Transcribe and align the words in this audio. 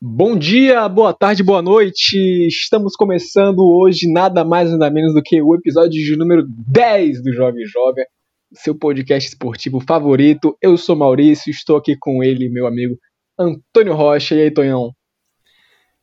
Bom 0.00 0.38
dia, 0.38 0.88
boa 0.88 1.12
tarde, 1.12 1.42
boa 1.42 1.60
noite. 1.60 2.46
Estamos 2.46 2.94
começando 2.94 3.68
hoje 3.68 4.08
nada 4.08 4.44
mais 4.44 4.70
nada 4.70 4.88
menos 4.92 5.12
do 5.12 5.20
que 5.20 5.42
o 5.42 5.56
episódio 5.56 5.90
de 6.00 6.16
número 6.16 6.46
10 6.46 7.20
do 7.20 7.32
Jovem 7.32 7.66
Joga, 7.66 8.06
seu 8.52 8.78
podcast 8.78 9.28
esportivo 9.28 9.80
favorito. 9.80 10.56
Eu 10.62 10.76
sou 10.76 10.94
Maurício, 10.94 11.50
estou 11.50 11.76
aqui 11.76 11.96
com 11.98 12.22
ele, 12.22 12.48
meu 12.48 12.68
amigo 12.68 12.96
Antônio 13.36 13.92
Rocha. 13.92 14.36
E 14.36 14.42
aí, 14.42 14.52
Tonhão? 14.52 14.94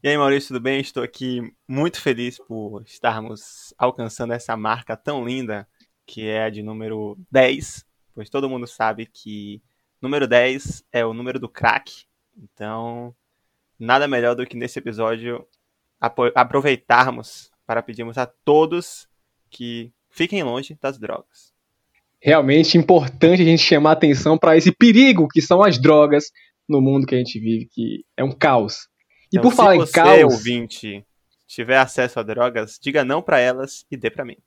E 0.03 0.09
aí, 0.09 0.17
Maurício, 0.17 0.49
tudo 0.49 0.59
bem? 0.59 0.81
Estou 0.81 1.01
aqui 1.01 1.39
muito 1.65 2.01
feliz 2.01 2.37
por 2.37 2.83
estarmos 2.85 3.73
alcançando 3.77 4.33
essa 4.33 4.57
marca 4.57 4.97
tão 4.97 5.23
linda 5.25 5.65
que 6.05 6.27
é 6.27 6.43
a 6.43 6.49
de 6.49 6.61
número 6.61 7.17
10, 7.31 7.85
pois 8.13 8.29
todo 8.29 8.49
mundo 8.49 8.67
sabe 8.67 9.05
que 9.05 9.61
número 10.01 10.27
10 10.27 10.83
é 10.91 11.05
o 11.05 11.13
número 11.13 11.39
do 11.39 11.47
crack. 11.47 12.03
Então, 12.37 13.15
nada 13.79 14.07
melhor 14.07 14.35
do 14.35 14.45
que 14.45 14.57
nesse 14.57 14.79
episódio 14.79 15.45
aproveitarmos 15.99 17.51
para 17.65 17.81
pedirmos 17.81 18.17
a 18.17 18.25
todos 18.25 19.07
que 19.49 19.91
fiquem 20.09 20.43
longe 20.43 20.77
das 20.81 20.97
drogas. 20.97 21.53
Realmente 22.21 22.77
importante 22.77 23.41
a 23.41 23.45
gente 23.45 23.61
chamar 23.61 23.91
atenção 23.91 24.37
para 24.37 24.57
esse 24.57 24.71
perigo 24.71 25.27
que 25.27 25.41
são 25.41 25.61
as 25.61 25.79
drogas 25.79 26.31
no 26.67 26.81
mundo 26.81 27.05
que 27.05 27.15
a 27.15 27.17
gente 27.17 27.39
vive, 27.39 27.67
que 27.71 28.05
é 28.17 28.23
um 28.23 28.31
caos. 28.31 28.87
E 29.31 29.37
então, 29.37 29.43
por 29.43 29.55
falar 29.55 29.75
em 29.75 29.85
caos, 29.85 29.89
se 29.89 30.01
você, 30.01 30.23
ouvinte, 30.23 31.05
tiver 31.47 31.77
acesso 31.77 32.19
a 32.19 32.23
drogas, 32.23 32.79
diga 32.81 33.03
não 33.03 33.21
para 33.21 33.39
elas 33.39 33.85
e 33.91 33.97
dê 33.97 34.09
para 34.09 34.25
mim. 34.25 34.37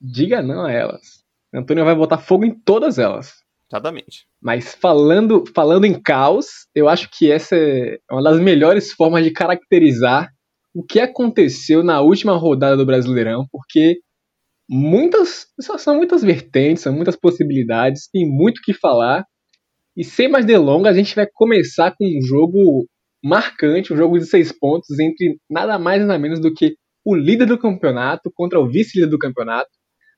Diga 0.00 0.42
não 0.42 0.64
a 0.64 0.72
elas. 0.72 1.24
Antônio 1.52 1.84
vai 1.84 1.94
botar 1.94 2.18
fogo 2.18 2.44
em 2.44 2.52
todas 2.52 2.98
elas. 2.98 3.45
Exatamente. 3.70 4.26
Mas 4.40 4.74
falando, 4.74 5.44
falando 5.54 5.84
em 5.84 6.00
caos, 6.00 6.66
eu 6.74 6.88
acho 6.88 7.08
que 7.10 7.30
essa 7.30 7.56
é 7.56 7.98
uma 8.10 8.22
das 8.22 8.40
melhores 8.40 8.92
formas 8.92 9.24
de 9.24 9.32
caracterizar 9.32 10.30
o 10.74 10.84
que 10.84 11.00
aconteceu 11.00 11.82
na 11.82 12.00
última 12.00 12.36
rodada 12.36 12.76
do 12.76 12.86
Brasileirão, 12.86 13.46
porque 13.50 13.98
muitas 14.68 15.46
são 15.78 15.96
muitas 15.96 16.22
vertentes, 16.22 16.82
são 16.82 16.92
muitas 16.92 17.16
possibilidades, 17.16 18.08
tem 18.12 18.28
muito 18.28 18.60
que 18.62 18.74
falar. 18.74 19.24
E 19.96 20.04
sem 20.04 20.28
mais 20.28 20.44
delongas, 20.44 20.94
a 20.94 20.98
gente 20.98 21.14
vai 21.14 21.26
começar 21.32 21.94
com 21.96 22.04
um 22.04 22.22
jogo 22.22 22.86
marcante, 23.24 23.92
um 23.92 23.96
jogo 23.96 24.18
de 24.18 24.26
seis 24.26 24.52
pontos 24.52 24.98
entre 25.00 25.38
nada 25.50 25.78
mais 25.78 26.02
nada 26.02 26.18
menos 26.18 26.40
do 26.40 26.52
que 26.52 26.76
o 27.04 27.14
líder 27.14 27.46
do 27.46 27.58
campeonato 27.58 28.30
contra 28.34 28.60
o 28.60 28.68
vice-líder 28.68 29.10
do 29.10 29.18
campeonato. 29.18 29.70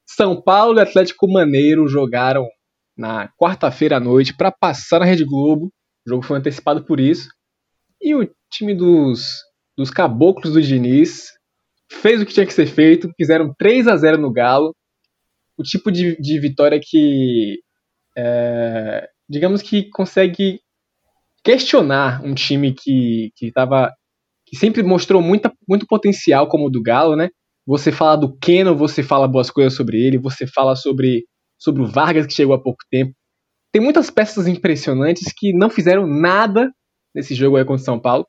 São 0.04 0.42
Paulo 0.42 0.78
e 0.78 0.82
Atlético 0.82 1.30
Maneiro 1.30 1.86
jogaram 1.86 2.44
na 2.98 3.28
quarta-feira 3.40 3.98
à 3.98 4.00
noite 4.00 4.36
para 4.36 4.50
passar 4.50 4.98
na 4.98 5.06
Rede 5.06 5.24
Globo. 5.24 5.72
O 6.04 6.10
jogo 6.10 6.22
foi 6.22 6.36
antecipado 6.36 6.84
por 6.84 6.98
isso. 6.98 7.28
E 8.02 8.14
o 8.14 8.28
time 8.50 8.74
dos, 8.74 9.28
dos 9.76 9.90
caboclos 9.90 10.52
do 10.52 10.60
Diniz 10.60 11.28
fez 11.90 12.20
o 12.20 12.26
que 12.26 12.34
tinha 12.34 12.46
que 12.46 12.52
ser 12.52 12.66
feito, 12.66 13.10
fizeram 13.16 13.54
3 13.56 13.86
a 13.86 13.96
0 13.96 14.18
no 14.18 14.32
Galo. 14.32 14.74
O 15.56 15.62
tipo 15.62 15.90
de, 15.92 16.16
de 16.20 16.40
vitória 16.40 16.80
que, 16.82 17.60
é, 18.16 19.08
digamos 19.28 19.62
que 19.62 19.88
consegue 19.90 20.60
questionar 21.44 22.22
um 22.24 22.34
time 22.34 22.74
que, 22.74 23.30
que, 23.36 23.52
tava, 23.52 23.92
que 24.46 24.56
sempre 24.56 24.82
mostrou 24.82 25.22
muita, 25.22 25.52
muito 25.68 25.86
potencial 25.86 26.48
como 26.48 26.66
o 26.66 26.70
do 26.70 26.82
Galo, 26.82 27.16
né? 27.16 27.30
Você 27.66 27.92
fala 27.92 28.16
do 28.16 28.36
Keno, 28.38 28.76
você 28.76 29.02
fala 29.02 29.28
boas 29.28 29.50
coisas 29.50 29.74
sobre 29.74 30.00
ele, 30.00 30.18
você 30.18 30.46
fala 30.46 30.74
sobre 30.74 31.24
sobre 31.58 31.82
o 31.82 31.86
Vargas, 31.86 32.26
que 32.26 32.32
chegou 32.32 32.54
há 32.54 32.62
pouco 32.62 32.78
tempo. 32.90 33.12
Tem 33.72 33.82
muitas 33.82 34.10
peças 34.10 34.46
impressionantes 34.46 35.32
que 35.36 35.52
não 35.52 35.68
fizeram 35.68 36.06
nada 36.06 36.70
nesse 37.14 37.34
jogo 37.34 37.56
aí 37.56 37.64
contra 37.64 37.82
o 37.82 37.84
São 37.84 38.00
Paulo. 38.00 38.26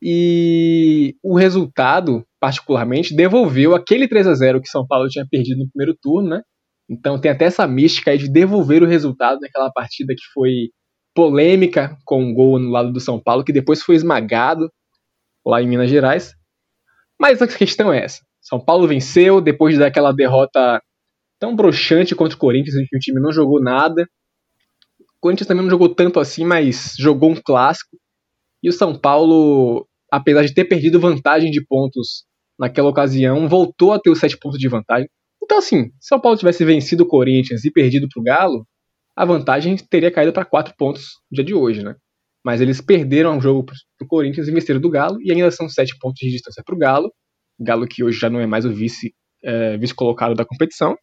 E 0.00 1.16
o 1.22 1.34
resultado, 1.36 2.24
particularmente, 2.38 3.14
devolveu 3.14 3.74
aquele 3.74 4.06
3 4.06 4.26
a 4.26 4.34
0 4.34 4.60
que 4.60 4.68
São 4.68 4.86
Paulo 4.86 5.08
tinha 5.08 5.26
perdido 5.28 5.58
no 5.58 5.70
primeiro 5.70 5.96
turno, 6.00 6.28
né? 6.28 6.42
Então 6.88 7.20
tem 7.20 7.30
até 7.30 7.46
essa 7.46 7.66
mística 7.66 8.10
aí 8.10 8.18
de 8.18 8.30
devolver 8.30 8.82
o 8.82 8.86
resultado 8.86 9.40
naquela 9.40 9.70
partida 9.72 10.14
que 10.14 10.22
foi 10.32 10.68
polêmica 11.14 11.96
com 12.04 12.22
um 12.22 12.34
gol 12.34 12.58
no 12.58 12.70
lado 12.70 12.92
do 12.92 13.00
São 13.00 13.20
Paulo, 13.20 13.42
que 13.42 13.52
depois 13.52 13.82
foi 13.82 13.96
esmagado 13.96 14.70
lá 15.44 15.62
em 15.62 15.66
Minas 15.66 15.90
Gerais. 15.90 16.34
Mas 17.18 17.40
a 17.40 17.48
questão 17.48 17.92
é 17.92 18.04
essa. 18.04 18.20
São 18.40 18.60
Paulo 18.60 18.86
venceu 18.86 19.40
depois 19.40 19.78
daquela 19.78 20.12
derrota 20.12 20.80
tão 21.38 21.54
broxante 21.54 22.14
contra 22.14 22.36
o 22.36 22.38
Corinthians, 22.38 22.76
em 22.76 22.86
que 22.86 22.96
o 22.96 23.00
time 23.00 23.20
não 23.20 23.32
jogou 23.32 23.60
nada. 23.60 24.08
O 25.00 25.20
Corinthians 25.20 25.46
também 25.46 25.62
não 25.62 25.70
jogou 25.70 25.94
tanto 25.94 26.20
assim, 26.20 26.44
mas 26.44 26.94
jogou 26.98 27.30
um 27.30 27.36
clássico. 27.36 27.96
E 28.62 28.68
o 28.68 28.72
São 28.72 28.98
Paulo, 28.98 29.86
apesar 30.10 30.44
de 30.44 30.54
ter 30.54 30.64
perdido 30.64 31.00
vantagem 31.00 31.50
de 31.50 31.64
pontos 31.64 32.24
naquela 32.58 32.88
ocasião, 32.88 33.48
voltou 33.48 33.92
a 33.92 33.98
ter 33.98 34.10
os 34.10 34.18
sete 34.18 34.36
pontos 34.38 34.58
de 34.58 34.68
vantagem. 34.68 35.08
Então, 35.42 35.58
assim, 35.58 35.84
se 36.00 36.06
o 36.06 36.08
São 36.08 36.20
Paulo 36.20 36.38
tivesse 36.38 36.64
vencido 36.64 37.04
o 37.04 37.06
Corinthians 37.06 37.64
e 37.64 37.70
perdido 37.70 38.08
para 38.08 38.20
o 38.20 38.24
Galo, 38.24 38.66
a 39.14 39.24
vantagem 39.24 39.76
teria 39.76 40.10
caído 40.10 40.32
para 40.32 40.44
quatro 40.44 40.74
pontos 40.76 41.20
no 41.30 41.36
dia 41.36 41.44
de 41.44 41.54
hoje, 41.54 41.82
né? 41.82 41.94
Mas 42.44 42.60
eles 42.60 42.80
perderam 42.80 43.38
o 43.38 43.40
jogo 43.40 43.64
para 43.64 43.74
o 44.02 44.06
Corinthians 44.06 44.48
e 44.48 44.52
venceram 44.52 44.80
do 44.80 44.90
Galo, 44.90 45.20
e 45.22 45.32
ainda 45.32 45.50
são 45.50 45.68
sete 45.68 45.96
pontos 45.98 46.18
de 46.20 46.30
distância 46.30 46.62
para 46.64 46.74
o 46.74 46.78
Galo. 46.78 47.12
Galo 47.58 47.86
que 47.86 48.04
hoje 48.04 48.18
já 48.18 48.28
não 48.28 48.40
é 48.40 48.46
mais 48.46 48.64
o 48.64 48.72
vice, 48.72 49.14
é, 49.42 49.76
vice 49.76 49.94
colocado 49.94 50.34
da 50.34 50.44
competição 50.44 50.96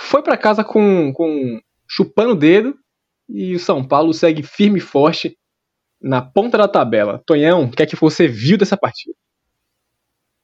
foi 0.00 0.22
para 0.22 0.36
casa 0.36 0.64
com, 0.64 1.12
com 1.12 1.60
chupando 1.86 2.32
o 2.32 2.36
dedo 2.36 2.76
e 3.28 3.54
o 3.54 3.60
São 3.60 3.86
Paulo 3.86 4.12
segue 4.12 4.42
firme 4.42 4.78
e 4.78 4.82
forte 4.82 5.38
na 6.00 6.22
ponta 6.22 6.56
da 6.56 6.66
tabela. 6.66 7.22
Tonhão, 7.26 7.64
o 7.64 7.70
que 7.70 7.82
é 7.82 7.86
que 7.86 7.94
você 7.94 8.26
viu 8.26 8.56
dessa 8.56 8.76
partida? 8.76 9.14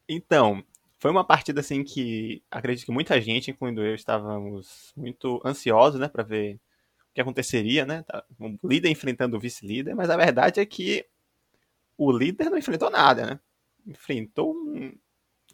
Então, 0.08 0.62
foi 0.98 1.10
uma 1.10 1.26
partida 1.26 1.60
assim 1.60 1.82
que 1.82 2.42
acredito 2.50 2.84
que 2.84 2.92
muita 2.92 3.20
gente, 3.20 3.50
incluindo 3.50 3.82
eu, 3.82 3.94
estávamos 3.94 4.92
muito 4.96 5.40
ansiosos, 5.44 5.98
né, 5.98 6.06
para 6.06 6.22
ver 6.22 6.54
o 6.54 7.14
que 7.14 7.20
aconteceria, 7.20 7.84
né? 7.84 8.02
Tá, 8.02 8.24
o 8.38 8.68
líder 8.68 8.90
enfrentando 8.90 9.36
o 9.36 9.40
vice-líder, 9.40 9.96
mas 9.96 10.10
a 10.10 10.16
verdade 10.16 10.60
é 10.60 10.66
que 10.66 11.04
o 11.96 12.12
líder 12.12 12.50
não 12.50 12.58
enfrentou 12.58 12.90
nada, 12.90 13.26
né? 13.26 13.40
Enfrentou 13.86 14.52
um, 14.52 14.92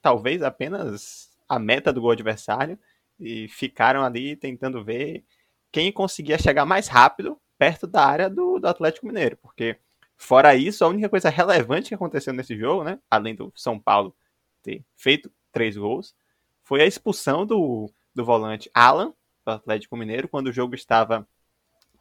talvez 0.03 0.43
apenas 0.43 1.31
a 1.49 1.59
meta 1.59 1.93
do 1.93 2.01
gol 2.01 2.11
adversário 2.11 2.79
e 3.23 3.49
ficaram 3.49 4.05
ali 4.05 4.37
tentando 4.37 4.85
ver 4.85 5.25
quem 5.71 5.91
conseguia 5.93 6.39
chegar 6.39 6.67
mais 6.67 6.89
rápido 6.89 7.41
perto 7.59 7.87
da 7.87 8.05
área 8.05 8.29
do, 8.29 8.59
do 8.59 8.67
Atlético 8.67 9.07
Mineiro, 9.07 9.37
porque 9.41 9.79
fora 10.17 10.55
isso, 10.55 10.85
a 10.85 10.89
única 10.89 11.09
coisa 11.09 11.31
relevante 11.31 11.89
que 11.89 11.95
aconteceu 11.95 12.33
nesse 12.33 12.57
jogo, 12.57 12.85
né, 12.85 12.99
além 13.11 13.35
do 13.35 13.53
São 13.55 13.79
Paulo 13.79 14.15
ter 14.63 14.85
feito 14.97 15.31
três 15.51 15.77
gols, 15.77 16.15
foi 16.63 16.83
a 16.83 16.87
expulsão 16.87 17.47
do, 17.47 17.91
do 18.15 18.25
volante 18.25 18.71
Alan, 18.75 19.15
do 19.45 19.53
Atlético 19.53 19.97
Mineiro, 19.97 20.29
quando 20.29 20.49
o 20.49 20.53
jogo 20.53 20.75
estava 20.75 21.27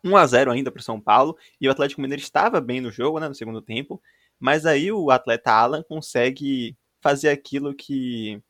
1 0.03 0.17
a 0.17 0.25
0 0.25 0.51
ainda 0.51 0.71
para 0.71 0.79
o 0.79 0.83
São 0.83 0.99
Paulo, 0.99 1.37
e 1.59 1.67
o 1.67 1.71
Atlético 1.71 2.01
Mineiro 2.01 2.21
estava 2.21 2.59
bem 2.59 2.81
no 2.81 2.91
jogo, 2.91 3.19
né, 3.19 3.27
no 3.27 3.35
segundo 3.35 3.61
tempo, 3.61 4.01
mas 4.39 4.65
aí 4.65 4.91
o 4.91 5.11
atleta 5.11 5.51
Alan 5.51 5.83
consegue 5.83 6.75
fazer 6.99 7.29
aquilo 7.29 7.73
que 7.73 8.41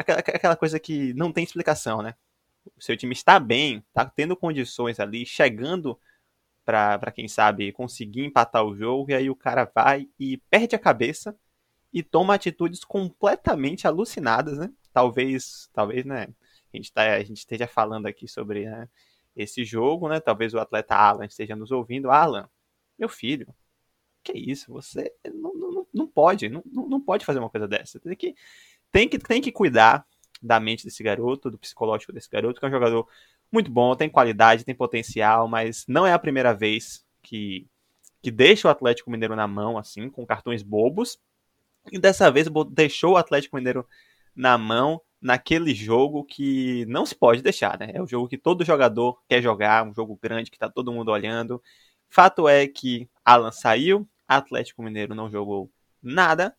aquela, 0.00 0.18
aquela 0.18 0.56
coisa 0.56 0.78
que 0.78 1.14
não 1.14 1.32
tem 1.32 1.44
explicação, 1.44 2.02
né? 2.02 2.14
O 2.76 2.82
seu 2.82 2.96
time 2.96 3.12
está 3.12 3.38
bem, 3.38 3.84
está 3.88 4.04
tendo 4.04 4.36
condições 4.36 5.00
ali, 5.00 5.24
chegando 5.24 5.98
para 6.64 7.10
quem 7.10 7.26
sabe 7.26 7.72
conseguir 7.72 8.24
empatar 8.24 8.64
o 8.64 8.76
jogo, 8.76 9.10
e 9.10 9.14
aí 9.14 9.30
o 9.30 9.34
cara 9.34 9.70
vai 9.74 10.08
e 10.18 10.36
perde 10.48 10.76
a 10.76 10.78
cabeça 10.78 11.36
e 11.92 12.02
toma 12.02 12.34
atitudes 12.34 12.84
completamente 12.84 13.86
alucinadas, 13.86 14.58
né? 14.58 14.70
Talvez, 14.92 15.68
talvez, 15.72 16.04
né? 16.04 16.28
A 16.72 16.76
gente, 16.76 16.92
tá, 16.92 17.02
a 17.02 17.22
gente 17.22 17.38
esteja 17.38 17.66
falando 17.66 18.06
aqui 18.06 18.28
sobre 18.28 18.66
né, 18.66 18.88
esse 19.34 19.64
jogo, 19.64 20.08
né? 20.08 20.20
Talvez 20.20 20.54
o 20.54 20.60
atleta 20.60 20.94
Alan 20.94 21.24
esteja 21.24 21.56
nos 21.56 21.72
ouvindo. 21.72 22.10
Alan, 22.10 22.48
meu 22.96 23.08
filho, 23.08 23.52
que 24.22 24.32
isso? 24.32 24.72
Você 24.72 25.12
não, 25.34 25.52
não, 25.54 25.86
não 25.92 26.06
pode, 26.06 26.48
não, 26.48 26.62
não 26.64 27.00
pode 27.00 27.24
fazer 27.24 27.40
uma 27.40 27.50
coisa 27.50 27.66
dessa. 27.66 27.98
Tem 27.98 28.14
que 28.14 28.36
tem 28.92 29.08
que, 29.08 29.18
tem 29.18 29.40
que 29.40 29.52
cuidar 29.52 30.04
da 30.42 30.58
mente 30.58 30.84
desse 30.84 31.02
garoto, 31.02 31.50
do 31.50 31.58
psicológico 31.58 32.12
desse 32.12 32.30
garoto, 32.30 32.58
que 32.58 32.64
é 32.64 32.68
um 32.68 32.72
jogador 32.72 33.06
muito 33.52 33.70
bom, 33.70 33.94
tem 33.94 34.08
qualidade, 34.08 34.64
tem 34.64 34.74
potencial, 34.74 35.48
mas 35.48 35.84
não 35.88 36.06
é 36.06 36.12
a 36.12 36.18
primeira 36.18 36.54
vez 36.54 37.04
que, 37.22 37.66
que 38.22 38.30
deixa 38.30 38.68
o 38.68 38.70
Atlético 38.70 39.10
Mineiro 39.10 39.36
na 39.36 39.46
mão, 39.46 39.76
assim, 39.76 40.08
com 40.08 40.24
cartões 40.24 40.62
bobos. 40.62 41.18
E 41.90 41.98
dessa 41.98 42.30
vez 42.30 42.46
deixou 42.70 43.14
o 43.14 43.16
Atlético 43.16 43.56
Mineiro 43.56 43.86
na 44.34 44.56
mão 44.56 45.00
naquele 45.20 45.74
jogo 45.74 46.24
que 46.24 46.86
não 46.86 47.04
se 47.04 47.14
pode 47.14 47.42
deixar, 47.42 47.78
né? 47.78 47.90
É 47.92 48.00
o 48.00 48.06
jogo 48.06 48.28
que 48.28 48.38
todo 48.38 48.64
jogador 48.64 49.20
quer 49.28 49.42
jogar, 49.42 49.84
um 49.84 49.92
jogo 49.92 50.18
grande 50.20 50.50
que 50.50 50.58
tá 50.58 50.68
todo 50.68 50.92
mundo 50.92 51.10
olhando. 51.10 51.62
Fato 52.08 52.48
é 52.48 52.66
que 52.66 53.08
Alan 53.24 53.52
saiu, 53.52 54.08
Atlético 54.26 54.82
Mineiro 54.82 55.14
não 55.14 55.30
jogou 55.30 55.70
nada 56.02 56.56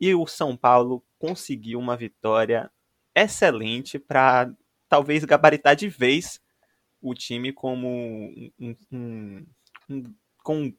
e 0.00 0.14
o 0.14 0.26
São 0.26 0.56
Paulo 0.56 1.04
conseguiu 1.18 1.78
uma 1.78 1.96
vitória 1.96 2.70
excelente 3.14 3.98
para 3.98 4.50
talvez 4.88 5.24
gabaritar 5.24 5.76
de 5.76 5.88
vez 5.88 6.40
o 7.02 7.14
time 7.14 7.52
como 7.52 7.88
um, 8.58 8.76
um, 8.90 9.46
um, 9.88 10.14
com 10.42 10.72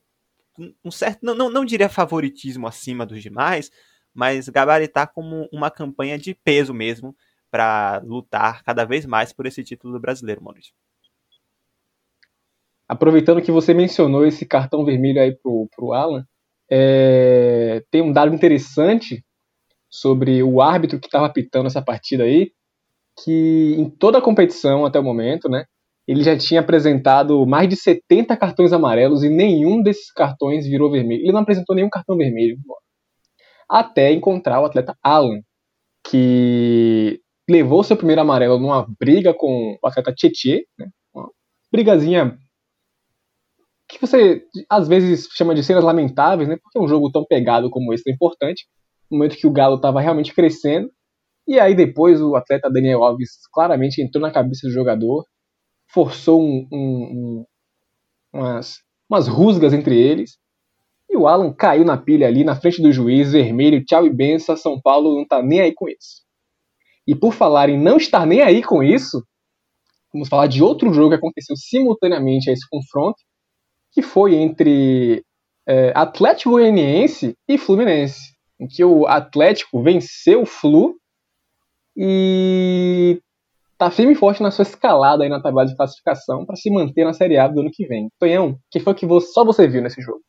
um 0.84 0.92
certo, 0.92 1.24
não, 1.24 1.34
não, 1.36 1.50
não 1.50 1.66
diria 1.66 1.90
favoritismo 1.90 2.68
acima 2.68 3.06
dos 3.06 3.22
demais, 3.22 3.72
mas 4.14 4.50
gabaritar 4.50 5.12
como 5.14 5.48
uma 5.52 5.72
campanha 5.72 6.18
de 6.18 6.34
peso 6.36 6.74
mesmo 6.74 7.16
para 7.50 8.02
lutar 8.04 8.64
cada 8.64 8.86
vez 8.86 9.06
mais 9.06 9.34
por 9.34 9.46
esse 9.46 9.64
título 9.64 10.00
brasileiro, 10.00 10.44
Maurício. 10.44 10.74
Aproveitando 12.88 13.42
que 13.42 13.52
você 13.52 13.74
mencionou 13.74 14.26
esse 14.26 14.46
cartão 14.46 14.84
vermelho 14.84 15.22
aí 15.22 15.34
pro, 15.34 15.68
pro 15.74 15.94
Alan, 15.94 16.28
é, 16.72 17.84
tem 17.92 18.02
um 18.02 18.14
dado 18.14 18.34
interessante 18.34 19.24
sobre 19.90 20.42
o 20.42 20.62
árbitro 20.62 21.00
que 21.00 21.08
estava 21.08 21.26
apitando 21.26 21.68
essa 21.68 21.82
partida 21.82 22.24
aí, 22.24 22.52
que 23.24 23.76
em 23.78 23.90
toda 23.90 24.20
a 24.20 24.22
competição 24.22 24.86
até 24.86 24.98
o 24.98 25.04
momento, 25.04 25.50
né, 25.50 25.66
ele 26.08 26.24
já 26.24 26.38
tinha 26.38 26.62
apresentado 26.62 27.46
mais 27.46 27.68
de 27.68 27.76
70 27.76 28.36
cartões 28.38 28.72
amarelos 28.72 29.22
e 29.24 29.30
nenhum 29.30 29.84
desses 29.84 30.12
cartões 30.12 30.66
virou 30.66 30.90
vermelho. 30.90 31.22
Ele 31.22 31.32
não 31.34 31.42
apresentou 31.42 31.76
nenhum 31.76 31.90
cartão 31.90 32.16
vermelho. 32.16 32.58
Até 33.70 34.12
encontrar 34.12 34.62
o 34.62 34.66
atleta 34.66 34.96
Alan, 35.04 35.42
que 36.08 37.20
levou 37.50 37.84
seu 37.84 37.98
primeiro 37.98 38.22
amarelo 38.22 38.58
numa 38.58 38.86
briga 39.00 39.34
com 39.34 39.78
o 39.82 39.88
atleta 39.88 40.14
Tietê, 40.14 40.66
né? 40.78 40.88
uma 41.14 41.30
brigazinha 41.72 42.38
que 43.92 44.00
você 44.00 44.44
às 44.70 44.88
vezes 44.88 45.28
chama 45.34 45.54
de 45.54 45.64
cenas 45.64 45.84
lamentáveis, 45.84 46.48
né? 46.48 46.58
Porque 46.62 46.80
um 46.80 46.88
jogo 46.88 47.12
tão 47.12 47.26
pegado 47.26 47.70
como 47.70 47.94
esse 47.94 48.10
é 48.10 48.14
importante, 48.14 48.66
no 49.10 49.18
momento 49.18 49.36
que 49.36 49.46
o 49.46 49.52
Galo 49.52 49.76
estava 49.76 50.00
realmente 50.00 50.34
crescendo. 50.34 50.90
E 51.48 51.60
aí 51.60 51.76
depois 51.76 52.22
o 52.22 52.36
atleta 52.36 52.72
Daniel 52.72 53.04
Alves 53.04 53.32
claramente 53.52 54.02
entrou 54.02 54.22
na 54.22 54.32
cabeça 54.32 54.68
do 54.68 54.74
jogador, 54.74 55.26
forçou 55.94 56.42
um, 56.42 56.68
um, 56.72 56.74
um, 56.74 57.46
umas, 58.34 58.78
umas 59.10 59.28
rusgas 59.28 59.74
entre 59.74 60.00
eles. 60.00 60.38
E 61.10 61.18
o 61.18 61.28
Alan 61.28 61.52
caiu 61.52 61.84
na 61.84 61.98
pilha 61.98 62.28
ali 62.28 62.46
na 62.46 62.56
frente 62.56 62.82
do 62.82 62.94
juiz, 62.94 63.34
vermelho, 63.34 63.84
tchau 63.84 64.06
e 64.06 64.10
benção, 64.10 64.56
São 64.56 64.80
Paulo 64.80 65.18
não 65.18 65.28
tá 65.28 65.44
nem 65.44 65.60
aí 65.60 65.74
com 65.74 65.90
isso. 65.90 66.22
E 67.06 67.14
por 67.14 67.34
falar 67.34 67.68
em 67.68 67.78
não 67.78 67.98
estar 67.98 68.26
nem 68.26 68.42
aí 68.42 68.64
com 68.64 68.82
isso, 68.82 69.22
vamos 70.14 70.30
falar 70.30 70.48
de 70.48 70.64
outro 70.64 70.94
jogo 70.94 71.10
que 71.10 71.16
aconteceu 71.16 71.58
simultaneamente 71.58 72.50
a 72.50 72.54
esse 72.54 72.66
confronto, 72.70 73.18
que 73.92 74.02
foi 74.02 74.36
entre 74.36 75.24
é, 75.68 75.92
Atlético 75.96 76.52
Goianiense 76.52 77.36
e 77.48 77.58
Fluminense, 77.58 78.36
em 78.60 78.68
que 78.68 78.84
o 78.84 79.06
Atlético 79.08 79.82
venceu 79.82 80.44
o 80.44 80.46
Flu 80.46 80.96
e 81.96 83.22
tá 83.78 83.90
firme 83.90 84.14
e 84.14 84.16
forte 84.16 84.44
na 84.44 84.52
sua 84.52 84.64
escalada 84.64 85.24
aí 85.24 85.30
na 85.30 85.42
tabela 85.42 85.66
de 85.66 85.76
classificação 85.76 86.46
para 86.46 86.56
se 86.56 86.70
manter 86.70 87.04
na 87.04 87.14
Série 87.14 87.38
A 87.38 87.48
do 87.48 87.62
ano 87.62 87.72
que 87.72 87.88
vem. 87.88 88.10
Tonhão, 88.20 88.60
que 88.70 88.80
foi 88.80 88.94
que 88.94 89.06
você, 89.06 89.28
só 89.32 89.44
você 89.44 89.68
viu 89.68 89.82
nesse 89.82 90.02
jogo? 90.02 90.22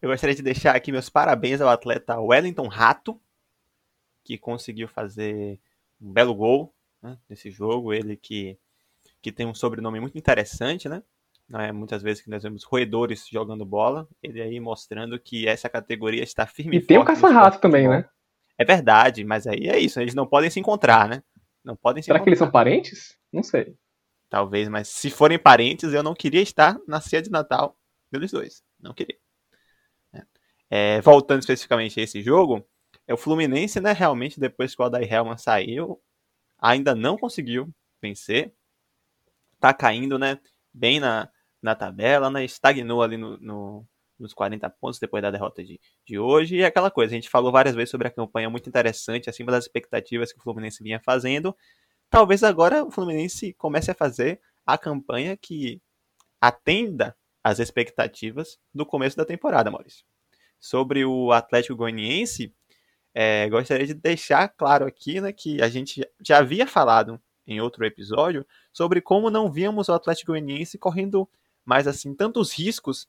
Eu 0.00 0.10
gostaria 0.10 0.34
de 0.34 0.42
deixar 0.42 0.76
aqui 0.76 0.92
meus 0.92 1.08
parabéns 1.08 1.62
ao 1.62 1.68
atleta 1.68 2.20
Wellington 2.20 2.68
Rato, 2.68 3.18
que 4.22 4.36
conseguiu 4.36 4.86
fazer 4.86 5.58
um 5.98 6.12
belo 6.12 6.34
gol 6.34 6.74
né, 7.02 7.16
nesse 7.26 7.50
jogo. 7.50 7.92
Ele 7.92 8.16
que, 8.16 8.58
que 9.22 9.32
tem 9.32 9.46
um 9.46 9.54
sobrenome 9.54 9.98
muito 9.98 10.18
interessante, 10.18 10.88
né? 10.88 11.02
Não 11.48 11.60
é 11.60 11.72
muitas 11.72 12.02
vezes 12.02 12.22
que 12.22 12.30
nós 12.30 12.42
vemos 12.42 12.64
roedores 12.64 13.28
jogando 13.28 13.64
bola. 13.64 14.08
Ele 14.22 14.40
aí 14.40 14.58
mostrando 14.58 15.18
que 15.18 15.46
essa 15.46 15.68
categoria 15.68 16.22
está 16.22 16.46
firme 16.46 16.76
e, 16.76 16.80
e 16.80 16.82
tem 16.82 16.98
o 16.98 17.04
caça-rato 17.04 17.60
também, 17.60 17.88
né? 17.88 18.08
É 18.56 18.64
verdade, 18.64 19.24
mas 19.24 19.46
aí 19.46 19.68
é 19.68 19.78
isso. 19.78 20.00
Eles 20.00 20.14
não 20.14 20.26
podem 20.26 20.48
se 20.48 20.60
encontrar, 20.60 21.08
né? 21.08 21.22
Não 21.62 21.76
podem 21.76 22.02
se 22.02 22.06
Será 22.06 22.16
encontrar. 22.16 22.24
que 22.24 22.30
eles 22.30 22.38
são 22.38 22.50
parentes? 22.50 23.18
Não 23.32 23.42
sei. 23.42 23.76
Talvez, 24.30 24.68
mas 24.68 24.88
se 24.88 25.10
forem 25.10 25.38
parentes, 25.38 25.92
eu 25.92 26.02
não 26.02 26.14
queria 26.14 26.40
estar 26.40 26.78
na 26.88 27.00
ceia 27.00 27.22
de 27.22 27.30
Natal 27.30 27.76
deles 28.10 28.32
dois. 28.32 28.62
Não 28.80 28.94
queria. 28.94 29.16
É, 30.12 30.96
é 30.96 31.00
voltando 31.00 31.40
especificamente 31.40 32.00
a 32.00 32.02
esse 32.02 32.22
jogo, 32.22 32.66
é 33.06 33.14
o 33.14 33.18
Fluminense, 33.18 33.80
né? 33.80 33.92
Realmente, 33.92 34.40
depois 34.40 34.74
que 34.74 34.80
o 34.80 34.84
Adair 34.84 35.12
Helman 35.12 35.36
saiu, 35.36 36.00
ainda 36.58 36.94
não 36.94 37.18
conseguiu 37.18 37.68
vencer. 38.00 38.52
Tá 39.60 39.74
caindo, 39.74 40.18
né? 40.18 40.38
Bem 40.72 41.00
na, 41.00 41.28
na 41.64 41.74
tabela, 41.74 42.30
né? 42.30 42.44
Estagnou 42.44 43.02
ali 43.02 43.16
no, 43.16 43.38
no, 43.38 43.86
nos 44.18 44.34
40 44.34 44.68
pontos 44.70 44.98
depois 45.00 45.22
da 45.22 45.30
derrota 45.30 45.64
de, 45.64 45.80
de 46.06 46.18
hoje. 46.18 46.56
E 46.56 46.62
é 46.62 46.66
aquela 46.66 46.90
coisa, 46.90 47.12
a 47.12 47.16
gente 47.16 47.30
falou 47.30 47.50
várias 47.50 47.74
vezes 47.74 47.90
sobre 47.90 48.06
a 48.06 48.10
campanha 48.10 48.50
muito 48.50 48.68
interessante, 48.68 49.30
acima 49.30 49.50
das 49.50 49.64
expectativas 49.64 50.30
que 50.30 50.38
o 50.38 50.42
Fluminense 50.42 50.82
vinha 50.82 51.00
fazendo. 51.00 51.56
Talvez 52.10 52.44
agora 52.44 52.84
o 52.84 52.90
Fluminense 52.90 53.54
comece 53.54 53.90
a 53.90 53.94
fazer 53.94 54.40
a 54.66 54.76
campanha 54.76 55.36
que 55.38 55.80
atenda 56.38 57.16
às 57.42 57.58
expectativas 57.58 58.58
do 58.72 58.84
começo 58.84 59.16
da 59.16 59.24
temporada, 59.24 59.70
Maurício. 59.70 60.04
Sobre 60.60 61.04
o 61.04 61.32
Atlético 61.32 61.76
Goianiense, 61.76 62.54
é, 63.14 63.48
gostaria 63.48 63.86
de 63.86 63.94
deixar 63.94 64.48
claro 64.48 64.86
aqui 64.86 65.18
né, 65.18 65.32
que 65.32 65.62
a 65.62 65.68
gente 65.68 66.06
já 66.20 66.38
havia 66.38 66.66
falado 66.66 67.18
em 67.46 67.60
outro 67.60 67.84
episódio 67.84 68.46
sobre 68.72 69.00
como 69.00 69.30
não 69.30 69.50
víamos 69.50 69.88
o 69.88 69.92
Atlético 69.92 70.32
Goianiense 70.32 70.78
correndo 70.78 71.28
mas 71.64 71.86
assim, 71.86 72.14
tantos 72.14 72.52
riscos 72.52 73.08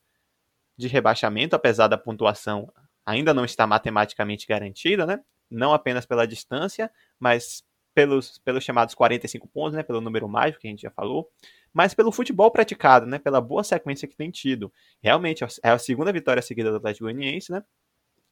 de 0.77 0.87
rebaixamento, 0.87 1.55
apesar 1.55 1.87
da 1.87 1.97
pontuação 1.97 2.71
ainda 3.05 3.33
não 3.33 3.45
estar 3.45 3.67
matematicamente 3.67 4.47
garantida, 4.47 5.05
né? 5.05 5.21
Não 5.49 5.73
apenas 5.73 6.05
pela 6.05 6.25
distância, 6.25 6.91
mas 7.19 7.63
pelos, 7.93 8.39
pelos 8.39 8.63
chamados 8.63 8.95
45 8.95 9.47
pontos, 9.47 9.73
né? 9.73 9.83
Pelo 9.83 10.01
número 10.01 10.27
mágico 10.27 10.61
que 10.61 10.67
a 10.67 10.71
gente 10.71 10.81
já 10.81 10.91
falou, 10.91 11.31
mas 11.73 11.93
pelo 11.93 12.11
futebol 12.11 12.49
praticado, 12.51 13.05
né? 13.05 13.19
Pela 13.19 13.39
boa 13.39 13.63
sequência 13.63 14.07
que 14.07 14.17
tem 14.17 14.31
tido. 14.31 14.73
Realmente 15.01 15.43
é 15.63 15.69
a 15.69 15.77
segunda 15.77 16.11
vitória 16.11 16.41
seguida 16.41 16.71
do 16.71 16.77
Atlético 16.77 17.05
Goianiense, 17.05 17.51
né? 17.51 17.63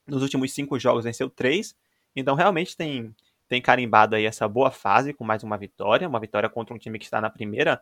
Nos 0.07 0.21
últimos 0.21 0.51
cinco 0.51 0.77
jogos 0.79 1.05
venceu 1.05 1.29
três, 1.29 1.75
então 2.15 2.35
realmente 2.35 2.75
tem 2.75 3.15
tem 3.47 3.61
carimbado 3.61 4.15
aí 4.15 4.25
essa 4.25 4.47
boa 4.47 4.71
fase 4.71 5.13
com 5.13 5.23
mais 5.23 5.43
uma 5.43 5.57
vitória, 5.57 6.07
uma 6.07 6.19
vitória 6.19 6.49
contra 6.49 6.73
um 6.73 6.77
time 6.77 6.97
que 6.97 7.05
está 7.05 7.21
na 7.21 7.29
primeira 7.29 7.79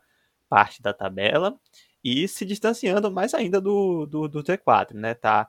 parte 0.48 0.82
da 0.82 0.92
tabela 0.92 1.58
e 2.04 2.26
se 2.26 2.44
distanciando 2.44 3.10
mais 3.10 3.34
ainda 3.34 3.60
do, 3.60 4.06
do, 4.06 4.28
do 4.28 4.42
T4, 4.42 4.94
né? 4.94 5.14
Tá, 5.14 5.48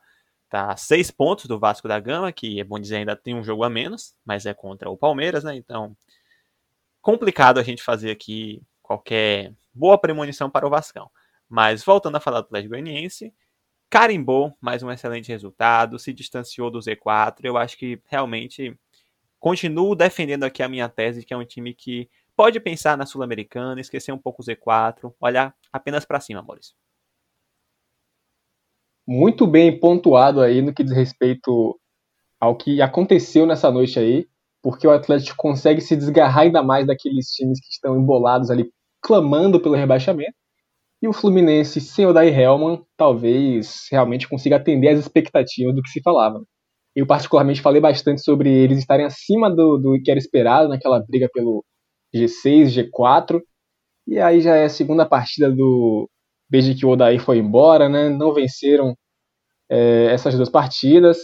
tá 0.49 0.75
seis 0.77 1.09
pontos 1.09 1.45
do 1.45 1.59
Vasco 1.59 1.87
da 1.87 1.99
Gama, 1.99 2.31
que 2.31 2.59
é 2.59 2.63
bom 2.63 2.79
dizer 2.79 2.97
ainda 2.97 3.15
tem 3.15 3.35
um 3.35 3.43
jogo 3.43 3.63
a 3.63 3.69
menos, 3.69 4.15
mas 4.25 4.45
é 4.45 4.53
contra 4.53 4.89
o 4.89 4.97
Palmeiras, 4.97 5.43
né? 5.43 5.55
Então, 5.55 5.95
complicado 7.01 7.59
a 7.59 7.63
gente 7.63 7.83
fazer 7.83 8.11
aqui 8.11 8.61
qualquer 8.81 9.53
boa 9.73 9.97
premonição 9.97 10.49
para 10.49 10.67
o 10.67 10.69
Vascão. 10.69 11.09
Mas 11.49 11.83
voltando 11.83 12.15
a 12.17 12.19
falar 12.19 12.41
do 12.41 12.45
Atlético 12.45 12.71
Goianiense, 12.71 13.33
carimbou 13.89 14.55
mais 14.59 14.81
um 14.81 14.91
excelente 14.91 15.29
resultado, 15.29 15.99
se 15.99 16.13
distanciou 16.13 16.71
do 16.71 16.79
Z4. 16.79 17.41
Eu 17.43 17.57
acho 17.57 17.77
que 17.77 18.01
realmente 18.05 18.75
continuo 19.39 19.95
defendendo 19.95 20.45
aqui 20.45 20.63
a 20.63 20.69
minha 20.69 20.89
tese 20.89 21.23
que 21.23 21.33
é 21.33 21.37
um 21.37 21.45
time 21.45 21.73
que 21.73 22.09
Pode 22.35 22.59
pensar 22.59 22.97
na 22.97 23.05
Sul-Americana, 23.05 23.79
esquecer 23.79 24.11
um 24.11 24.17
pouco 24.17 24.41
o 24.41 24.45
Z4, 24.45 25.13
olhar 25.19 25.55
apenas 25.71 26.03
para 26.03 26.19
cima, 26.19 26.41
Maurício. 26.41 26.73
Muito 29.05 29.45
bem 29.45 29.79
pontuado 29.79 30.41
aí 30.41 30.61
no 30.61 30.73
que 30.73 30.83
diz 30.83 30.93
respeito 30.93 31.79
ao 32.39 32.57
que 32.57 32.81
aconteceu 32.81 33.45
nessa 33.45 33.69
noite 33.69 33.99
aí, 33.99 34.27
porque 34.61 34.87
o 34.87 34.91
Atlético 34.91 35.35
consegue 35.37 35.81
se 35.81 35.95
desgarrar 35.95 36.43
ainda 36.43 36.63
mais 36.63 36.87
daqueles 36.87 37.27
times 37.27 37.59
que 37.59 37.71
estão 37.71 37.97
embolados 37.97 38.49
ali, 38.49 38.71
clamando 39.01 39.59
pelo 39.59 39.75
rebaixamento. 39.75 40.33
E 41.01 41.07
o 41.07 41.13
Fluminense, 41.13 41.81
sem 41.81 42.05
o 42.05 42.13
Daí 42.13 42.29
Helman, 42.29 42.81
talvez 42.95 43.87
realmente 43.91 44.27
consiga 44.27 44.55
atender 44.55 44.89
às 44.89 44.99
expectativas 44.99 45.75
do 45.75 45.81
que 45.81 45.89
se 45.89 46.01
falava. 46.01 46.41
Eu, 46.95 47.05
particularmente, 47.05 47.61
falei 47.61 47.81
bastante 47.81 48.21
sobre 48.21 48.49
eles 48.49 48.79
estarem 48.79 49.05
acima 49.05 49.49
do, 49.49 49.77
do 49.77 50.01
que 50.01 50.09
era 50.09 50.19
esperado 50.19 50.69
naquela 50.69 51.03
briga 51.05 51.29
pelo 51.33 51.65
G6, 52.13 52.69
G4. 52.69 53.41
E 54.07 54.19
aí 54.19 54.41
já 54.41 54.55
é 54.55 54.65
a 54.65 54.69
segunda 54.69 55.05
partida 55.05 55.51
do 55.51 56.09
desde 56.49 56.75
que 56.75 56.85
o 56.85 56.89
Odair 56.89 57.19
foi 57.19 57.39
embora, 57.39 57.89
né? 57.89 58.09
Não 58.09 58.33
venceram 58.33 58.95
é, 59.69 60.05
essas 60.13 60.35
duas 60.35 60.49
partidas. 60.49 61.17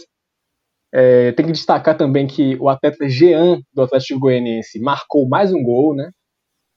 É, 0.92 1.32
tem 1.32 1.46
que 1.46 1.52
destacar 1.52 1.96
também 1.96 2.26
que 2.26 2.56
o 2.56 2.68
atleta 2.68 3.08
Jean 3.08 3.60
do 3.72 3.82
Atlético 3.82 4.18
Goianiense 4.20 4.80
marcou 4.80 5.28
mais 5.28 5.52
um 5.52 5.62
gol, 5.62 5.94
né? 5.94 6.10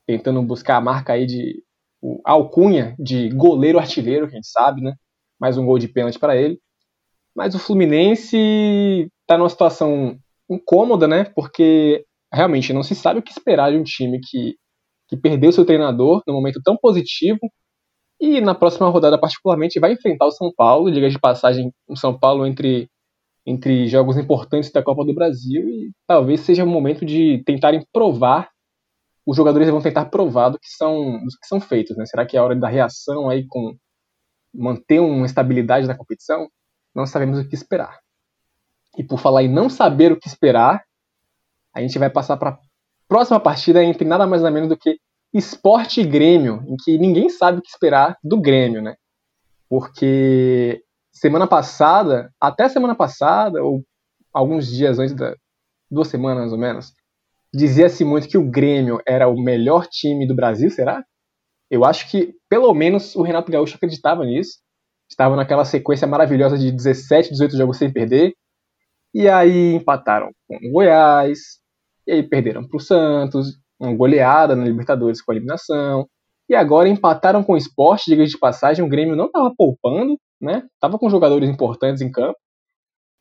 Tentando 0.07 0.41
buscar 0.43 0.77
a 0.77 0.81
marca 0.81 1.13
aí 1.13 1.25
de 1.25 1.63
o 2.01 2.21
alcunha 2.25 2.95
de 2.99 3.29
goleiro 3.29 3.79
artilheiro, 3.79 4.29
quem 4.29 4.43
sabe, 4.43 4.81
né? 4.81 4.93
Mais 5.39 5.57
um 5.57 5.65
gol 5.65 5.79
de 5.79 5.87
pênalti 5.87 6.19
para 6.19 6.35
ele. 6.35 6.59
Mas 7.35 7.55
o 7.55 7.59
Fluminense 7.59 9.09
está 9.21 9.37
numa 9.37 9.49
situação 9.49 10.19
incômoda, 10.49 11.07
né? 11.07 11.23
Porque 11.23 12.05
realmente 12.33 12.73
não 12.73 12.83
se 12.83 12.95
sabe 12.95 13.19
o 13.19 13.23
que 13.23 13.31
esperar 13.31 13.71
de 13.71 13.77
um 13.77 13.83
time 13.83 14.19
que, 14.19 14.55
que 15.07 15.17
perdeu 15.17 15.51
seu 15.51 15.65
treinador 15.65 16.21
num 16.27 16.33
momento 16.33 16.61
tão 16.63 16.77
positivo 16.77 17.39
e 18.19 18.39
na 18.41 18.55
próxima 18.55 18.89
rodada, 18.89 19.19
particularmente, 19.19 19.79
vai 19.79 19.93
enfrentar 19.93 20.25
o 20.25 20.31
São 20.31 20.51
Paulo, 20.55 20.91
diga 20.91 21.09
de 21.09 21.19
passagem, 21.19 21.71
o 21.87 21.95
São 21.95 22.17
Paulo 22.17 22.45
entre, 22.45 22.87
entre 23.45 23.87
jogos 23.87 24.17
importantes 24.17 24.71
da 24.71 24.81
Copa 24.83 25.05
do 25.05 25.13
Brasil 25.13 25.67
e 25.67 25.91
talvez 26.07 26.41
seja 26.41 26.63
o 26.63 26.67
momento 26.67 27.05
de 27.05 27.43
tentarem 27.45 27.85
provar, 27.91 28.49
os 29.25 29.35
jogadores 29.37 29.69
vão 29.69 29.81
tentar 29.81 30.05
provar 30.05 30.49
do 30.49 30.59
que 30.59 30.69
são, 30.69 31.19
do 31.19 31.37
que 31.39 31.47
são 31.47 31.59
feitos, 31.59 31.95
né? 31.97 32.05
Será 32.05 32.25
que 32.25 32.37
é 32.37 32.39
a 32.39 32.43
hora 32.43 32.55
da 32.55 32.67
reação 32.67 33.29
aí 33.29 33.45
com 33.47 33.75
manter 34.53 34.99
uma 34.99 35.25
estabilidade 35.25 35.87
na 35.87 35.97
competição? 35.97 36.47
não 36.93 37.05
sabemos 37.05 37.39
o 37.39 37.47
que 37.47 37.55
esperar. 37.55 37.99
E 38.97 39.03
por 39.03 39.19
falar 39.19 39.43
em 39.43 39.49
não 39.49 39.69
saber 39.69 40.11
o 40.11 40.19
que 40.19 40.27
esperar, 40.27 40.83
a 41.73 41.81
gente 41.81 41.97
vai 41.97 42.09
passar 42.09 42.37
para 42.37 42.51
a 42.51 42.59
próxima 43.07 43.39
partida 43.39 43.83
entre 43.83 44.05
nada 44.05 44.27
mais 44.27 44.41
nada 44.41 44.53
menos 44.53 44.69
do 44.69 44.77
que 44.77 44.97
Esporte 45.33 46.01
e 46.01 46.05
Grêmio, 46.05 46.63
em 46.67 46.75
que 46.77 46.97
ninguém 46.97 47.27
sabe 47.27 47.57
o 47.57 47.61
que 47.61 47.69
esperar 47.69 48.17
do 48.23 48.39
Grêmio, 48.39 48.81
né? 48.81 48.95
Porque 49.67 50.83
semana 51.11 51.47
passada, 51.47 52.31
até 52.39 52.69
semana 52.69 52.93
passada, 52.93 53.63
ou 53.63 53.83
alguns 54.31 54.67
dias 54.67 54.99
antes 54.99 55.15
da. 55.15 55.35
duas 55.89 56.07
semanas 56.07 56.39
mais 56.39 56.53
ou 56.53 56.59
menos, 56.59 56.93
dizia-se 57.53 58.05
muito 58.05 58.27
que 58.27 58.37
o 58.37 58.49
Grêmio 58.49 59.01
era 59.07 59.27
o 59.27 59.41
melhor 59.41 59.87
time 59.87 60.27
do 60.27 60.35
Brasil, 60.35 60.69
será? 60.69 61.03
Eu 61.69 61.83
acho 61.83 62.09
que 62.11 62.35
pelo 62.47 62.71
menos 62.73 63.15
o 63.15 63.23
Renato 63.23 63.51
Gaúcho 63.51 63.75
acreditava 63.75 64.23
nisso. 64.25 64.59
Estava 65.09 65.35
naquela 65.35 65.65
sequência 65.65 66.07
maravilhosa 66.07 66.57
de 66.57 66.71
17, 66.71 67.31
18 67.31 67.57
jogos 67.57 67.77
sem 67.77 67.91
perder. 67.91 68.33
E 69.13 69.27
aí 69.27 69.73
empataram 69.73 70.31
com 70.47 70.55
o 70.55 70.71
Goiás, 70.71 71.59
e 72.07 72.11
aí 72.11 72.23
perderam 72.23 72.67
para 72.67 72.77
o 72.77 72.79
Santos, 72.79 73.57
uma 73.79 73.93
goleada 73.95 74.55
na 74.55 74.65
Libertadores 74.65 75.21
com 75.21 75.31
a 75.31 75.35
eliminação. 75.35 76.07
E 76.49 76.55
agora 76.55 76.89
empataram 76.89 77.43
com 77.43 77.53
o 77.53 77.57
esporte, 77.57 78.11
diga 78.11 78.25
de 78.25 78.37
passagem, 78.37 78.83
o 78.83 78.89
Grêmio 78.89 79.15
não 79.15 79.27
estava 79.27 79.53
poupando, 79.55 80.17
né? 80.41 80.63
Tava 80.79 80.99
com 80.99 81.09
jogadores 81.09 81.49
importantes 81.49 82.01
em 82.01 82.11
campo. 82.11 82.37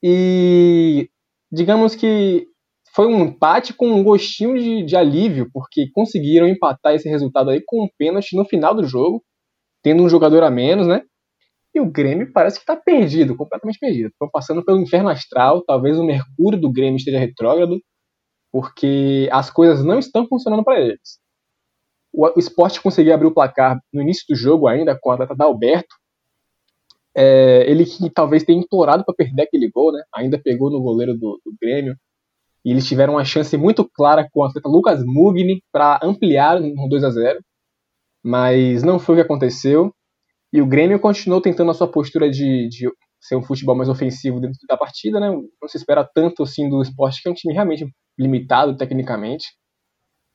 E 0.03 1.09
digamos 1.51 1.95
que 1.95 2.47
foi 2.95 3.07
um 3.07 3.25
empate 3.25 3.73
com 3.73 3.87
um 3.89 4.03
gostinho 4.03 4.59
de, 4.59 4.85
de 4.85 4.97
alívio, 4.97 5.49
porque 5.53 5.89
conseguiram 5.93 6.49
empatar 6.49 6.95
esse 6.95 7.09
resultado 7.09 7.51
aí 7.51 7.63
com 7.65 7.85
um 7.85 7.89
pênalti 7.97 8.37
no 8.37 8.45
final 8.45 8.75
do 8.75 8.85
jogo, 8.85 9.23
tendo 9.83 10.03
um 10.03 10.09
jogador 10.09 10.43
a 10.43 10.51
menos, 10.51 10.87
né? 10.87 11.03
E 11.75 11.81
o 11.81 11.91
Grêmio 11.91 12.31
parece 12.33 12.59
que 12.59 12.65
está 12.65 12.77
perdido, 12.77 13.35
completamente 13.35 13.79
perdido. 13.79 14.09
Estão 14.09 14.29
passando 14.31 14.63
pelo 14.63 14.81
inferno 14.81 15.09
astral, 15.09 15.65
talvez 15.65 15.99
o 15.99 16.05
Mercúrio 16.05 16.61
do 16.61 16.71
Grêmio 16.71 16.99
esteja 16.99 17.19
retrógrado, 17.19 17.81
porque 18.53 19.29
as 19.33 19.51
coisas 19.51 19.83
não 19.83 19.99
estão 19.99 20.27
funcionando 20.29 20.63
para 20.63 20.79
eles. 20.79 21.19
O, 22.13 22.27
o 22.27 22.39
esporte 22.39 22.81
conseguiu 22.83 23.15
abrir 23.15 23.27
o 23.27 23.35
placar 23.35 23.81
no 23.93 24.03
início 24.03 24.25
do 24.29 24.37
jogo 24.37 24.69
ainda 24.69 24.97
com 25.01 25.09
o 25.09 25.13
atleta 25.13 25.35
da 25.35 25.47
Alberto. 25.47 25.97
É, 27.17 27.69
ele 27.71 27.87
que 27.87 28.11
talvez 28.11 28.45
tenha 28.45 28.61
implorado 28.61 29.05
para 29.05 29.15
perder 29.15 29.43
aquele 29.43 29.71
gol, 29.71 29.93
né? 29.93 30.03
Ainda 30.15 30.39
pegou 30.39 30.71
no 30.71 30.83
goleiro 30.83 31.15
do, 31.15 31.41
do 31.45 31.55
Grêmio. 31.61 31.97
E 32.65 32.71
eles 32.71 32.87
tiveram 32.87 33.15
uma 33.15 33.25
chance 33.25 33.57
muito 33.57 33.89
clara 33.89 34.29
com 34.31 34.41
o 34.41 34.45
atleta 34.45 34.69
Lucas 34.69 35.03
Mugni 35.05 35.63
para 35.73 35.99
ampliar 36.03 36.61
no 36.61 36.89
2 36.89 37.05
a 37.05 37.11
0 37.11 37.41
Mas 38.23 38.83
não 38.83 38.99
foi 38.99 39.15
o 39.15 39.19
que 39.19 39.25
aconteceu. 39.25 39.93
E 40.53 40.61
o 40.61 40.67
Grêmio 40.67 41.01
continuou 41.01 41.41
tentando 41.41 41.71
a 41.71 41.75
sua 41.75 41.91
postura 41.91 42.31
de, 42.31 42.69
de 42.69 42.89
ser 43.21 43.37
um 43.37 43.43
futebol 43.43 43.75
mais 43.75 43.89
ofensivo 43.89 44.41
dentro 44.41 44.59
da 44.69 44.77
partida, 44.77 45.19
né? 45.19 45.31
Não 45.31 45.69
se 45.69 45.79
espera 45.79 46.05
tanto 46.05 46.43
assim 46.43 46.69
do 46.69 46.83
esporte, 46.83 47.23
que 47.23 47.29
é 47.29 47.33
um 47.33 47.35
time 47.35 47.55
realmente 47.55 47.87
limitado 48.19 48.77
tecnicamente. 48.77 49.47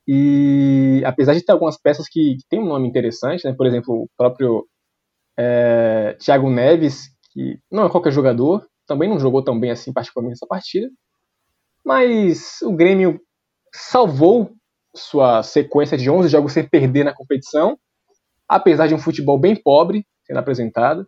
E 0.08 1.02
apesar 1.06 1.34
de 1.34 1.44
ter 1.44 1.52
algumas 1.52 1.78
peças 1.78 2.08
que, 2.08 2.38
que 2.38 2.48
têm 2.50 2.60
um 2.60 2.68
nome 2.68 2.88
interessante, 2.88 3.46
né? 3.46 3.54
Por 3.54 3.66
exemplo, 3.66 3.94
o 3.94 4.10
próprio 4.18 4.66
é, 5.38 6.16
Thiago 6.20 6.50
Neves, 6.50 7.10
que 7.32 7.60
não 7.72 7.86
é 7.86 7.90
qualquer 7.90 8.12
jogador, 8.12 8.66
também 8.88 9.10
não 9.10 9.20
jogou 9.20 9.44
tão 9.44 9.60
bem 9.60 9.72
assim 9.72 9.92
particularmente 9.92 10.36
nessa 10.36 10.48
partida. 10.48 10.90
Mas 11.86 12.62
o 12.62 12.74
Grêmio 12.74 13.20
salvou 13.74 14.52
sua 14.96 15.44
sequência 15.44 15.98
de 15.98 16.10
11 16.10 16.30
jogos 16.30 16.54
sem 16.54 16.68
perder 16.68 17.04
na 17.04 17.14
competição, 17.14 17.78
apesar 18.48 18.88
de 18.88 18.96
um 18.96 19.00
futebol 19.00 19.38
bem 19.38 19.56
pobre 19.56 20.06
sendo 20.26 20.40
apresentado. 20.40 21.08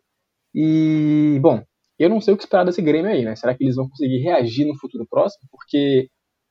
E, 0.54 1.40
bom, 1.42 1.64
eu 1.98 2.10
não 2.10 2.22
sei 2.22 2.34
o 2.34 2.38
que 2.38 2.44
esperar 2.44 2.66
desse 2.66 2.82
Grêmio 2.82 3.12
aí, 3.12 3.24
né? 3.24 3.36
Será 3.36 3.56
que 3.56 3.64
eles 3.64 3.76
vão 3.76 3.90
conseguir 3.90 4.20
reagir 4.20 4.68
no 4.68 4.78
futuro 4.78 5.06
próximo? 5.10 5.48
Porque 5.52 6.10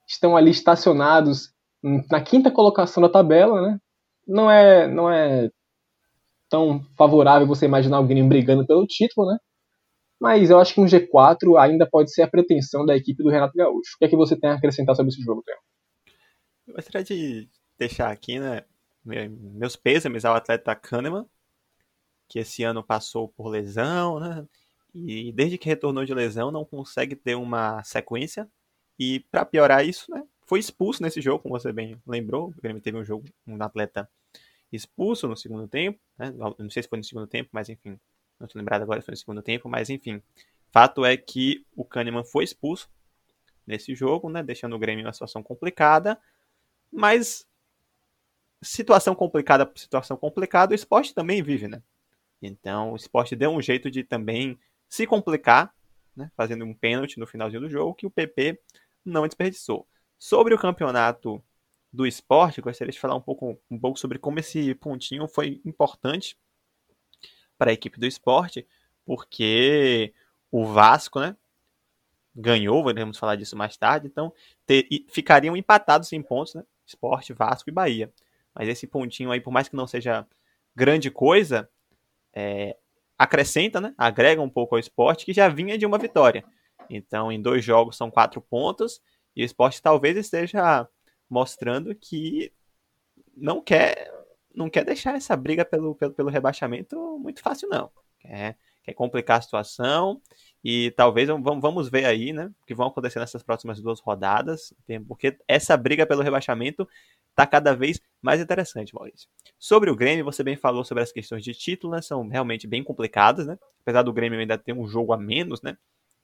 estão 0.08 0.36
ali 0.36 0.50
estacionados 0.50 1.52
na 2.10 2.20
quinta 2.20 2.50
colocação 2.50 3.02
da 3.02 3.08
tabela, 3.08 3.60
né? 3.60 3.80
Não 4.26 4.50
é, 4.50 4.88
não 4.88 5.10
é 5.10 5.50
tão 6.48 6.82
favorável 6.96 7.46
você 7.46 7.66
imaginar 7.66 8.02
Grêmio 8.02 8.28
brigando 8.28 8.66
pelo 8.66 8.86
título, 8.86 9.30
né? 9.30 9.38
Mas 10.20 10.50
eu 10.50 10.58
acho 10.58 10.74
que 10.74 10.80
um 10.80 10.86
G4 10.86 11.56
ainda 11.60 11.88
pode 11.88 12.12
ser 12.12 12.22
a 12.22 12.28
pretensão 12.28 12.84
da 12.84 12.96
equipe 12.96 13.22
do 13.22 13.30
Renato 13.30 13.56
Gaúcho. 13.56 13.92
O 13.94 13.98
que 13.98 14.06
é 14.06 14.08
que 14.08 14.16
você 14.16 14.36
tem 14.36 14.50
a 14.50 14.54
acrescentar 14.54 14.96
sobre 14.96 15.12
esse 15.12 15.22
jogo, 15.22 15.42
Theo? 15.44 15.56
Eu 16.66 16.74
gostaria 16.74 17.04
de 17.04 17.48
deixar 17.78 18.10
aqui, 18.10 18.40
né, 18.40 18.64
meus 19.04 19.76
pêsames 19.76 20.24
ao 20.24 20.34
atleta 20.34 20.74
Kahneman, 20.74 21.24
que 22.26 22.40
esse 22.40 22.64
ano 22.64 22.82
passou 22.82 23.28
por 23.28 23.48
lesão, 23.48 24.18
né? 24.18 24.44
E 24.94 25.32
desde 25.32 25.56
que 25.56 25.68
retornou 25.68 26.04
de 26.04 26.12
lesão 26.12 26.50
não 26.50 26.64
consegue 26.64 27.14
ter 27.14 27.36
uma 27.36 27.82
sequência. 27.84 28.48
E 28.98 29.20
para 29.30 29.44
piorar 29.44 29.86
isso, 29.86 30.10
né? 30.10 30.24
Foi 30.46 30.58
expulso 30.58 31.02
nesse 31.02 31.20
jogo, 31.20 31.42
como 31.42 31.58
você 31.58 31.72
bem 31.72 32.00
lembrou. 32.06 32.48
O 32.48 32.60
Grêmio 32.62 32.82
teve 32.82 32.96
um 32.96 33.04
jogo, 33.04 33.24
um 33.46 33.62
atleta 33.62 34.08
expulso 34.72 35.28
no 35.28 35.36
segundo 35.36 35.68
tempo, 35.68 35.98
né? 36.18 36.32
Não 36.58 36.70
sei 36.70 36.82
se 36.82 36.88
foi 36.88 36.98
no 36.98 37.04
segundo 37.04 37.26
tempo, 37.26 37.50
mas 37.52 37.68
enfim, 37.68 37.98
não 38.38 38.46
estou 38.46 38.58
lembrado 38.58 38.82
agora 38.82 39.00
se 39.00 39.04
foi 39.04 39.12
no 39.12 39.18
segundo 39.18 39.42
tempo, 39.42 39.68
mas 39.68 39.90
enfim. 39.90 40.22
Fato 40.70 41.04
é 41.04 41.16
que 41.16 41.64
o 41.74 41.84
Kahneman 41.84 42.24
foi 42.24 42.44
expulso 42.44 42.90
nesse 43.66 43.94
jogo, 43.94 44.28
né? 44.28 44.42
Deixando 44.42 44.74
o 44.74 44.78
Grêmio 44.78 45.02
em 45.02 45.06
uma 45.06 45.12
situação 45.12 45.42
complicada. 45.42 46.18
Mas 46.90 47.46
situação 48.62 49.14
complicada 49.14 49.64
por 49.64 49.78
situação 49.78 50.16
complicada, 50.16 50.72
o 50.72 50.74
esporte 50.74 51.14
também 51.14 51.42
vive, 51.42 51.68
né? 51.68 51.82
Então 52.40 52.92
o 52.92 52.96
esporte 52.96 53.36
deu 53.36 53.50
um 53.50 53.60
jeito 53.60 53.90
de 53.90 54.02
também 54.02 54.58
se 54.88 55.06
complicar, 55.06 55.74
né, 56.16 56.30
fazendo 56.36 56.64
um 56.64 56.74
pênalti 56.74 57.18
no 57.18 57.26
finalzinho 57.26 57.60
do 57.62 57.68
jogo, 57.68 57.94
que 57.94 58.06
o 58.06 58.10
PP 58.10 58.58
não 59.08 59.26
desperdiçou. 59.26 59.86
Sobre 60.18 60.54
o 60.54 60.58
campeonato 60.58 61.42
do 61.92 62.06
esporte, 62.06 62.60
gostaria 62.60 62.92
de 62.92 63.00
falar 63.00 63.14
um 63.14 63.20
pouco, 63.20 63.58
um 63.70 63.78
pouco 63.78 63.98
sobre 63.98 64.18
como 64.18 64.38
esse 64.38 64.74
pontinho 64.74 65.26
foi 65.26 65.60
importante 65.64 66.36
para 67.56 67.70
a 67.70 67.74
equipe 67.74 67.98
do 67.98 68.06
esporte, 68.06 68.66
porque 69.04 70.12
o 70.50 70.66
Vasco, 70.66 71.20
né, 71.20 71.36
ganhou, 72.34 72.84
vamos 72.84 73.18
falar 73.18 73.36
disso 73.36 73.56
mais 73.56 73.76
tarde, 73.76 74.06
então 74.06 74.32
ter, 74.66 74.86
ficariam 75.08 75.56
empatados 75.56 76.12
em 76.12 76.22
pontos, 76.22 76.54
né, 76.54 76.64
esporte, 76.86 77.32
Vasco 77.32 77.68
e 77.68 77.72
Bahia. 77.72 78.12
Mas 78.54 78.68
esse 78.68 78.86
pontinho 78.86 79.30
aí, 79.30 79.40
por 79.40 79.50
mais 79.50 79.68
que 79.68 79.76
não 79.76 79.86
seja 79.86 80.26
grande 80.74 81.10
coisa, 81.10 81.68
é, 82.32 82.76
acrescenta, 83.18 83.80
né? 83.80 83.94
Agrega 83.98 84.40
um 84.40 84.48
pouco 84.48 84.74
ao 84.74 84.78
esporte 84.78 85.24
que 85.24 85.32
já 85.32 85.48
vinha 85.48 85.76
de 85.76 85.84
uma 85.84 85.98
vitória. 85.98 86.44
Então, 86.90 87.30
em 87.30 87.40
dois 87.40 87.64
jogos 87.64 87.96
são 87.96 88.10
quatro 88.10 88.40
pontos 88.40 89.00
e 89.34 89.42
o 89.42 89.44
esporte 89.44 89.82
talvez 89.82 90.16
esteja 90.16 90.88
mostrando 91.28 91.94
que 91.94 92.52
não 93.36 93.62
quer 93.62 94.12
não 94.54 94.68
quer 94.68 94.84
deixar 94.84 95.14
essa 95.14 95.36
briga 95.36 95.64
pelo, 95.64 95.94
pelo, 95.94 96.12
pelo 96.12 96.30
rebaixamento 96.30 96.96
muito 97.18 97.40
fácil, 97.40 97.68
não. 97.68 97.90
Quer, 98.18 98.58
quer 98.82 98.92
complicar 98.92 99.38
a 99.38 99.40
situação 99.40 100.20
e 100.64 100.90
talvez 100.92 101.28
vamos, 101.28 101.60
vamos 101.60 101.88
ver 101.88 102.04
aí, 102.04 102.32
né? 102.32 102.50
O 102.60 102.66
que 102.66 102.74
vão 102.74 102.88
acontecer 102.88 103.20
nessas 103.20 103.42
próximas 103.42 103.80
duas 103.80 104.00
rodadas, 104.00 104.74
porque 105.06 105.38
essa 105.46 105.76
briga 105.76 106.04
pelo 106.04 106.22
rebaixamento 106.22 106.88
está 107.30 107.46
cada 107.46 107.72
vez 107.72 108.00
mais 108.20 108.40
interessante, 108.40 108.92
Maurício. 108.92 109.28
Sobre 109.56 109.90
o 109.90 109.96
Grêmio, 109.96 110.24
você 110.24 110.42
bem 110.42 110.56
falou 110.56 110.84
sobre 110.84 111.04
as 111.04 111.12
questões 111.12 111.44
de 111.44 111.54
título, 111.54 111.92
né? 111.92 112.02
São 112.02 112.26
realmente 112.26 112.66
bem 112.66 112.82
complicadas, 112.82 113.46
né? 113.46 113.56
Apesar 113.80 114.02
do 114.02 114.12
Grêmio 114.12 114.40
ainda 114.40 114.58
ter 114.58 114.72
um 114.72 114.88
jogo 114.88 115.12
a 115.12 115.16
menos, 115.16 115.62
né? 115.62 115.76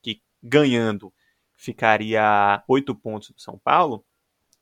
Que 0.05 0.23
ganhando 0.43 1.13
ficaria 1.57 2.63
oito 2.69 2.95
pontos 2.95 3.31
do 3.31 3.41
São 3.41 3.59
Paulo. 3.59 4.05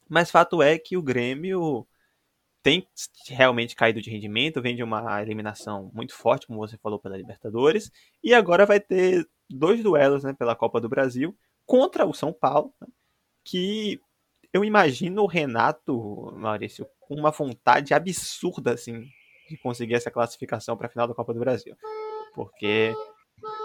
Mas 0.08 0.30
fato 0.30 0.62
é 0.62 0.78
que 0.78 0.96
o 0.96 1.02
Grêmio 1.02 1.86
tem 2.62 2.86
realmente 3.28 3.74
caído 3.74 4.00
de 4.00 4.08
rendimento, 4.08 4.62
vem 4.62 4.76
de 4.76 4.84
uma 4.84 5.20
eliminação 5.20 5.90
muito 5.92 6.14
forte, 6.14 6.46
como 6.46 6.60
você 6.60 6.78
falou, 6.78 6.98
pela 6.98 7.16
Libertadores, 7.16 7.90
e 8.22 8.32
agora 8.32 8.64
vai 8.64 8.78
ter 8.78 9.28
dois 9.50 9.82
duelos 9.82 10.22
né, 10.22 10.32
pela 10.32 10.54
Copa 10.54 10.80
do 10.80 10.88
Brasil 10.88 11.36
contra 11.66 12.06
o 12.06 12.14
São 12.14 12.32
Paulo, 12.32 12.72
né, 12.80 12.86
que 13.44 14.00
eu 14.52 14.64
imagino 14.64 15.22
o 15.22 15.26
Renato, 15.26 16.32
Maurício, 16.36 16.86
com 17.00 17.14
uma 17.14 17.30
vontade 17.30 17.94
absurda, 17.94 18.74
assim, 18.74 19.08
de 19.48 19.56
conseguir 19.56 19.94
essa 19.94 20.10
classificação 20.10 20.76
para 20.76 20.86
a 20.86 20.90
final 20.90 21.08
da 21.08 21.14
Copa 21.14 21.34
do 21.34 21.40
Brasil. 21.40 21.74
Porque 22.34 22.94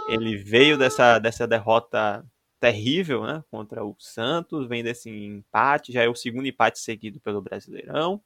ele 0.08 0.38
veio 0.38 0.78
dessa, 0.78 1.20
dessa 1.20 1.48
derrota 1.48 2.26
terrível, 2.60 3.24
né, 3.24 3.44
contra 3.52 3.86
o 3.86 3.96
Santos, 4.00 4.68
vem 4.68 4.84
desse 4.84 5.10
empate, 5.10 5.92
já 5.92 6.04
é 6.04 6.10
o 6.10 6.16
segundo 6.16 6.48
empate 6.48 6.80
seguido 6.80 7.20
pelo 7.20 7.42
Brasileirão. 7.42 8.22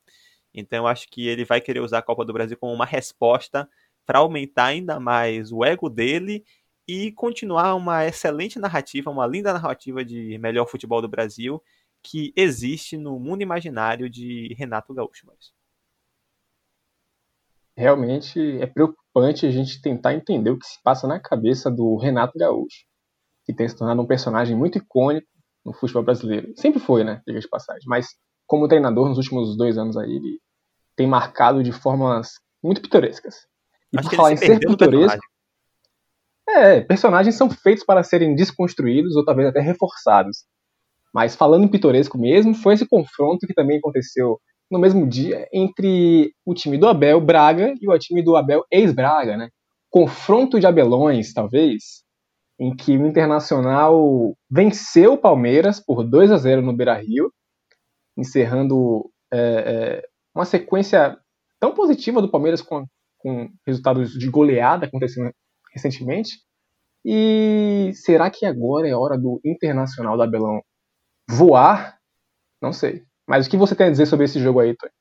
Então 0.54 0.88
acho 0.88 1.08
que 1.10 1.28
ele 1.28 1.46
vai 1.46 1.60
querer 1.60 1.80
usar 1.80 2.00
a 2.00 2.04
Copa 2.04 2.26
do 2.26 2.34
Brasil 2.34 2.58
como 2.58 2.74
uma 2.74 2.86
resposta 2.86 3.70
para 4.06 4.20
aumentar 4.20 4.66
ainda 4.66 5.00
mais 5.00 5.52
o 5.52 5.64
ego 5.64 5.90
dele 5.90 6.46
e 6.88 7.12
continuar 7.12 7.76
uma 7.76 8.06
excelente 8.06 8.60
narrativa, 8.60 9.10
uma 9.10 9.28
linda 9.28 9.54
narrativa 9.54 10.04
de 10.04 10.38
melhor 10.38 10.68
futebol 10.68 11.02
do 11.02 11.08
Brasil 11.08 11.62
que 12.04 12.34
existe 12.36 12.98
no 12.98 13.20
mundo 13.20 13.42
imaginário 13.44 14.10
de 14.10 14.54
Renato 14.58 14.94
Gaúcho. 14.94 15.26
Mas... 15.28 15.54
Realmente 17.78 18.40
é 18.62 18.68
preocupante 19.12 19.46
a 19.46 19.52
gente 19.52 19.82
tentar 19.82 20.14
entender 20.14 20.50
o 20.50 20.58
que 20.58 20.66
se 20.66 20.82
passa 20.82 21.08
na 21.08 21.20
cabeça 21.20 21.70
do 21.70 21.98
Renato 21.98 22.38
Gaúcho. 22.38 22.86
que 23.44 23.54
tem 23.54 23.68
se 23.68 23.76
tornado 23.76 24.02
um 24.02 24.06
personagem 24.06 24.56
muito 24.56 24.78
icônico 24.78 25.28
no 25.66 25.74
futebol 25.74 26.04
brasileiro. 26.04 26.54
Sempre 26.56 26.80
foi, 26.80 27.04
né, 27.04 27.22
diga 27.26 27.40
de 27.40 27.50
passagem, 27.50 27.84
mas 27.88 28.08
como 28.46 28.68
treinador 28.68 29.10
nos 29.10 29.18
últimos 29.18 29.58
dois 29.58 29.78
anos 29.78 29.98
aí, 29.98 30.12
ele 30.12 30.40
tem 30.96 31.08
marcado 31.08 31.64
de 31.64 31.72
formas 31.72 32.34
muito 32.64 32.82
pitorescas. 32.82 33.48
E 33.92 34.00
Acho 34.00 34.10
por 34.10 34.16
falar 34.16 34.34
em 34.34 34.38
ser 34.38 34.60
pitoresco, 34.60 35.20
é, 36.48 36.82
personagens 36.82 37.36
são 37.36 37.50
feitos 37.50 37.84
para 37.84 38.04
serem 38.04 38.36
desconstruídos 38.36 39.16
ou 39.16 39.26
talvez 39.26 39.48
até 39.48 39.60
reforçados. 39.60 40.46
Mas 41.14 41.36
falando 41.36 41.64
em 41.64 41.72
pitoresco 41.72 42.18
mesmo, 42.18 42.54
foi 42.54 42.76
esse 42.76 42.88
confronto 42.88 43.48
que 43.48 43.54
também 43.54 43.78
aconteceu 43.78 44.40
no 44.72 44.80
mesmo 44.80 45.06
dia 45.06 45.48
entre 45.52 46.34
o 46.46 46.54
time 46.54 46.78
do 46.78 46.88
Abel 46.88 47.20
Braga 47.20 47.74
e 47.80 47.90
o 47.90 48.00
time 48.00 48.24
do 48.24 48.38
Abel 48.38 48.64
ex-Braga, 48.72 49.36
né? 49.36 49.50
Confronto 49.90 50.58
de 50.58 50.66
Abelões, 50.66 51.34
talvez, 51.34 52.04
em 52.58 52.74
que 52.74 52.98
o 52.98 53.06
Internacional 53.06 54.34
venceu 54.50 55.14
o 55.14 55.18
Palmeiras 55.18 55.84
por 55.84 56.04
2 56.04 56.32
a 56.32 56.38
0 56.38 56.62
no 56.62 56.74
Beira-Rio, 56.74 57.34
encerrando 58.18 59.12
é, 59.34 59.40
é, 59.40 60.08
uma 60.34 60.46
sequência 60.46 61.18
tão 61.60 61.74
positiva 61.74 62.22
do 62.22 62.32
Palmeiras 62.32 62.62
com, 62.62 62.86
com 63.18 63.50
resultados 63.68 64.14
de 64.14 64.30
goleada 64.30 64.86
acontecendo 64.86 65.32
recentemente. 65.74 66.40
E 67.04 67.92
será 67.94 68.30
que 68.30 68.46
agora 68.46 68.88
é 68.88 68.96
hora 68.96 69.18
do 69.18 69.42
Internacional 69.44 70.18
da 70.18 70.24
Abelão 70.24 70.62
voar? 71.30 71.98
Não 72.62 72.72
sei. 72.72 73.04
Mas 73.32 73.48
o 73.48 73.50
que 73.50 73.56
você 73.56 73.74
tem 73.74 73.88
a 73.88 73.90
dizer 73.90 74.08
sobre 74.08 74.26
esse 74.26 74.42
jogo 74.42 74.60
aí, 74.60 74.76
Tony? 74.76 74.92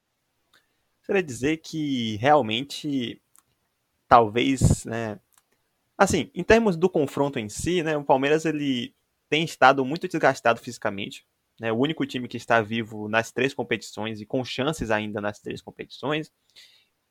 Queria 1.04 1.20
dizer 1.20 1.56
que 1.56 2.14
realmente, 2.18 3.20
talvez, 4.06 4.84
né? 4.84 5.18
Assim, 5.99 6.30
em 6.32 6.44
termos 6.44 6.76
do 6.76 6.88
confronto 6.88 7.40
em 7.40 7.49
si, 7.49 7.82
né, 7.82 7.96
o 7.96 8.04
Palmeiras 8.04 8.44
ele 8.44 8.94
tem 9.28 9.42
estado 9.42 9.84
muito 9.84 10.06
desgastado 10.06 10.60
fisicamente. 10.60 11.26
Né, 11.60 11.72
o 11.72 11.76
único 11.76 12.06
time 12.06 12.28
que 12.28 12.37
está 12.37 12.62
vivo 12.62 13.08
nas 13.08 13.32
três 13.32 13.52
competições 13.52 14.20
e 14.20 14.25
com 14.25 14.44
chances 14.44 14.92
ainda 14.92 15.20
nas 15.20 15.40
três 15.40 15.60
competições. 15.60 16.30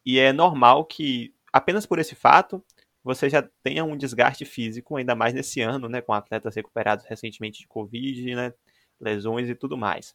E 0.06 0.20
é 0.20 0.32
normal 0.32 0.86
que, 0.86 1.34
apenas 1.52 1.86
por 1.86 2.00
esse 2.00 2.16
fato, 2.16 2.64
você 3.04 3.30
já 3.30 3.44
tenha 3.62 3.84
um 3.84 3.98
desgaste 3.98 4.46
físico, 4.46 4.96
ainda 4.96 5.16
mais 5.16 5.34
nesse 5.34 5.60
ano, 5.60 5.90
né, 5.90 6.00
com 6.00 6.14
atletas 6.14 6.56
recuperados 6.56 7.04
recentemente 7.04 7.60
de 7.60 7.68
Covid, 7.68 8.36
né, 8.36 8.54
lesões 9.02 9.50
e 9.50 9.56
tudo 9.56 9.76
mais. 9.76 10.14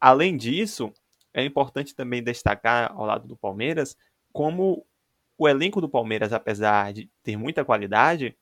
Além 0.00 0.36
disso, 0.36 0.92
é 1.34 1.44
importante 1.44 1.94
também 1.94 2.22
destacar 2.22 2.92
ao 2.92 3.04
lado 3.04 3.28
do 3.28 3.36
Palmeiras 3.36 3.96
como 4.32 4.86
o 5.36 5.48
elenco 5.48 5.80
do 5.80 5.88
Palmeiras, 5.88 6.32
apesar 6.32 6.92
de 6.92 7.10
ter 7.22 7.36
muita 7.36 7.64
qualidade, 7.64 8.36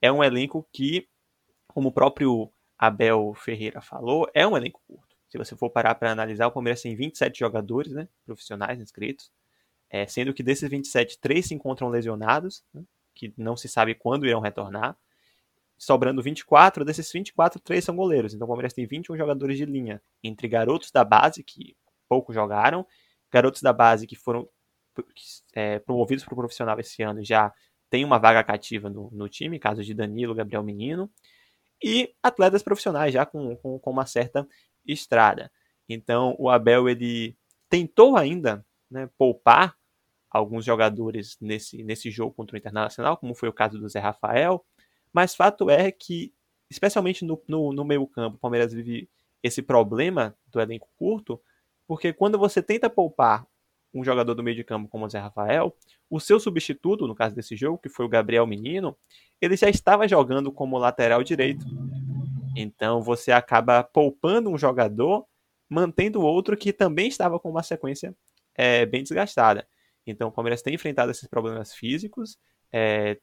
é 0.00 0.10
um 0.10 0.22
elenco 0.24 0.66
que, 0.72 1.06
como 1.68 1.88
o 1.88 1.92
próprio 1.92 2.50
Abel 2.78 3.34
Ferreira 3.34 3.80
falou, 3.80 4.28
é 4.34 4.46
um 4.46 4.56
elenco 4.56 4.80
curto. 4.86 5.16
Se 5.28 5.38
você 5.38 5.56
for 5.56 5.70
parar 5.70 5.94
para 5.94 6.10
analisar, 6.10 6.46
o 6.46 6.50
Palmeiras 6.50 6.82
tem 6.82 6.96
27 6.96 7.38
jogadores 7.38 7.92
né, 7.92 8.08
profissionais 8.24 8.80
inscritos, 8.80 9.30
é, 9.88 10.06
sendo 10.06 10.34
que 10.34 10.42
desses 10.42 10.68
27, 10.68 11.18
três 11.18 11.46
se 11.46 11.54
encontram 11.54 11.88
lesionados, 11.88 12.64
né, 12.72 12.82
que 13.14 13.32
não 13.36 13.56
se 13.56 13.68
sabe 13.68 13.94
quando 13.94 14.26
irão 14.26 14.40
retornar 14.40 14.96
sobrando 15.82 16.22
24, 16.22 16.84
desses 16.84 17.10
24, 17.10 17.60
3 17.60 17.84
são 17.84 17.96
goleiros. 17.96 18.32
Então 18.32 18.44
o 18.44 18.48
Palmeiras 18.48 18.72
tem 18.72 18.86
21 18.86 19.16
jogadores 19.16 19.56
de 19.58 19.64
linha, 19.64 20.00
entre 20.22 20.46
garotos 20.46 20.92
da 20.92 21.02
base, 21.02 21.42
que 21.42 21.76
pouco 22.08 22.32
jogaram, 22.32 22.86
garotos 23.32 23.60
da 23.60 23.72
base 23.72 24.06
que 24.06 24.14
foram 24.14 24.48
é, 25.52 25.80
promovidos 25.80 26.24
para 26.24 26.34
o 26.34 26.36
profissional 26.36 26.78
esse 26.78 27.02
ano 27.02 27.24
já 27.24 27.52
tem 27.90 28.04
uma 28.04 28.18
vaga 28.18 28.44
cativa 28.44 28.88
no, 28.88 29.10
no, 29.10 29.28
time, 29.28 29.58
caso 29.58 29.82
de 29.82 29.92
Danilo, 29.92 30.36
Gabriel 30.36 30.62
Menino, 30.62 31.10
e 31.82 32.14
atletas 32.22 32.62
profissionais 32.62 33.12
já 33.12 33.26
com, 33.26 33.56
com, 33.56 33.76
com 33.80 33.90
uma 33.90 34.06
certa 34.06 34.46
estrada. 34.86 35.50
Então 35.88 36.36
o 36.38 36.48
Abel 36.48 36.88
ele 36.88 37.36
tentou 37.68 38.16
ainda 38.16 38.64
né, 38.88 39.10
poupar 39.18 39.76
alguns 40.30 40.64
jogadores 40.64 41.36
nesse, 41.40 41.82
nesse 41.82 42.08
jogo 42.08 42.32
contra 42.32 42.54
o 42.54 42.58
Internacional, 42.58 43.16
como 43.16 43.34
foi 43.34 43.48
o 43.48 43.52
caso 43.52 43.80
do 43.80 43.88
Zé 43.88 43.98
Rafael, 43.98 44.64
mas 45.12 45.34
fato 45.34 45.68
é 45.70 45.90
que, 45.90 46.32
especialmente 46.70 47.24
no, 47.24 47.40
no, 47.46 47.72
no 47.72 47.84
meio 47.84 48.06
campo, 48.06 48.36
o 48.36 48.40
Palmeiras 48.40 48.72
vive 48.72 49.08
esse 49.42 49.60
problema 49.60 50.36
do 50.46 50.60
elenco 50.60 50.88
curto, 50.98 51.40
porque 51.86 52.12
quando 52.12 52.38
você 52.38 52.62
tenta 52.62 52.88
poupar 52.88 53.46
um 53.92 54.02
jogador 54.02 54.34
do 54.34 54.42
meio 54.42 54.56
de 54.56 54.64
campo 54.64 54.88
como 54.88 55.04
o 55.04 55.08
Zé 55.08 55.18
Rafael, 55.18 55.76
o 56.08 56.18
seu 56.18 56.40
substituto, 56.40 57.06
no 57.06 57.14
caso 57.14 57.34
desse 57.34 57.56
jogo, 57.56 57.78
que 57.78 57.88
foi 57.88 58.06
o 58.06 58.08
Gabriel 58.08 58.46
Menino, 58.46 58.96
ele 59.40 59.56
já 59.56 59.68
estava 59.68 60.08
jogando 60.08 60.50
como 60.50 60.78
lateral 60.78 61.22
direito. 61.22 61.66
Então 62.56 63.02
você 63.02 63.32
acaba 63.32 63.82
poupando 63.82 64.50
um 64.50 64.56
jogador, 64.56 65.26
mantendo 65.68 66.22
outro 66.22 66.56
que 66.56 66.72
também 66.72 67.08
estava 67.08 67.38
com 67.38 67.50
uma 67.50 67.62
sequência 67.62 68.14
é, 68.54 68.86
bem 68.86 69.02
desgastada. 69.02 69.66
Então 70.06 70.28
o 70.28 70.32
Palmeiras 70.32 70.62
tem 70.62 70.74
enfrentado 70.74 71.10
esses 71.10 71.28
problemas 71.28 71.74
físicos, 71.74 72.38
é, 72.72 73.18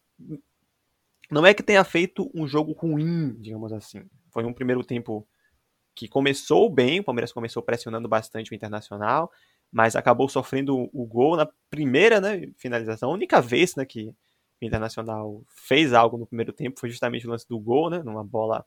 não 1.29 1.45
é 1.45 1.53
que 1.53 1.63
tenha 1.63 1.83
feito 1.83 2.29
um 2.33 2.47
jogo 2.47 2.71
ruim, 2.73 3.35
digamos 3.39 3.71
assim. 3.71 4.03
Foi 4.31 4.43
um 4.45 4.53
primeiro 4.53 4.83
tempo 4.83 5.27
que 5.95 6.07
começou 6.07 6.69
bem, 6.69 6.99
o 6.99 7.03
Palmeiras 7.03 7.31
começou 7.31 7.61
pressionando 7.61 8.07
bastante 8.07 8.51
o 8.51 8.55
Internacional, 8.55 9.31
mas 9.71 9.95
acabou 9.95 10.29
sofrendo 10.29 10.89
o 10.93 11.05
gol 11.05 11.35
na 11.35 11.47
primeira 11.69 12.19
né, 12.21 12.49
finalização. 12.57 13.11
A 13.11 13.13
única 13.13 13.41
vez 13.41 13.75
né, 13.75 13.85
que 13.85 14.07
o 14.61 14.65
Internacional 14.65 15.43
fez 15.49 15.93
algo 15.93 16.17
no 16.17 16.25
primeiro 16.25 16.53
tempo 16.53 16.79
foi 16.79 16.89
justamente 16.89 17.27
o 17.27 17.29
lance 17.29 17.47
do 17.47 17.59
gol, 17.59 17.89
né, 17.89 18.01
numa 18.03 18.23
bola 18.23 18.65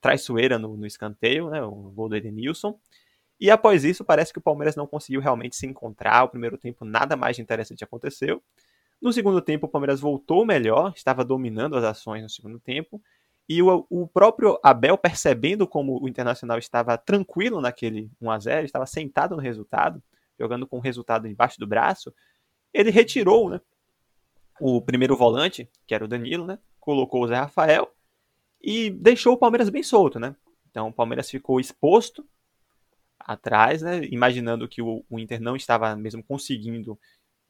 traiçoeira 0.00 0.58
no, 0.58 0.76
no 0.76 0.86
escanteio, 0.86 1.48
né, 1.48 1.62
o 1.62 1.92
gol 1.94 2.08
do 2.08 2.16
Edenilson. 2.16 2.78
E 3.40 3.50
após 3.50 3.84
isso, 3.84 4.04
parece 4.04 4.32
que 4.32 4.38
o 4.38 4.42
Palmeiras 4.42 4.76
não 4.76 4.86
conseguiu 4.86 5.20
realmente 5.20 5.56
se 5.56 5.66
encontrar. 5.66 6.24
O 6.24 6.28
primeiro 6.28 6.58
tempo, 6.58 6.84
nada 6.84 7.16
mais 7.16 7.36
de 7.36 7.42
interessante 7.42 7.82
aconteceu. 7.82 8.42
No 9.02 9.12
segundo 9.12 9.42
tempo, 9.42 9.66
o 9.66 9.68
Palmeiras 9.68 9.98
voltou 9.98 10.46
melhor, 10.46 10.92
estava 10.94 11.24
dominando 11.24 11.76
as 11.76 11.82
ações 11.82 12.22
no 12.22 12.28
segundo 12.28 12.60
tempo. 12.60 13.02
E 13.48 13.60
o, 13.60 13.84
o 13.90 14.06
próprio 14.06 14.60
Abel, 14.62 14.96
percebendo 14.96 15.66
como 15.66 16.00
o 16.00 16.08
Internacional 16.08 16.56
estava 16.56 16.96
tranquilo 16.96 17.60
naquele 17.60 18.08
1 18.20 18.30
a 18.30 18.38
0 18.38 18.64
estava 18.64 18.86
sentado 18.86 19.34
no 19.34 19.42
resultado, 19.42 20.00
jogando 20.38 20.68
com 20.68 20.78
o 20.78 20.80
resultado 20.80 21.26
embaixo 21.26 21.58
do 21.58 21.66
braço, 21.66 22.14
ele 22.72 22.90
retirou 22.90 23.50
né, 23.50 23.60
o 24.60 24.80
primeiro 24.80 25.16
volante, 25.16 25.68
que 25.84 25.94
era 25.96 26.04
o 26.04 26.08
Danilo, 26.08 26.46
né, 26.46 26.60
colocou 26.78 27.24
o 27.24 27.26
Zé 27.26 27.34
Rafael 27.34 27.92
e 28.62 28.88
deixou 28.88 29.34
o 29.34 29.38
Palmeiras 29.38 29.68
bem 29.68 29.82
solto. 29.82 30.20
Né? 30.20 30.36
Então 30.70 30.86
o 30.86 30.92
Palmeiras 30.92 31.28
ficou 31.28 31.58
exposto 31.58 32.24
atrás, 33.18 33.82
né, 33.82 34.04
imaginando 34.04 34.68
que 34.68 34.80
o, 34.80 35.04
o 35.10 35.18
Inter 35.18 35.40
não 35.40 35.56
estava 35.56 35.96
mesmo 35.96 36.22
conseguindo 36.22 36.96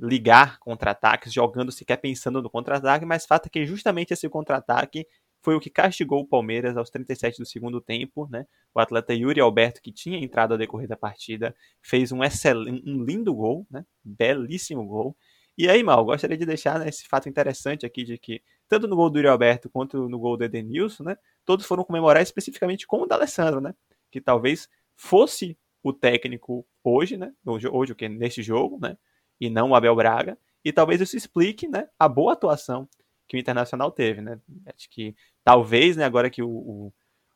ligar 0.02 0.58
contra-ataques, 0.58 1.32
jogando 1.32 1.70
sequer 1.70 1.96
pensando 1.96 2.42
no 2.42 2.50
contra-ataque, 2.50 3.06
mas 3.06 3.24
fato 3.24 3.46
é 3.46 3.48
que 3.48 3.64
justamente 3.64 4.12
esse 4.12 4.28
contra-ataque 4.28 5.06
foi 5.40 5.54
o 5.54 5.60
que 5.60 5.70
castigou 5.70 6.20
o 6.20 6.26
Palmeiras 6.26 6.76
aos 6.76 6.90
37 6.90 7.38
do 7.38 7.46
segundo 7.46 7.80
tempo, 7.80 8.28
né? 8.28 8.44
O 8.74 8.80
atleta 8.80 9.14
Yuri 9.14 9.40
Alberto, 9.40 9.80
que 9.80 9.92
tinha 9.92 10.18
entrado 10.18 10.54
a 10.54 10.56
decorrer 10.56 10.88
da 10.88 10.96
partida, 10.96 11.54
fez 11.80 12.10
um 12.10 12.22
excelente, 12.22 12.82
um 12.88 13.04
lindo 13.04 13.32
gol, 13.32 13.64
né? 13.70 13.84
Belíssimo 14.04 14.84
gol. 14.84 15.16
E 15.56 15.68
aí, 15.68 15.82
Mal, 15.84 16.04
gostaria 16.04 16.36
de 16.36 16.46
deixar 16.46 16.80
né, 16.80 16.88
esse 16.88 17.06
fato 17.06 17.28
interessante 17.28 17.86
aqui 17.86 18.02
de 18.02 18.18
que, 18.18 18.42
tanto 18.68 18.88
no 18.88 18.96
gol 18.96 19.08
do 19.08 19.18
Yuri 19.18 19.28
Alberto 19.28 19.70
quanto 19.70 20.08
no 20.08 20.18
gol 20.18 20.36
do 20.36 20.44
Edenilson, 20.44 21.04
né? 21.04 21.16
Todos 21.44 21.64
foram 21.64 21.84
comemorar 21.84 22.22
especificamente 22.22 22.86
com 22.88 23.02
o 23.02 23.06
D'Alessandro, 23.06 23.60
né? 23.60 23.72
Que 24.10 24.20
talvez 24.20 24.68
fosse 24.96 25.56
o 25.82 25.92
técnico 25.92 26.66
hoje, 26.82 27.16
né? 27.16 27.32
Hoje, 27.44 27.68
hoje 27.68 27.92
o 27.92 27.96
que? 27.96 28.08
Neste 28.08 28.42
jogo, 28.42 28.78
né? 28.80 28.96
E 29.42 29.50
não 29.50 29.70
o 29.70 29.74
Abel 29.74 29.96
Braga. 29.96 30.38
E 30.64 30.72
talvez 30.72 31.00
isso 31.00 31.16
explique 31.16 31.66
né, 31.66 31.88
a 31.98 32.08
boa 32.08 32.34
atuação 32.34 32.88
que 33.26 33.36
o 33.36 33.40
Internacional 33.40 33.90
teve. 33.90 34.20
Né? 34.20 34.38
Acho 34.66 34.88
que 34.88 35.16
talvez, 35.42 35.96
né, 35.96 36.04
agora 36.04 36.30
que 36.30 36.40
o, 36.40 36.48
o, 36.48 36.92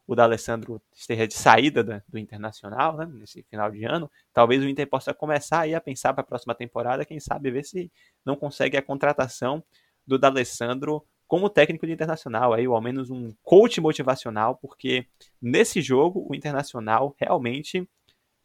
o 0.07 0.15
D'Alessandro 0.15 0.81
esteja 0.95 1.27
de 1.27 1.35
saída 1.35 1.83
do, 2.07 2.17
Internacional, 2.17 2.97
né, 2.97 3.11
nesse 3.13 3.43
final 3.43 3.73
de 3.73 3.85
ano, 3.85 4.09
talvez 4.33 4.63
o 4.63 4.69
Inter 4.69 4.89
possa 4.89 5.13
começar 5.13 5.63
aí 5.63 5.75
a 5.75 5.81
pensar 5.81 6.13
para 6.15 6.21
a 6.21 6.27
próxima 6.27 6.55
temporada, 6.55 7.05
quem 7.05 7.19
sabe 7.19 7.51
ver 7.51 7.65
se 7.65 7.91
não 8.25 8.37
consegue 8.37 8.77
a 8.77 8.83
contratação 8.83 9.61
do 10.07 10.17
D'Alessandro 10.17 11.05
como 11.27 11.51
técnico 11.51 11.89
de 11.89 11.93
Internacional, 11.93 12.55
aí, 12.55 12.69
ou 12.69 12.77
ao 12.77 12.81
menos 12.81 13.11
um 13.11 13.35
coach 13.43 13.81
motivacional, 13.81 14.55
porque 14.55 15.09
nesse 15.43 15.83
jogo 15.83 16.25
o 16.31 16.37
Internacional 16.37 17.17
realmente 17.19 17.89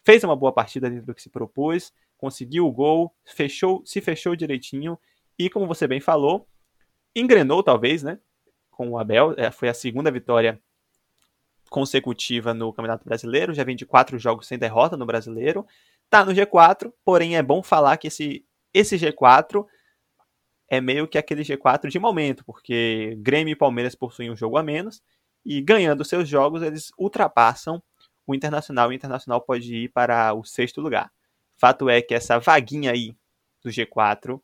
fez 0.03 0.23
uma 0.23 0.35
boa 0.35 0.51
partida 0.51 0.89
dentro 0.89 1.05
do 1.05 1.15
que 1.15 1.21
se 1.21 1.29
propôs, 1.29 1.93
conseguiu 2.17 2.67
o 2.67 2.71
gol, 2.71 3.13
fechou, 3.25 3.81
se 3.85 4.01
fechou 4.01 4.35
direitinho 4.35 4.97
e, 5.37 5.49
como 5.49 5.67
você 5.67 5.87
bem 5.87 5.99
falou, 5.99 6.47
engrenou 7.15 7.63
talvez, 7.63 8.03
né? 8.03 8.19
Com 8.69 8.89
o 8.91 8.97
Abel, 8.97 9.33
é, 9.37 9.51
foi 9.51 9.69
a 9.69 9.73
segunda 9.73 10.11
vitória 10.11 10.61
consecutiva 11.69 12.53
no 12.53 12.73
Campeonato 12.73 13.05
Brasileiro, 13.05 13.53
já 13.53 13.63
vem 13.63 13.75
de 13.75 13.85
quatro 13.85 14.19
jogos 14.19 14.45
sem 14.45 14.57
derrota 14.57 14.97
no 14.97 15.05
Brasileiro, 15.05 15.65
tá 16.09 16.25
no 16.25 16.33
G4, 16.33 16.91
porém 17.03 17.37
é 17.37 17.41
bom 17.41 17.63
falar 17.63 17.97
que 17.97 18.07
esse, 18.07 18.45
esse 18.73 18.97
G4 18.97 19.65
é 20.67 20.81
meio 20.81 21.07
que 21.07 21.17
aquele 21.17 21.43
G4 21.43 21.89
de 21.89 21.97
momento, 21.97 22.43
porque 22.45 23.17
Grêmio 23.19 23.53
e 23.53 23.55
Palmeiras 23.55 23.95
possuem 23.95 24.29
um 24.29 24.35
jogo 24.35 24.57
a 24.57 24.63
menos 24.63 25.01
e 25.45 25.61
ganhando 25.61 26.05
seus 26.05 26.27
jogos, 26.27 26.61
eles 26.61 26.91
ultrapassam 26.97 27.81
o 28.25 28.35
Internacional. 28.35 28.89
O 28.89 28.93
Internacional 28.93 29.41
pode 29.41 29.75
ir 29.75 29.89
para 29.89 30.33
o 30.33 30.43
sexto 30.43 30.81
lugar. 30.81 31.11
Fato 31.57 31.89
é 31.89 32.01
que 32.01 32.13
essa 32.13 32.39
vaguinha 32.39 32.91
aí 32.91 33.15
do 33.63 33.69
G4 33.69 34.41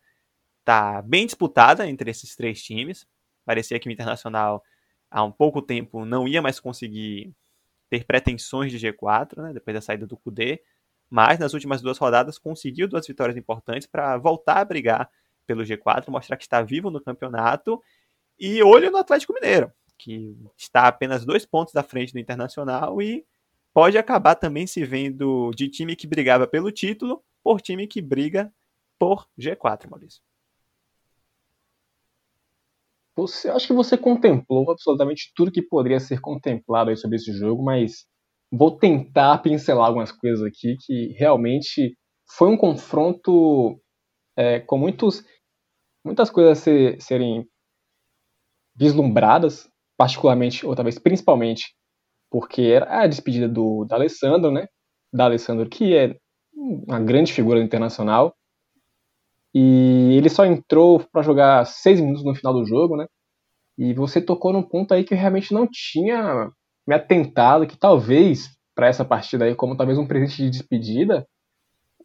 tá 0.63 1.01
bem 1.01 1.25
disputada 1.25 1.87
entre 1.87 2.11
esses 2.11 2.35
três 2.35 2.61
times. 2.61 3.07
Parecia 3.45 3.79
que 3.79 3.89
o 3.89 3.91
Internacional 3.91 4.63
há 5.09 5.23
um 5.23 5.31
pouco 5.31 5.61
tempo 5.61 6.05
não 6.05 6.27
ia 6.27 6.41
mais 6.41 6.59
conseguir 6.59 7.33
ter 7.89 8.05
pretensões 8.05 8.71
de 8.71 8.77
G4, 8.77 9.41
né, 9.41 9.53
depois 9.53 9.73
da 9.73 9.81
saída 9.81 10.05
do 10.05 10.17
Cudê, 10.17 10.61
mas 11.09 11.39
nas 11.39 11.53
últimas 11.53 11.81
duas 11.81 11.97
rodadas 11.97 12.37
conseguiu 12.37 12.87
duas 12.87 13.07
vitórias 13.07 13.37
importantes 13.37 13.87
para 13.87 14.17
voltar 14.17 14.57
a 14.57 14.65
brigar 14.65 15.09
pelo 15.45 15.63
G4, 15.63 16.09
mostrar 16.09 16.35
que 16.35 16.43
está 16.43 16.61
vivo 16.61 16.91
no 16.91 17.01
campeonato 17.01 17.81
e 18.37 18.61
olho 18.61 18.91
no 18.91 18.97
Atlético 18.97 19.33
Mineiro, 19.33 19.71
que 19.97 20.37
está 20.57 20.87
apenas 20.87 21.23
dois 21.25 21.45
pontos 21.45 21.73
da 21.73 21.81
frente 21.81 22.11
do 22.11 22.19
Internacional 22.19 23.01
e 23.01 23.25
pode 23.77 23.95
acabar 23.95 24.33
também 24.33 24.65
se 24.65 24.83
vendo 24.83 25.51
de 25.51 25.69
time 25.69 25.95
que 25.95 26.07
brigava 26.07 26.47
pelo 26.47 26.71
título 26.71 27.23
por 27.43 27.61
time 27.61 27.85
que 27.85 28.01
briga 28.01 28.51
por 28.97 29.29
G4, 29.39 29.87
Maurício. 29.87 30.19
Você, 33.15 33.47
acho 33.51 33.67
que 33.67 33.73
você 33.73 33.95
contemplou 33.95 34.71
absolutamente 34.71 35.31
tudo 35.35 35.51
que 35.51 35.61
poderia 35.61 35.99
ser 35.99 36.19
contemplado 36.19 36.97
sobre 36.97 37.17
esse 37.17 37.31
jogo, 37.33 37.63
mas 37.63 38.07
vou 38.51 38.75
tentar 38.75 39.37
pincelar 39.43 39.85
algumas 39.85 40.11
coisas 40.11 40.41
aqui 40.41 40.75
que 40.83 41.09
realmente 41.09 41.95
foi 42.35 42.49
um 42.49 42.57
confronto 42.57 43.79
é, 44.35 44.59
com 44.59 44.79
muitos, 44.79 45.23
muitas 46.03 46.31
coisas 46.31 46.57
ser, 46.57 46.99
serem 46.99 47.47
vislumbradas, 48.75 49.69
particularmente, 49.95 50.65
ou 50.65 50.73
talvez 50.73 50.97
principalmente, 50.97 51.76
porque 52.29 52.61
era 52.61 53.03
a 53.03 53.07
despedida 53.07 53.47
do 53.47 53.85
da 53.85 53.95
Alessandro, 53.95 54.51
né? 54.51 54.67
Da 55.13 55.25
Alessandro, 55.25 55.69
que 55.69 55.95
é 55.95 56.15
uma 56.53 56.99
grande 56.99 57.33
figura 57.33 57.61
internacional, 57.61 58.35
e 59.53 60.15
ele 60.15 60.29
só 60.29 60.45
entrou 60.45 60.99
para 61.11 61.21
jogar 61.21 61.65
seis 61.65 61.99
minutos 61.99 62.23
no 62.23 62.35
final 62.35 62.53
do 62.53 62.65
jogo, 62.65 62.95
né? 62.95 63.07
E 63.77 63.93
você 63.93 64.21
tocou 64.21 64.51
num 64.51 64.63
ponto 64.63 64.93
aí 64.93 65.03
que 65.03 65.13
eu 65.13 65.17
realmente 65.17 65.53
não 65.53 65.67
tinha 65.67 66.51
me 66.85 66.95
atentado, 66.95 67.67
que 67.67 67.77
talvez 67.77 68.49
para 68.75 68.87
essa 68.87 69.03
partida 69.03 69.45
aí, 69.45 69.55
como 69.55 69.75
talvez 69.75 69.97
um 69.97 70.07
presente 70.07 70.43
de 70.43 70.49
despedida, 70.49 71.27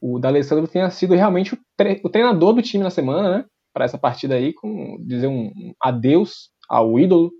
o 0.01 0.19
D'Alessandro 0.19 0.67
tenha 0.67 0.91
sido 0.91 1.15
realmente 1.15 1.55
o, 1.55 1.59
tre 1.77 2.01
o, 2.03 2.09
treinador 2.09 2.55
do 2.55 2.63
time 2.63 2.83
na 2.83 2.91
semana, 2.91 3.39
né? 3.39 3.45
Para 3.73 3.85
essa 3.85 3.99
partida 3.99 4.35
aí, 4.35 4.53
com 4.53 4.97
dizer 5.01 5.27
um, 5.27 5.47
um 5.47 5.75
adeus 5.81 6.51
ao 6.69 6.99
ídolo, 6.99 7.31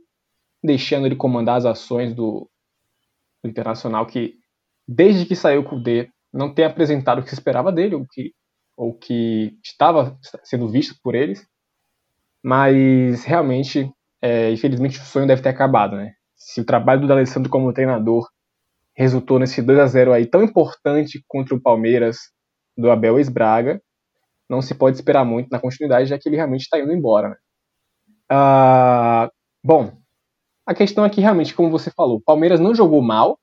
deixando 0.63 1.07
ele 1.07 1.17
comandar 1.17 1.57
as 1.57 1.65
ações 1.65 2.15
do, 2.15 2.49
Internacional, 3.45 4.07
que 4.07 4.35
desde 4.87 5.27
que 5.27 5.37
saiu 5.37 5.63
o 5.63 5.83
D 5.83 6.09
não 6.33 6.55
tem 6.55 6.65
apresentado 6.65 7.21
o 7.21 7.23
que 7.23 7.29
se 7.29 7.35
esperava 7.35 7.73
dele, 7.73 7.95
o 7.95 8.07
que 8.07 8.33
ou 8.77 8.97
que 8.97 9.59
estava 9.63 10.19
sendo 10.43 10.69
visto 10.69 10.97
por 11.03 11.15
eles, 11.15 11.47
mas 12.43 13.25
realmente, 13.25 13.91
é, 14.21 14.51
infelizmente, 14.51 14.99
o 14.99 15.03
sonho 15.03 15.27
deve 15.27 15.43
ter 15.43 15.51
acabado, 15.51 15.97
né? 15.97 16.15
Se 16.35 16.61
o 16.61 16.65
trabalho 16.65 17.03
do 17.03 17.07
D'Alessandro 17.07 17.51
como 17.51 17.73
treinador 17.73 18.27
resultou 18.97 19.39
nesse 19.39 19.63
2 19.63 19.79
a 19.79 19.87
0 19.87 20.13
aí 20.13 20.27
tão 20.27 20.43
importante 20.43 21.23
contra 21.29 21.55
o 21.55 21.61
Palmeiras 21.61 22.17
do 22.77 22.91
Abel 22.91 23.21
Esbraga, 23.21 23.81
não 24.49 24.61
se 24.61 24.75
pode 24.75 24.97
esperar 24.97 25.25
muito 25.25 25.49
na 25.51 25.61
continuidade, 25.61 26.09
já 26.09 26.19
que 26.19 26.29
ele 26.29 26.37
realmente 26.37 26.63
está 26.63 26.79
indo 26.79 26.93
embora. 26.93 27.31
Né? 27.31 27.37
Ah, 28.31 29.31
bom, 29.65 30.02
a 30.67 30.75
questão 30.75 31.05
aqui 31.05 31.21
realmente, 31.21 31.55
como 31.55 31.71
você 31.71 31.91
falou, 31.91 32.17
o 32.17 32.23
Palmeiras 32.23 32.61
não 32.61 32.75
jogou 32.75 33.03
mal, 33.03 33.39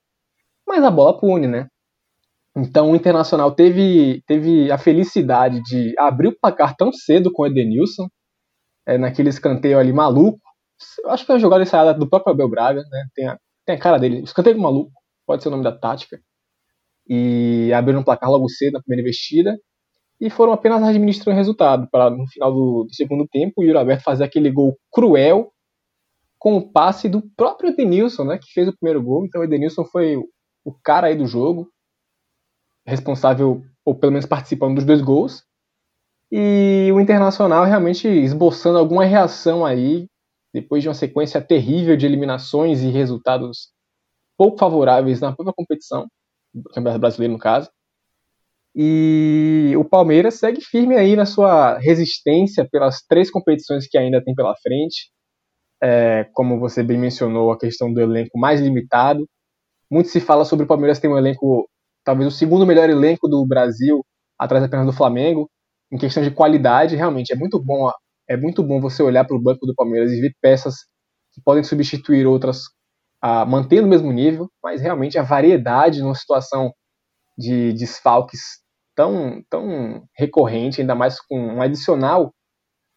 mas 0.67 0.83
a 0.83 0.91
bola 0.91 1.19
pune, 1.19 1.47
né? 1.47 1.67
Então 2.55 2.91
o 2.91 2.95
Internacional 2.95 3.51
teve, 3.51 4.21
teve 4.25 4.71
a 4.71 4.77
felicidade 4.77 5.61
de 5.63 5.93
abrir 5.97 6.29
o 6.29 6.39
placar 6.39 6.75
tão 6.75 6.91
cedo 6.91 7.31
com 7.31 7.43
o 7.43 7.47
Edenilson, 7.47 8.07
é, 8.87 8.97
naquele 8.97 9.29
escanteio 9.29 9.77
ali 9.77 9.93
maluco. 9.93 10.39
Eu 11.03 11.11
acho 11.11 11.25
que 11.25 11.31
é 11.31 11.35
uma 11.35 11.39
jogada 11.39 11.63
ensaiada 11.63 11.93
do 11.93 12.09
próprio 12.09 12.33
Abel 12.33 12.49
Braga, 12.49 12.81
né? 12.89 13.05
Tem 13.13 13.27
a, 13.27 13.37
tem 13.65 13.75
a 13.75 13.79
cara 13.79 13.97
dele, 13.97 14.21
escanteio 14.23 14.59
maluco, 14.59 14.91
pode 15.25 15.43
ser 15.43 15.49
o 15.49 15.51
nome 15.51 15.63
da 15.63 15.71
tática. 15.71 16.19
E 17.07 17.71
abriram 17.73 18.01
o 18.01 18.05
placar 18.05 18.29
logo 18.29 18.47
cedo 18.49 18.73
na 18.73 18.81
primeira 18.81 19.01
investida. 19.01 19.57
E 20.21 20.29
foram 20.29 20.51
apenas 20.53 20.83
administrando 20.83 21.35
o 21.35 21.37
resultado, 21.37 21.87
para 21.89 22.09
no 22.09 22.27
final 22.27 22.51
do, 22.51 22.83
do 22.83 22.93
segundo 22.93 23.27
tempo 23.27 23.53
o 23.57 23.63
Yuri 23.63 23.77
Alberto 23.77 24.03
fazer 24.03 24.23
aquele 24.23 24.51
gol 24.51 24.77
cruel 24.91 25.51
com 26.39 26.55
o 26.55 26.71
passe 26.71 27.09
do 27.09 27.21
próprio 27.35 27.69
Edenilson, 27.69 28.23
né? 28.23 28.37
Que 28.37 28.51
fez 28.53 28.67
o 28.67 28.75
primeiro 28.75 29.03
gol. 29.03 29.25
Então 29.25 29.41
o 29.41 29.43
Edenilson 29.43 29.83
foi 29.85 30.15
o, 30.15 30.73
cara 30.81 31.07
aí 31.07 31.15
do 31.15 31.27
jogo 31.27 31.69
responsável, 32.87 33.61
ou 33.85 33.93
pelo 33.93 34.13
menos 34.13 34.25
participando 34.25 34.75
dos 34.75 34.85
dois 34.85 35.01
gols. 35.01 35.43
E 36.31 36.89
o 36.93 36.99
Internacional 36.99 37.65
realmente 37.65 38.07
esboçando 38.07 38.79
alguma 38.79 39.05
reação 39.05 39.65
aí, 39.65 40.07
depois 40.53 40.81
de 40.81 40.89
uma 40.89 40.95
sequência 40.95 41.41
terrível 41.41 41.97
de 41.97 42.05
eliminações 42.05 42.81
e 42.81 42.89
resultados 42.89 43.71
pouco 44.37 44.57
favoráveis 44.57 45.19
na 45.19 45.33
própria 45.33 45.53
competição, 45.53 46.07
do 46.53 46.63
Campeonato 46.69 47.01
Brasileiro 47.01 47.33
no 47.33 47.39
caso. 47.39 47.69
E 48.75 49.73
o 49.77 49.83
Palmeiras 49.83 50.35
segue 50.35 50.61
firme 50.61 50.95
aí 50.95 51.15
na 51.15 51.25
sua 51.25 51.77
resistência 51.79 52.67
pelas 52.69 53.01
três 53.01 53.29
competições 53.29 53.87
que 53.87 53.97
ainda 53.97 54.23
tem 54.23 54.33
pela 54.33 54.55
frente. 54.55 55.11
É, 55.81 56.25
como 56.33 56.59
você 56.59 56.83
bem 56.83 56.97
mencionou, 56.97 57.51
a 57.51 57.57
questão 57.57 57.93
do 57.93 58.01
elenco 58.01 58.37
mais 58.37 58.61
limitado. 58.61 59.27
Muito 59.91 60.09
se 60.09 60.19
fala 60.19 60.45
sobre 60.45 60.65
o 60.65 60.67
Palmeiras 60.67 60.99
ter 60.99 61.07
um 61.07 61.17
elenco 61.17 61.69
talvez 62.03 62.33
o 62.33 62.35
segundo 62.35 62.65
melhor 62.65 62.89
elenco 62.89 63.27
do 63.27 63.45
Brasil, 63.45 64.03
atrás 64.37 64.63
apenas 64.63 64.85
do 64.85 64.93
Flamengo, 64.93 65.49
em 65.91 65.97
questão 65.97 66.23
de 66.23 66.31
qualidade, 66.31 66.95
realmente 66.95 67.31
é 67.33 67.35
muito 67.35 67.61
bom, 67.63 67.91
é 68.27 68.37
muito 68.37 68.63
bom 68.63 68.79
você 68.81 69.03
olhar 69.03 69.25
para 69.25 69.35
o 69.35 69.41
banco 69.41 69.65
do 69.65 69.75
Palmeiras 69.75 70.11
e 70.11 70.21
ver 70.21 70.33
peças 70.41 70.75
que 71.33 71.41
podem 71.43 71.63
substituir 71.63 72.25
outras, 72.25 72.63
a, 73.21 73.45
mantendo 73.45 73.85
o 73.85 73.89
mesmo 73.89 74.11
nível, 74.11 74.49
mas 74.63 74.81
realmente 74.81 75.17
a 75.17 75.23
variedade 75.23 76.01
numa 76.01 76.15
situação 76.15 76.71
de 77.37 77.73
desfalques 77.73 78.41
tão, 78.95 79.41
tão 79.49 80.03
recorrente, 80.17 80.81
ainda 80.81 80.95
mais 80.95 81.19
com 81.21 81.39
um 81.39 81.61
adicional 81.61 82.33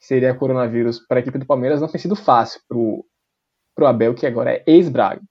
que 0.03 0.09
seria 0.09 0.35
coronavírus 0.35 0.99
para 0.99 1.19
a 1.19 1.21
equipe 1.21 1.39
do 1.39 1.47
Palmeiras, 1.47 1.81
não 1.81 1.87
tem 1.87 2.01
sido 2.01 2.17
fácil 2.17 2.61
para 2.69 2.77
o 2.77 3.87
Abel, 3.87 4.17
que 4.17 4.27
agora 4.27 4.53
é 4.53 4.65
ex-Braga. 4.67 5.23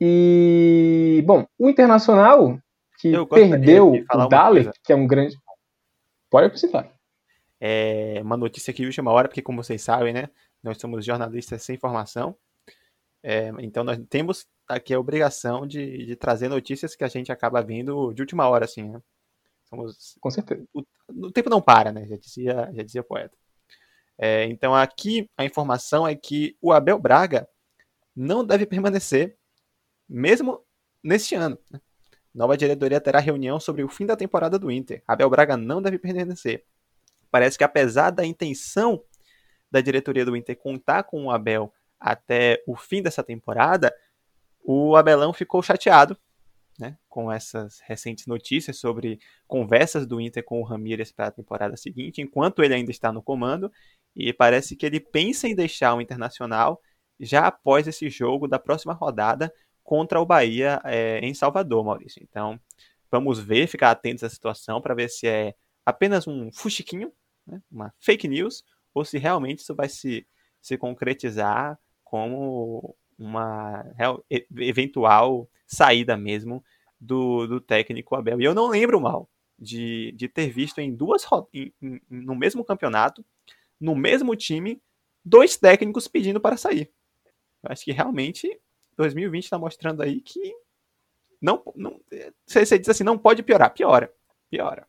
E, 0.00 1.22
bom, 1.26 1.46
o 1.58 1.68
Internacional, 1.68 2.58
que 2.98 3.12
perdeu 3.26 3.92
o 3.92 4.28
Dalek, 4.28 4.70
que 4.82 4.90
é 4.90 4.96
um 4.96 5.06
grande. 5.06 5.36
Pode 6.30 6.46
apresentar. 6.46 6.90
É 7.60 8.20
uma 8.22 8.38
notícia 8.38 8.70
aqui 8.70 8.80
de 8.80 8.86
última 8.86 9.12
hora, 9.12 9.28
porque, 9.28 9.42
como 9.42 9.62
vocês 9.62 9.82
sabem, 9.82 10.14
né? 10.14 10.30
Nós 10.62 10.78
somos 10.78 11.04
jornalistas 11.04 11.62
sem 11.62 11.76
formação. 11.76 12.34
É, 13.22 13.52
então, 13.58 13.84
nós 13.84 13.98
temos 14.08 14.46
aqui 14.66 14.94
a 14.94 15.00
obrigação 15.00 15.66
de, 15.66 16.06
de, 16.06 16.16
trazer 16.16 16.48
notícias 16.48 16.96
que 16.96 17.04
a 17.04 17.08
gente 17.08 17.30
acaba 17.30 17.60
vendo 17.60 18.14
de 18.14 18.22
última 18.22 18.48
hora, 18.48 18.64
assim, 18.64 18.88
né? 18.88 19.02
Somos... 19.64 20.16
Com 20.20 20.30
certeza. 20.30 20.64
O, 20.72 20.82
o, 21.26 21.30
tempo 21.30 21.50
não 21.50 21.60
para, 21.60 21.92
né? 21.92 22.06
Já 22.06 22.16
dizia, 22.16 22.70
já 22.72 22.82
dizia 22.82 23.00
o 23.02 23.04
poeta. 23.04 23.36
É, 24.18 24.44
então, 24.44 24.74
aqui 24.74 25.30
a 25.36 25.44
informação 25.44 26.06
é 26.06 26.14
que 26.14 26.56
o 26.60 26.72
Abel 26.72 26.98
Braga 26.98 27.48
não 28.14 28.44
deve 28.44 28.66
permanecer 28.66 29.38
mesmo 30.08 30.60
neste 31.02 31.36
ano. 31.36 31.56
Né? 31.70 31.80
Nova 32.34 32.56
diretoria 32.56 33.00
terá 33.00 33.20
reunião 33.20 33.60
sobre 33.60 33.82
o 33.84 33.88
fim 33.88 34.06
da 34.06 34.16
temporada 34.16 34.58
do 34.58 34.70
Inter. 34.70 35.02
Abel 35.06 35.30
Braga 35.30 35.56
não 35.56 35.80
deve 35.80 35.98
permanecer. 35.98 36.64
Parece 37.30 37.56
que 37.56 37.64
apesar 37.64 38.10
da 38.10 38.24
intenção 38.24 39.02
da 39.70 39.80
diretoria 39.80 40.24
do 40.24 40.36
Inter 40.36 40.56
contar 40.56 41.04
com 41.04 41.26
o 41.26 41.30
Abel 41.30 41.72
até 42.00 42.62
o 42.66 42.74
fim 42.76 43.02
dessa 43.02 43.22
temporada, 43.22 43.94
o 44.64 44.96
Abelão 44.96 45.32
ficou 45.32 45.62
chateado 45.62 46.16
né, 46.78 46.96
com 47.08 47.30
essas 47.30 47.80
recentes 47.80 48.26
notícias 48.26 48.78
sobre 48.78 49.18
conversas 49.46 50.06
do 50.06 50.20
Inter 50.20 50.44
com 50.44 50.60
o 50.60 50.64
Ramírez 50.64 51.10
para 51.10 51.26
a 51.26 51.30
temporada 51.32 51.76
seguinte, 51.76 52.22
enquanto 52.22 52.62
ele 52.62 52.74
ainda 52.74 52.90
está 52.90 53.12
no 53.12 53.22
comando, 53.22 53.70
e 54.18 54.32
parece 54.32 54.74
que 54.76 54.84
ele 54.84 55.00
pensa 55.00 55.48
em 55.48 55.54
deixar 55.54 55.94
o 55.94 56.00
Internacional 56.00 56.82
já 57.20 57.46
após 57.46 57.86
esse 57.86 58.10
jogo 58.10 58.46
da 58.46 58.58
próxima 58.58 58.92
rodada, 58.92 59.52
contra 59.82 60.20
o 60.20 60.26
Bahia 60.26 60.80
é, 60.84 61.18
em 61.20 61.32
Salvador, 61.32 61.82
Maurício. 61.84 62.22
Então, 62.22 62.60
vamos 63.10 63.38
ver, 63.40 63.66
ficar 63.66 63.90
atentos 63.90 64.22
à 64.22 64.28
situação 64.28 64.82
para 64.82 64.94
ver 64.94 65.08
se 65.08 65.26
é 65.26 65.54
apenas 65.84 66.26
um 66.26 66.52
fuxiquinho, 66.52 67.10
né, 67.46 67.62
uma 67.70 67.94
fake 67.98 68.28
news, 68.28 68.62
ou 68.92 69.04
se 69.04 69.16
realmente 69.16 69.60
isso 69.60 69.74
vai 69.74 69.88
se, 69.88 70.26
se 70.60 70.76
concretizar 70.76 71.78
como 72.04 72.94
uma 73.18 73.84
eventual 74.56 75.48
saída 75.66 76.16
mesmo 76.16 76.62
do, 77.00 77.46
do 77.46 77.60
técnico 77.60 78.14
Abel. 78.14 78.40
E 78.40 78.44
eu 78.44 78.54
não 78.54 78.68
lembro 78.68 79.00
mal 79.00 79.28
de, 79.58 80.12
de 80.12 80.28
ter 80.28 80.50
visto 80.50 80.80
em 80.80 80.94
duas 80.94 81.26
em, 81.52 81.72
em, 81.82 82.00
no 82.08 82.34
mesmo 82.34 82.64
campeonato, 82.64 83.24
no 83.80 83.94
mesmo 83.94 84.34
time, 84.34 84.80
dois 85.24 85.56
técnicos 85.56 86.08
pedindo 86.08 86.40
para 86.40 86.56
sair. 86.56 86.90
Eu 87.62 87.70
acho 87.70 87.84
que 87.84 87.92
realmente 87.92 88.60
2020 88.96 89.44
está 89.44 89.58
mostrando 89.58 90.02
aí 90.02 90.20
que 90.20 90.54
não, 91.40 91.62
não 91.76 92.00
você, 92.44 92.66
você 92.66 92.78
diz 92.78 92.88
assim, 92.88 93.04
não 93.04 93.16
pode 93.16 93.42
piorar, 93.42 93.72
piora, 93.72 94.12
piora. 94.50 94.86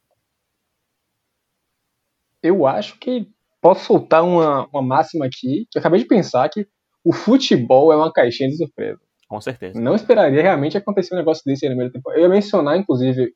Eu 2.42 2.66
acho 2.66 2.98
que 2.98 3.30
posso 3.62 3.86
soltar 3.86 4.24
uma, 4.24 4.68
uma 4.68 4.82
máxima 4.82 5.26
aqui, 5.26 5.68
que 5.70 5.78
eu 5.78 5.80
acabei 5.80 6.00
de 6.00 6.08
pensar 6.08 6.50
que 6.50 6.68
o 7.04 7.14
futebol 7.14 7.92
é 7.92 7.96
uma 7.96 8.12
caixinha 8.12 8.50
de 8.50 8.58
surpresa. 8.58 9.00
Com 9.28 9.40
certeza. 9.40 9.80
Não 9.80 9.94
esperaria 9.94 10.42
realmente 10.42 10.78
acontecer 10.78 11.14
um 11.14 11.18
negócio 11.18 11.44
desse 11.46 11.66
aí 11.66 11.72
no 11.72 11.78
meio 11.78 11.90
da 11.90 11.94
temporada. 11.94 12.20
Eu 12.20 12.24
ia 12.24 12.30
mencionar, 12.30 12.78
inclusive, 12.78 13.34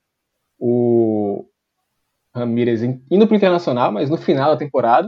o 0.57 1.45
Ramirez 2.33 2.81
indo 2.81 3.27
para 3.27 3.33
o 3.33 3.37
Internacional, 3.37 3.91
mas 3.91 4.09
no 4.09 4.17
final 4.17 4.51
da 4.51 4.57
temporada. 4.57 5.07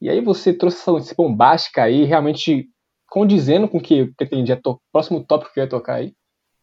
E 0.00 0.08
aí 0.08 0.20
você 0.20 0.52
trouxe 0.52 0.78
essa 0.78 0.92
notícia 0.92 1.14
bombástica 1.16 1.82
aí, 1.82 2.04
realmente 2.04 2.68
condizendo 3.08 3.68
com 3.68 3.78
o 3.78 3.82
que 3.82 4.12
pretendia, 4.16 4.56
to 4.60 4.80
próximo 4.92 5.24
tópico 5.24 5.52
que 5.52 5.60
eu 5.60 5.64
ia 5.64 5.70
tocar 5.70 5.96
aí. 5.96 6.14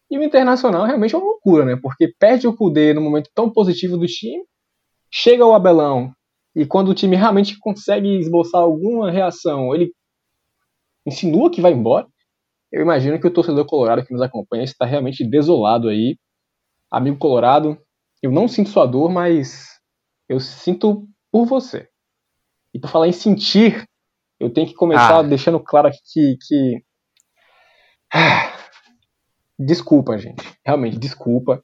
E 0.09 0.17
o 0.17 0.23
Internacional 0.23 0.85
realmente 0.85 1.13
é 1.13 1.17
uma 1.17 1.27
loucura, 1.27 1.65
né? 1.65 1.77
Porque 1.81 2.13
perde 2.17 2.47
o 2.47 2.55
Kudê 2.55 2.93
no 2.93 3.01
momento 3.01 3.29
tão 3.35 3.51
positivo 3.51 3.97
do 3.97 4.05
time, 4.05 4.43
chega 5.11 5.45
o 5.45 5.53
Abelão, 5.53 6.13
e 6.55 6.65
quando 6.65 6.89
o 6.89 6.93
time 6.95 7.15
realmente 7.15 7.55
consegue 7.59 8.17
esboçar 8.17 8.61
alguma 8.61 9.11
reação, 9.11 9.75
ele 9.75 9.91
insinua 11.05 11.51
que 11.51 11.61
vai 11.61 11.71
embora. 11.71 12.07
Eu 12.71 12.81
imagino 12.81 13.19
que 13.19 13.27
o 13.27 13.31
torcedor 13.31 13.65
colorado 13.67 14.03
que 14.03 14.11
nos 14.11 14.23
acompanha 14.23 14.63
está 14.63 14.83
realmente 14.83 15.23
desolado 15.23 15.87
aí. 15.87 16.17
Amigo 16.89 17.17
colorado, 17.17 17.77
eu 18.23 18.31
não 18.31 18.47
sinto 18.47 18.69
sua 18.69 18.87
dor, 18.87 19.11
mas 19.11 19.67
eu 20.27 20.39
sinto 20.39 21.07
por 21.31 21.45
você. 21.45 21.87
E 22.73 22.79
por 22.79 22.89
falar 22.89 23.07
em 23.07 23.13
sentir, 23.13 23.85
eu 24.39 24.51
tenho 24.51 24.67
que 24.67 24.73
começar 24.73 25.19
ah. 25.19 25.23
deixando 25.23 25.59
claro 25.59 25.87
aqui 25.87 25.99
que. 26.05 26.37
que... 26.47 26.83
Desculpa, 29.59 30.17
gente. 30.17 30.43
Realmente, 30.63 30.99
desculpa. 30.99 31.63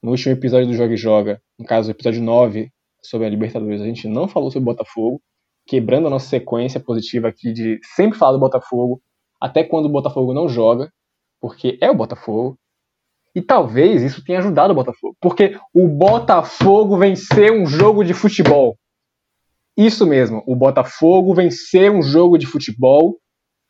No 0.00 0.12
último 0.12 0.32
episódio 0.32 0.68
do 0.68 0.74
Joga 0.74 0.94
e 0.94 0.96
Joga, 0.96 1.42
no 1.58 1.64
caso, 1.64 1.90
episódio 1.90 2.22
9 2.22 2.70
sobre 3.02 3.26
a 3.26 3.30
Libertadores, 3.30 3.80
a 3.80 3.86
gente 3.86 4.06
não 4.06 4.28
falou 4.28 4.50
sobre 4.50 4.70
o 4.70 4.72
Botafogo, 4.72 5.20
quebrando 5.66 6.06
a 6.06 6.10
nossa 6.10 6.26
sequência 6.26 6.78
positiva 6.78 7.28
aqui 7.28 7.52
de 7.52 7.80
sempre 7.96 8.18
falar 8.18 8.32
do 8.32 8.38
Botafogo, 8.38 9.02
até 9.40 9.64
quando 9.64 9.86
o 9.86 9.90
Botafogo 9.90 10.32
não 10.32 10.48
joga, 10.48 10.92
porque 11.40 11.78
é 11.80 11.90
o 11.90 11.94
Botafogo. 11.94 12.56
E 13.34 13.42
talvez 13.42 14.02
isso 14.02 14.24
tenha 14.24 14.38
ajudado 14.38 14.72
o 14.72 14.76
Botafogo, 14.76 15.16
porque 15.20 15.58
o 15.72 15.88
Botafogo 15.88 16.96
venceu 16.96 17.54
um 17.54 17.66
jogo 17.66 18.04
de 18.04 18.14
futebol. 18.14 18.76
Isso 19.76 20.06
mesmo, 20.06 20.42
o 20.46 20.54
Botafogo 20.54 21.34
venceu 21.34 21.92
um 21.92 22.02
jogo 22.02 22.38
de 22.38 22.46
futebol. 22.46 23.18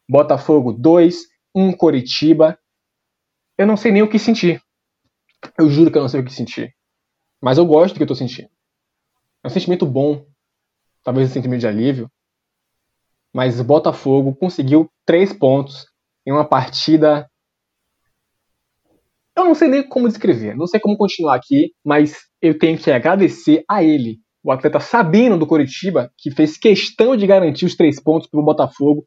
Botafogo 0.09 0.73
2, 0.73 1.23
1 1.55 1.73
Coritiba. 1.73 2.59
Eu 3.57 3.67
não 3.67 3.77
sei 3.77 3.91
nem 3.91 4.03
o 4.03 4.09
que 4.09 4.19
sentir. 4.19 4.61
Eu 5.59 5.71
juro 5.71 5.91
que 5.91 5.97
eu 5.97 6.03
não 6.03 6.09
sei 6.09 6.21
o 6.21 6.25
que 6.25 6.33
sentir. 6.33 6.75
Mas 7.41 7.57
eu 7.57 7.65
gosto 7.65 7.95
do 7.95 7.97
que 7.97 8.03
eu 8.03 8.07
tô 8.07 8.15
sentindo. 8.15 8.49
É 9.43 9.47
um 9.47 9.51
sentimento 9.51 9.87
bom. 9.87 10.27
Talvez 11.03 11.31
um 11.31 11.33
sentimento 11.33 11.61
de 11.61 11.69
alívio. 11.69 12.11
Mas 13.33 13.59
o 13.59 13.65
Botafogo 13.65 14.35
conseguiu 14.35 14.91
três 15.07 15.33
pontos 15.33 15.87
em 16.27 16.33
uma 16.33 16.47
partida. 16.47 17.29
Eu 19.37 19.45
não 19.45 19.55
sei 19.55 19.69
nem 19.69 19.87
como 19.89 20.09
descrever, 20.09 20.55
não 20.55 20.67
sei 20.67 20.79
como 20.79 20.97
continuar 20.97 21.35
aqui, 21.35 21.73
mas 21.85 22.15
eu 22.41 22.57
tenho 22.59 22.79
que 22.79 22.91
agradecer 22.91 23.65
a 23.69 23.83
ele 23.83 24.24
o 24.45 24.53
atleta 24.53 24.79
Sabino 24.79 25.39
do 25.39 25.47
Coritiba, 25.47 26.11
que 26.19 26.31
fez 26.31 26.59
questão 26.59 27.17
de 27.17 27.27
garantir 27.27 27.65
os 27.65 27.75
três 27.75 27.99
pontos 28.01 28.29
para 28.29 28.39
o 28.39 28.45
Botafogo 28.45 29.07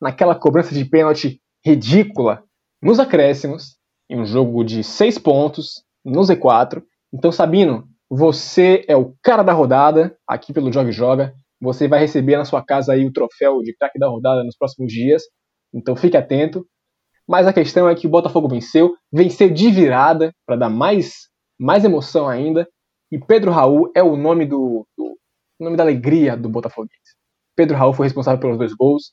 naquela 0.00 0.34
cobrança 0.34 0.74
de 0.74 0.84
pênalti 0.84 1.40
ridícula 1.64 2.42
nos 2.82 2.98
acréscimos, 2.98 3.76
em 4.08 4.18
um 4.18 4.24
jogo 4.24 4.64
de 4.64 4.82
seis 4.82 5.18
pontos, 5.18 5.82
no 6.04 6.22
Z4. 6.22 6.82
Então, 7.12 7.30
Sabino, 7.30 7.86
você 8.08 8.84
é 8.88 8.96
o 8.96 9.14
cara 9.22 9.42
da 9.42 9.52
rodada 9.52 10.16
aqui 10.26 10.52
pelo 10.52 10.72
Joga 10.72 10.90
Joga. 10.90 11.34
Você 11.60 11.86
vai 11.86 12.00
receber 12.00 12.38
na 12.38 12.44
sua 12.44 12.64
casa 12.64 12.94
aí 12.94 13.04
o 13.04 13.12
troféu 13.12 13.60
de 13.60 13.76
craque 13.76 13.98
da 13.98 14.08
rodada 14.08 14.42
nos 14.42 14.56
próximos 14.56 14.90
dias. 14.90 15.22
Então 15.74 15.94
fique 15.94 16.16
atento. 16.16 16.64
Mas 17.28 17.46
a 17.46 17.52
questão 17.52 17.86
é 17.86 17.94
que 17.94 18.06
o 18.06 18.10
Botafogo 18.10 18.48
venceu, 18.48 18.94
venceu 19.12 19.50
de 19.50 19.70
virada 19.70 20.32
para 20.46 20.56
dar 20.56 20.70
mais 20.70 21.28
mais 21.60 21.84
emoção 21.84 22.28
ainda. 22.28 22.66
E 23.10 23.18
Pedro 23.18 23.50
Raul 23.50 23.90
é 23.94 24.02
o 24.02 24.16
nome 24.16 24.44
do, 24.44 24.86
do 24.96 25.18
nome 25.58 25.76
da 25.76 25.82
alegria 25.82 26.36
do 26.36 26.48
Botafoguense. 26.48 27.16
Pedro 27.56 27.76
Raul 27.76 27.92
foi 27.92 28.06
responsável 28.06 28.40
pelos 28.40 28.58
dois 28.58 28.74
gols. 28.74 29.12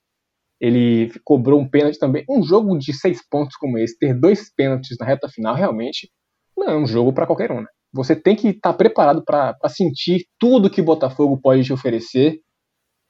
Ele 0.60 1.12
cobrou 1.24 1.60
um 1.60 1.70
pênalti 1.70 1.98
também. 1.98 2.26
Um 2.30 2.44
jogo 2.44 2.78
de 2.78 2.94
seis 2.94 3.26
pontos 3.28 3.56
como 3.58 3.78
esse, 3.78 3.98
ter 3.98 4.14
dois 4.14 4.54
pênaltis 4.54 4.98
na 5.00 5.06
reta 5.06 5.28
final, 5.30 5.56
realmente 5.56 6.10
não 6.56 6.70
é 6.70 6.78
um 6.78 6.86
jogo 6.86 7.12
para 7.12 7.26
qualquer 7.26 7.52
um. 7.52 7.62
Né? 7.62 7.68
Você 7.94 8.16
tem 8.16 8.36
que 8.36 8.50
estar 8.50 8.72
tá 8.72 8.78
preparado 8.78 9.24
para 9.24 9.58
sentir 9.68 10.26
tudo 10.40 10.70
que 10.70 10.82
o 10.82 10.86
Botafogo 10.86 11.40
pode 11.42 11.64
te 11.64 11.74
oferecer. 11.74 12.40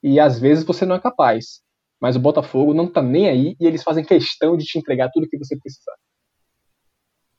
E 0.04 0.20
às 0.20 0.40
vezes 0.40 0.64
você 0.64 0.86
não 0.86 0.96
é 0.96 1.02
capaz. 1.02 1.62
Mas 2.00 2.16
o 2.16 2.20
Botafogo 2.20 2.74
não 2.74 2.92
tá 2.92 3.02
nem 3.02 3.28
aí 3.28 3.56
e 3.60 3.66
eles 3.66 3.84
fazem 3.84 4.04
questão 4.04 4.56
de 4.56 4.66
te 4.66 4.78
entregar 4.78 5.10
tudo 5.12 5.28
que 5.28 5.38
você 5.38 5.58
precisar. 5.58 5.96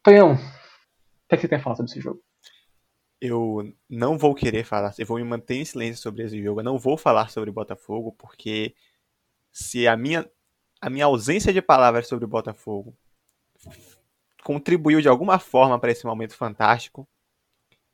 Tonhão, 0.02 0.34
o 0.34 0.36
que, 1.28 1.34
é 1.34 1.36
que 1.36 1.42
você 1.42 1.48
tem 1.48 1.58
a 1.58 1.62
falar 1.62 1.76
sobre 1.76 1.90
esse 1.90 2.00
jogo? 2.00 2.20
Eu 3.20 3.72
não 3.88 4.18
vou 4.18 4.34
querer 4.34 4.64
falar, 4.64 4.94
eu 4.98 5.06
vou 5.06 5.18
me 5.18 5.24
manter 5.24 5.56
em 5.56 5.64
silêncio 5.64 6.02
sobre 6.02 6.22
esse 6.24 6.42
jogo, 6.42 6.60
eu 6.60 6.64
não 6.64 6.78
vou 6.78 6.96
falar 6.96 7.30
sobre 7.30 7.50
Botafogo, 7.50 8.12
porque 8.12 8.74
se 9.52 9.88
a 9.88 9.96
minha, 9.96 10.30
a 10.80 10.90
minha 10.90 11.06
ausência 11.06 11.52
de 11.52 11.62
palavras 11.62 12.08
sobre 12.08 12.26
Botafogo 12.26 12.96
contribuiu 14.44 15.00
de 15.00 15.08
alguma 15.08 15.38
forma 15.38 15.78
para 15.78 15.90
esse 15.90 16.04
momento 16.06 16.36
fantástico, 16.36 17.08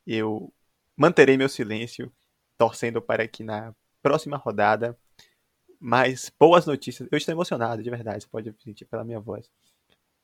eu 0.07 0.53
manterei 0.97 1.37
meu 1.37 1.49
silêncio, 1.49 2.13
torcendo 2.59 3.01
para 3.01 3.27
que 3.27 3.43
na 3.43 3.75
próxima 4.03 4.37
rodada 4.37 4.99
mais 5.81 6.31
boas 6.39 6.67
notícias. 6.67 7.09
Eu 7.11 7.19
estou 7.19 7.33
emocionado, 7.33 7.83
de 7.83 7.91
verdade, 7.91 8.23
você 8.23 8.29
pode 8.29 8.55
sentir 8.63 8.85
pela 8.85 9.05
minha 9.05 9.19
voz. 9.19 9.51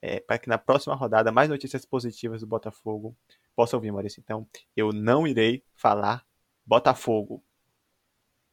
É, 0.00 0.20
para 0.20 0.38
que 0.38 0.48
na 0.48 0.58
próxima 0.58 0.94
rodada 0.94 1.32
mais 1.32 1.48
notícias 1.48 1.84
positivas 1.84 2.40
do 2.40 2.46
Botafogo 2.46 3.16
possa 3.59 3.75
ouvir, 3.75 3.90
Maurício. 3.90 4.21
Então, 4.21 4.49
eu 4.77 4.92
não 4.92 5.27
irei 5.27 5.64
falar 5.75 6.25
Botafogo 6.64 7.42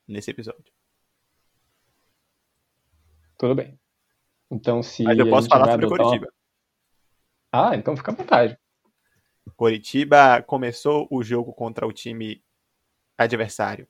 nesse 0.07 0.31
episódio. 0.31 0.73
Tudo 3.37 3.53
bem. 3.53 3.79
Então, 4.49 4.81
se. 4.81 5.03
Mas 5.03 5.19
eu 5.19 5.29
posso 5.29 5.47
falar 5.47 5.73
sobre 5.73 5.87
Coritiba. 5.87 6.33
Ah, 7.51 7.75
então 7.75 7.95
fica 7.95 8.11
à 8.11 8.15
vontade. 8.15 8.57
Coritiba 9.55 10.41
começou 10.41 11.07
o 11.11 11.21
jogo 11.21 11.53
contra 11.53 11.85
o 11.85 11.93
time 11.93 12.43
adversário 13.15 13.87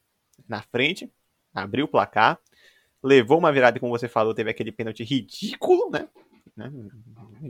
na 0.49 0.62
frente, 0.63 1.10
abriu 1.54 1.86
o 1.86 1.88
placar, 1.88 2.38
levou 3.01 3.39
uma 3.39 3.54
virada, 3.54 3.80
como 3.80 3.97
você 3.97 4.10
falou, 4.10 4.34
teve 4.34 4.49
aquele 4.49 4.71
pênalti 4.73 5.01
ridículo, 5.01 5.89
né? 5.89 6.10
né? 6.58 6.69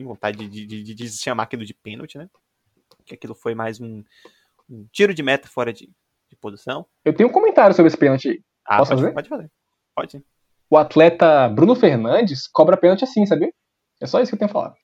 vontade 0.04 0.48
de, 0.48 0.68
de, 0.68 0.84
de, 0.84 0.94
de 0.94 1.10
chamar 1.10 1.44
aquilo 1.44 1.66
de 1.66 1.74
pênalti, 1.74 2.20
né? 2.20 2.30
Que 3.06 3.14
aquilo 3.14 3.36
foi 3.36 3.54
mais 3.56 3.80
um, 3.80 4.04
um 4.70 4.88
tiro 4.92 5.14
de 5.14 5.24
meta 5.24 5.48
fora 5.48 5.72
de, 5.72 5.90
de, 6.30 6.36
posição. 6.36 6.86
Eu 7.04 7.14
tenho 7.14 7.30
um 7.30 7.32
comentário 7.32 7.76
sobre 7.76 7.88
esse 7.88 7.98
pênalti. 7.98 8.44
Ah, 8.66 8.78
Posso 8.78 8.92
pode, 8.92 9.02
fazer? 9.02 9.14
Pode 9.14 9.30
fazer. 9.30 9.52
Pode. 9.96 10.26
O 10.70 10.78
atleta 10.78 11.48
Bruno 11.50 11.76
Fernandes 11.76 12.48
cobra 12.48 12.78
pênalti 12.78 13.04
assim, 13.04 13.26
sabia? 13.26 13.54
É 14.02 14.08
só 14.08 14.20
isso 14.20 14.30
que 14.30 14.36
eu 14.36 14.40
tenho 14.40 14.50
a 14.50 14.54
falar. 14.54 14.76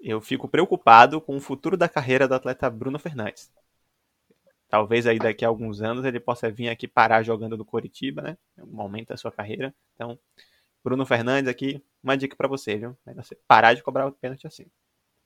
Eu 0.00 0.20
fico 0.20 0.48
preocupado 0.48 1.20
com 1.20 1.36
o 1.36 1.40
futuro 1.40 1.76
da 1.76 1.88
carreira 1.88 2.28
do 2.28 2.34
atleta 2.34 2.68
Bruno 2.68 2.98
Fernandes. 2.98 3.50
Talvez 4.68 5.06
aí 5.06 5.18
daqui 5.18 5.44
a 5.44 5.48
alguns 5.48 5.80
anos 5.80 6.04
ele 6.04 6.18
possa 6.18 6.50
vir 6.50 6.68
aqui 6.68 6.88
parar 6.88 7.22
jogando 7.22 7.56
no 7.56 7.64
Coritiba, 7.64 8.20
né? 8.20 8.36
Aumenta 8.76 9.14
a 9.14 9.16
sua 9.16 9.30
carreira. 9.30 9.74
Então, 9.94 10.18
Bruno 10.82 11.06
Fernandes 11.06 11.48
aqui, 11.48 11.82
uma 12.02 12.16
dica 12.16 12.36
para 12.36 12.48
você, 12.48 12.76
viu? 12.76 12.96
Você 13.16 13.38
parar 13.46 13.72
de 13.72 13.82
cobrar 13.82 14.06
o 14.06 14.12
pênalti 14.12 14.46
assim. 14.46 14.66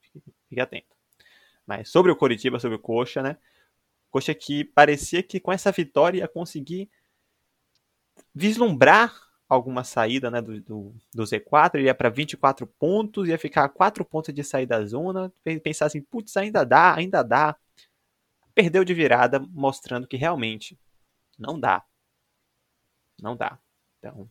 Fique, 0.01 0.23
fique 0.49 0.61
atento. 0.61 0.98
Mas 1.69 1.91
sobre 1.91 2.11
o 2.11 2.17
Coritiba, 2.17 2.59
sobre 2.59 2.77
o 2.77 2.81
Coxa, 2.81 3.23
né? 3.23 3.37
Coxa 4.11 4.35
que 4.35 4.65
parecia 4.65 5.23
que 5.23 5.39
com 5.39 5.53
essa 5.53 5.71
vitória 5.71 6.21
ia 6.21 6.27
conseguir 6.27 6.91
vislumbrar 8.35 9.15
alguma 9.47 9.85
saída 9.85 10.31
né, 10.31 10.41
do, 10.41 10.61
do, 10.63 10.95
do 11.15 11.23
Z4, 11.25 11.75
ele 11.75 11.85
ia 11.85 11.95
para 11.95 12.09
24 12.09 12.67
pontos, 12.67 13.29
ia 13.29 13.39
ficar 13.39 13.65
a 13.65 13.69
4 13.69 14.03
pontos 14.03 14.35
de 14.35 14.43
sair 14.43 14.65
da 14.65 14.83
zona, 14.85 15.31
pensar 15.63 15.87
assim, 15.87 16.01
putz, 16.01 16.39
ainda 16.39 16.65
dá, 16.65 16.95
ainda 16.95 17.23
dá. 17.23 17.55
Perdeu 18.55 18.83
de 18.83 18.95
virada, 18.95 19.39
mostrando 19.39 20.07
que 20.07 20.17
realmente 20.17 20.79
não 21.39 21.61
dá. 21.61 21.85
Não 23.21 23.37
dá. 23.37 23.59
Então, 23.99 24.31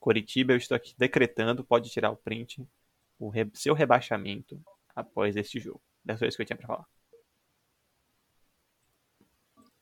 Coritiba, 0.00 0.52
eu 0.52 0.56
estou 0.56 0.74
aqui 0.74 0.94
decretando, 0.98 1.64
pode 1.64 1.90
tirar 1.90 2.10
o 2.10 2.16
print, 2.16 2.66
o 3.20 3.28
re 3.28 3.48
seu 3.54 3.72
rebaixamento 3.72 4.60
após 4.94 5.36
este 5.36 5.60
jogo. 5.60 5.80
Dessa 6.06 6.20
vez 6.20 6.36
que 6.36 6.42
eu 6.42 6.46
tinha 6.46 6.56
pra 6.56 6.68
falar. 6.68 6.86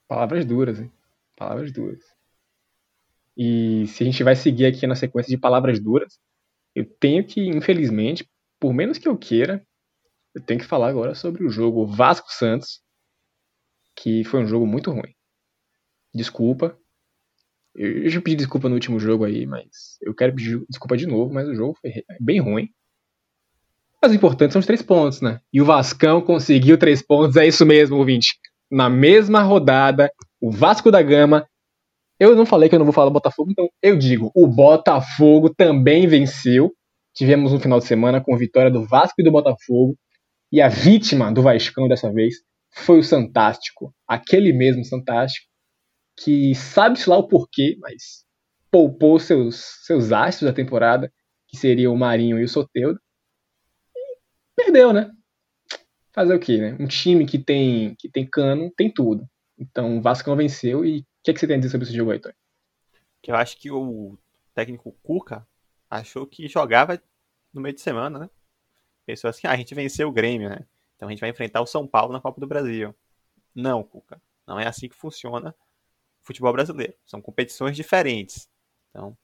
Palavras 0.08 0.46
duras, 0.46 0.80
hein? 0.80 0.90
Palavras 1.36 1.70
duras. 1.70 2.02
E 3.36 3.86
se 3.88 4.02
a 4.02 4.06
gente 4.06 4.24
vai 4.24 4.34
seguir 4.34 4.64
aqui 4.64 4.86
na 4.86 4.94
sequência 4.94 5.28
de 5.28 5.40
palavras 5.40 5.78
duras, 5.78 6.18
eu 6.74 6.86
tenho 6.98 7.26
que, 7.26 7.46
infelizmente, 7.46 8.26
por 8.58 8.72
menos 8.72 8.96
que 8.96 9.06
eu 9.06 9.18
queira, 9.18 9.62
eu 10.34 10.40
tenho 10.40 10.60
que 10.60 10.66
falar 10.66 10.88
agora 10.88 11.14
sobre 11.14 11.44
o 11.44 11.50
jogo 11.50 11.86
Vasco 11.86 12.32
Santos, 12.32 12.80
que 13.94 14.24
foi 14.24 14.40
um 14.40 14.46
jogo 14.46 14.66
muito 14.66 14.90
ruim. 14.90 15.14
Desculpa. 16.14 16.78
Eu 17.74 18.08
já 18.08 18.22
pedi 18.22 18.36
desculpa 18.36 18.68
no 18.68 18.76
último 18.76 18.98
jogo 18.98 19.24
aí, 19.24 19.44
mas 19.44 19.98
eu 20.00 20.14
quero 20.14 20.34
pedir 20.34 20.64
desculpa 20.70 20.96
de 20.96 21.06
novo, 21.06 21.34
mas 21.34 21.48
o 21.48 21.54
jogo 21.54 21.76
foi 21.80 21.92
bem 22.18 22.40
ruim. 22.40 22.72
Mas 24.04 24.12
o 24.12 24.16
importante 24.16 24.52
são 24.52 24.60
os 24.60 24.66
três 24.66 24.82
pontos, 24.82 25.22
né? 25.22 25.40
E 25.50 25.62
o 25.62 25.64
Vascão 25.64 26.20
conseguiu 26.20 26.76
três 26.76 27.00
pontos, 27.00 27.36
é 27.36 27.46
isso 27.46 27.64
mesmo, 27.64 27.96
ouvinte. 27.96 28.38
Na 28.70 28.90
mesma 28.90 29.40
rodada, 29.40 30.10
o 30.38 30.50
Vasco 30.50 30.90
da 30.90 31.00
Gama. 31.00 31.48
Eu 32.20 32.36
não 32.36 32.44
falei 32.44 32.68
que 32.68 32.74
eu 32.74 32.78
não 32.78 32.84
vou 32.84 32.92
falar 32.92 33.08
do 33.08 33.14
Botafogo, 33.14 33.50
então 33.50 33.66
eu 33.82 33.96
digo: 33.96 34.30
o 34.34 34.46
Botafogo 34.46 35.48
também 35.48 36.06
venceu. 36.06 36.70
Tivemos 37.14 37.54
um 37.54 37.58
final 37.58 37.78
de 37.78 37.86
semana 37.86 38.20
com 38.20 38.36
vitória 38.36 38.70
do 38.70 38.84
Vasco 38.84 39.14
e 39.20 39.24
do 39.24 39.32
Botafogo. 39.32 39.96
E 40.52 40.60
a 40.60 40.68
vítima 40.68 41.32
do 41.32 41.40
Vascão 41.40 41.88
dessa 41.88 42.12
vez 42.12 42.34
foi 42.74 42.98
o 42.98 43.02
Santástico. 43.02 43.90
Aquele 44.06 44.52
mesmo 44.52 44.84
Santástico 44.84 45.46
que 46.22 46.54
sabe-se 46.54 47.08
lá 47.08 47.16
o 47.16 47.26
porquê, 47.26 47.78
mas 47.80 48.26
poupou 48.70 49.18
seus, 49.18 49.64
seus 49.86 50.12
astros 50.12 50.50
da 50.50 50.54
temporada, 50.54 51.10
que 51.48 51.56
seriam 51.56 51.94
o 51.94 51.98
Marinho 51.98 52.38
e 52.38 52.44
o 52.44 52.48
Soteudo. 52.48 53.00
Perdeu, 54.56 54.92
né? 54.92 55.10
Fazer 56.12 56.34
o 56.34 56.40
quê, 56.40 56.58
né? 56.58 56.76
Um 56.78 56.86
time 56.86 57.26
que 57.26 57.38
tem, 57.38 57.94
que 57.96 58.08
tem 58.08 58.26
cano 58.26 58.70
tem 58.76 58.92
tudo. 58.92 59.28
Então 59.58 59.98
o 59.98 60.02
não 60.02 60.36
venceu. 60.36 60.84
E 60.84 61.00
o 61.00 61.04
que, 61.22 61.30
é 61.30 61.34
que 61.34 61.40
você 61.40 61.46
tem 61.46 61.56
a 61.56 61.58
dizer 61.58 61.70
sobre 61.70 61.86
esse 61.86 61.96
jogo 61.96 62.10
aí, 62.10 62.18
Tony? 62.18 62.34
Que 63.22 63.30
eu 63.30 63.36
acho 63.36 63.56
que 63.58 63.70
o 63.70 64.18
técnico 64.54 64.92
Cuca 65.02 65.46
achou 65.90 66.26
que 66.26 66.48
jogava 66.48 67.00
no 67.52 67.60
meio 67.60 67.74
de 67.74 67.80
semana, 67.80 68.18
né? 68.18 68.30
Pensou 69.06 69.28
assim, 69.28 69.46
ah, 69.46 69.52
a 69.52 69.56
gente 69.56 69.74
venceu 69.74 70.08
o 70.08 70.12
Grêmio, 70.12 70.48
né? 70.48 70.66
Então 70.96 71.08
a 71.08 71.10
gente 71.10 71.20
vai 71.20 71.30
enfrentar 71.30 71.60
o 71.60 71.66
São 71.66 71.86
Paulo 71.86 72.12
na 72.12 72.20
Copa 72.20 72.40
do 72.40 72.46
Brasil. 72.46 72.94
Não, 73.54 73.82
Cuca. 73.82 74.20
Não 74.46 74.58
é 74.58 74.66
assim 74.66 74.88
que 74.88 74.94
funciona 74.94 75.54
o 76.22 76.26
futebol 76.26 76.52
brasileiro. 76.52 76.94
São 77.06 77.20
competições 77.20 77.76
diferentes. 77.76 78.48
Então, 78.90 79.16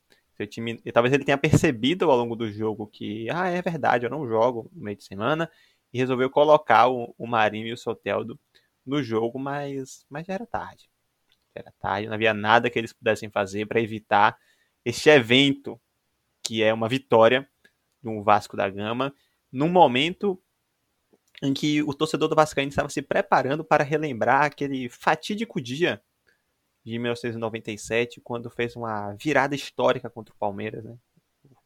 time, 0.47 0.81
e 0.85 0.93
talvez 0.93 1.15
ele 1.15 1.25
tenha 1.25 1.39
percebido 1.39 2.11
ao 2.11 2.17
longo 2.17 2.37
do 2.37 2.51
jogo 2.51 2.87
que, 2.87 3.29
ah, 3.31 3.49
é 3.49 3.61
verdade, 3.63 4.07
eu 4.07 4.11
não 4.11 4.27
jogo 4.27 4.71
no 4.73 4.83
meio 4.83 4.97
de 4.97 5.05
semana, 5.05 5.51
e 5.93 5.99
resolveu 5.99 6.31
colocar 6.31 6.89
o, 6.89 7.15
o 7.19 7.27
Marinho 7.27 7.67
e 7.67 7.73
o 7.73 7.77
Soteldo 7.77 8.39
no 8.87 9.03
jogo, 9.03 9.39
mas, 9.39 10.05
mas 10.09 10.27
já 10.27 10.35
era 10.35 10.47
tarde. 10.47 10.91
Já 11.55 11.63
era 11.63 11.75
tarde, 11.81 12.07
não 12.07 12.15
havia 12.15 12.33
nada 12.33 12.71
que 12.71 12.79
eles 12.79 12.93
pudessem 12.93 13.31
fazer 13.31 13.67
para 13.67 13.81
evitar 13.81 14.37
este 14.85 15.11
evento 15.11 15.81
que 16.43 16.63
é 16.63 16.73
uma 16.73 16.89
vitória 16.89 17.49
do 18.03 18.23
Vasco 18.23 18.57
da 18.57 18.69
Gama, 18.69 19.15
num 19.53 19.69
momento 19.69 20.43
em 21.43 21.55
que 21.55 21.83
o 21.83 21.95
torcedor 21.95 22.29
do 22.29 22.35
Vascaíno 22.35 22.71
estava 22.71 22.89
se 22.89 23.03
preparando 23.03 23.65
para 23.65 23.85
relembrar 23.85 24.45
aquele 24.45 24.89
fatídico 24.89 25.61
dia 25.61 26.03
de 26.85 26.99
1997, 26.99 28.21
quando 28.21 28.49
fez 28.51 28.75
uma 28.75 29.13
virada 29.13 29.55
histórica 29.55 30.09
contra 30.09 30.35
o 30.35 30.39
Palmeiras, 30.39 30.85
né? 30.85 30.97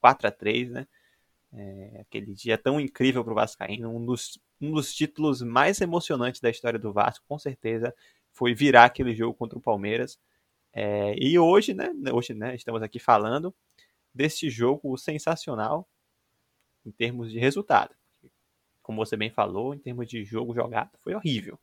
4 0.00 0.28
a 0.28 0.30
3 0.30 0.70
né? 0.70 0.86
É, 1.52 2.00
aquele 2.00 2.34
dia 2.34 2.58
tão 2.58 2.80
incrível 2.80 3.22
para 3.22 3.32
o 3.32 3.36
Vascaíno, 3.36 3.88
um 3.88 4.04
dos, 4.04 4.40
um 4.60 4.72
dos 4.72 4.92
títulos 4.92 5.40
mais 5.40 5.80
emocionantes 5.80 6.40
da 6.40 6.50
história 6.50 6.78
do 6.78 6.92
Vasco, 6.92 7.24
com 7.28 7.38
certeza, 7.38 7.94
foi 8.32 8.52
virar 8.54 8.86
aquele 8.86 9.14
jogo 9.14 9.34
contra 9.34 9.56
o 9.56 9.62
Palmeiras. 9.62 10.18
É, 10.72 11.14
e 11.16 11.38
hoje, 11.38 11.72
né, 11.72 11.92
hoje, 12.12 12.34
né, 12.34 12.56
estamos 12.56 12.82
aqui 12.82 12.98
falando 12.98 13.54
deste 14.12 14.50
jogo 14.50 14.96
sensacional 14.98 15.88
em 16.84 16.90
termos 16.90 17.30
de 17.30 17.38
resultado. 17.38 17.94
Como 18.82 19.04
você 19.04 19.16
bem 19.16 19.30
falou, 19.30 19.74
em 19.74 19.78
termos 19.78 20.08
de 20.08 20.24
jogo 20.24 20.52
jogado, 20.54 20.90
foi 20.98 21.14
horrível. 21.14 21.58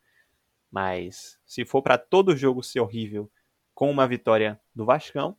Mas 0.72 1.38
se 1.46 1.66
for 1.66 1.82
para 1.82 1.98
todo 1.98 2.36
jogo 2.36 2.64
ser 2.64 2.80
horrível 2.80 3.30
com 3.74 3.90
uma 3.90 4.08
vitória 4.08 4.60
do 4.74 4.86
Vascão, 4.86 5.36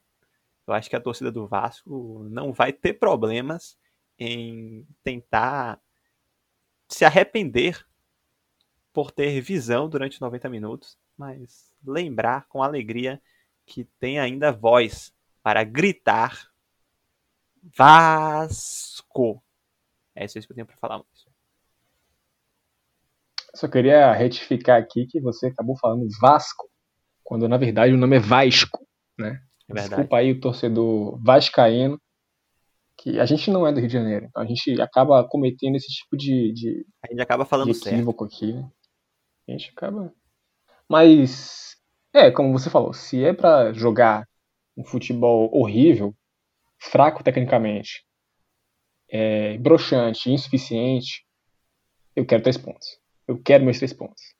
eu 0.66 0.74
acho 0.74 0.88
que 0.88 0.96
a 0.96 1.00
torcida 1.00 1.30
do 1.30 1.46
Vasco 1.46 2.26
não 2.30 2.52
vai 2.52 2.72
ter 2.72 2.94
problemas 2.94 3.76
em 4.18 4.86
tentar 5.02 5.80
se 6.88 7.04
arrepender 7.04 7.84
por 8.92 9.10
ter 9.10 9.40
visão 9.40 9.88
durante 9.88 10.20
90 10.20 10.48
minutos, 10.48 10.98
mas 11.16 11.74
lembrar 11.84 12.46
com 12.48 12.62
alegria 12.62 13.20
que 13.64 13.84
tem 13.98 14.18
ainda 14.18 14.52
voz 14.52 15.12
para 15.42 15.64
gritar 15.64 16.52
Vasco. 17.62 19.42
É 20.14 20.24
isso 20.24 20.40
que 20.40 20.52
eu 20.52 20.54
tenho 20.54 20.66
para 20.66 20.76
falar. 20.76 21.02
Só 23.54 23.68
queria 23.68 24.12
retificar 24.12 24.80
aqui 24.80 25.06
que 25.06 25.20
você 25.20 25.48
acabou 25.48 25.76
falando 25.76 26.08
Vasco, 26.20 26.70
quando 27.22 27.48
na 27.48 27.56
verdade 27.56 27.92
o 27.92 27.98
nome 27.98 28.16
é 28.16 28.20
Vasco, 28.20 28.86
né? 29.18 29.40
É 29.68 29.74
Desculpa 29.74 30.18
aí 30.18 30.32
o 30.32 30.40
torcedor 30.40 31.18
vascaíno, 31.22 32.00
que 32.98 33.18
a 33.18 33.26
gente 33.26 33.50
não 33.50 33.66
é 33.66 33.72
do 33.72 33.78
Rio 33.78 33.88
de 33.88 33.94
Janeiro, 33.94 34.26
então 34.26 34.42
a 34.42 34.46
gente 34.46 34.80
acaba 34.80 35.26
cometendo 35.28 35.76
esse 35.76 35.88
tipo 35.88 36.16
de, 36.16 36.52
de 36.52 36.86
a 37.02 37.08
gente 37.10 37.20
acaba 37.20 37.44
falando 37.44 37.72
de 37.72 37.78
equívoco 37.78 38.28
certo. 38.28 38.34
aqui, 38.34 38.52
né? 38.52 38.70
A 39.48 39.52
gente 39.52 39.70
acaba, 39.70 40.12
mas 40.88 41.76
é 42.12 42.30
como 42.30 42.52
você 42.52 42.68
falou, 42.68 42.92
se 42.92 43.24
é 43.24 43.32
para 43.32 43.72
jogar 43.72 44.26
um 44.76 44.84
futebol 44.84 45.50
horrível, 45.52 46.14
fraco 46.78 47.22
tecnicamente, 47.22 48.04
é, 49.10 49.58
broxante, 49.58 50.30
insuficiente, 50.30 51.24
eu 52.16 52.24
quero 52.26 52.42
três 52.42 52.56
pontos. 52.56 52.86
Eu 53.26 53.40
quero 53.40 53.64
meus 53.64 53.78
três 53.78 53.92
pontos. 53.92 54.31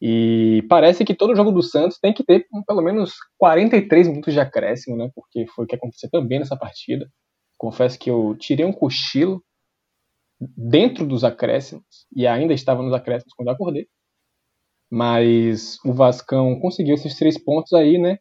E 0.00 0.62
parece 0.68 1.04
que 1.04 1.14
todo 1.14 1.34
jogo 1.34 1.50
do 1.50 1.62
Santos 1.62 1.98
tem 1.98 2.12
que 2.12 2.22
ter 2.22 2.46
pelo 2.66 2.82
menos 2.82 3.14
43 3.38 4.08
minutos 4.08 4.34
de 4.34 4.40
acréscimo, 4.40 4.96
né? 4.96 5.10
Porque 5.14 5.46
foi 5.46 5.64
o 5.64 5.68
que 5.68 5.74
aconteceu 5.74 6.10
também 6.10 6.38
nessa 6.38 6.56
partida. 6.56 7.10
Confesso 7.56 7.98
que 7.98 8.10
eu 8.10 8.36
tirei 8.38 8.66
um 8.66 8.72
cochilo 8.72 9.42
dentro 10.38 11.06
dos 11.06 11.24
acréscimos 11.24 12.06
e 12.14 12.26
ainda 12.26 12.52
estava 12.52 12.82
nos 12.82 12.92
acréscimos 12.92 13.32
quando 13.34 13.48
acordei. 13.48 13.88
Mas 14.90 15.78
o 15.84 15.92
Vascão 15.92 16.60
conseguiu 16.60 16.94
esses 16.94 17.16
três 17.16 17.42
pontos 17.42 17.72
aí, 17.72 17.98
né? 17.98 18.18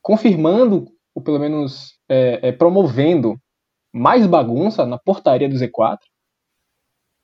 Confirmando, 0.00 0.86
ou 1.14 1.22
pelo 1.22 1.40
menos 1.40 1.98
é, 2.08 2.48
é, 2.48 2.52
promovendo 2.52 3.36
mais 3.92 4.26
bagunça 4.26 4.86
na 4.86 4.96
portaria 4.96 5.48
do 5.48 5.56
Z4. 5.56 5.98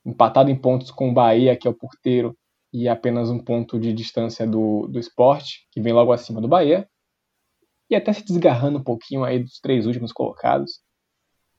Empatado 0.05 0.51
em 0.51 0.55
pontos 0.55 0.91
com 0.91 1.09
o 1.09 1.13
Bahia, 1.13 1.55
que 1.55 1.67
é 1.67 1.71
o 1.71 1.73
porteiro, 1.73 2.37
e 2.73 2.87
apenas 2.87 3.29
um 3.29 3.39
ponto 3.39 3.79
de 3.79 3.93
distância 3.93 4.45
do, 4.45 4.87
do 4.87 4.99
esporte, 4.99 5.67
que 5.71 5.81
vem 5.81 5.93
logo 5.93 6.11
acima 6.11 6.41
do 6.41 6.47
Bahia. 6.47 6.87
E 7.89 7.95
até 7.95 8.11
se 8.11 8.25
desgarrando 8.25 8.79
um 8.79 8.83
pouquinho 8.83 9.23
aí 9.23 9.39
dos 9.39 9.59
três 9.59 9.85
últimos 9.85 10.11
colocados. 10.11 10.81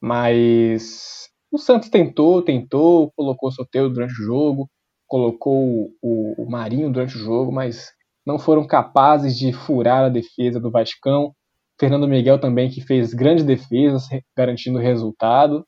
Mas 0.00 1.28
o 1.50 1.58
Santos 1.58 1.88
tentou, 1.88 2.42
tentou, 2.42 3.10
colocou 3.16 3.48
o 3.48 3.52
Soteldo 3.52 3.94
durante 3.94 4.12
o 4.12 4.24
jogo, 4.24 4.70
colocou 5.06 5.90
o, 6.02 6.42
o 6.42 6.50
Marinho 6.50 6.92
durante 6.92 7.16
o 7.16 7.18
jogo, 7.18 7.50
mas 7.50 7.90
não 8.26 8.38
foram 8.38 8.66
capazes 8.66 9.38
de 9.38 9.52
furar 9.52 10.04
a 10.04 10.08
defesa 10.10 10.60
do 10.60 10.70
Vascão. 10.70 11.32
Fernando 11.80 12.06
Miguel 12.06 12.38
também, 12.38 12.68
que 12.68 12.82
fez 12.82 13.14
grandes 13.14 13.44
defesas, 13.44 14.06
garantindo 14.36 14.78
o 14.78 14.82
resultado. 14.82 15.64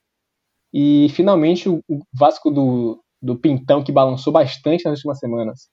E 0.73 1.09
finalmente 1.11 1.69
o 1.69 1.81
Vasco 2.13 2.51
do, 2.51 3.03
do 3.21 3.39
Pintão, 3.39 3.83
que 3.83 3.93
balançou 3.93 4.33
bastante 4.33 4.85
nas 4.85 4.99
últimas 4.99 5.19
semanas, 5.19 5.69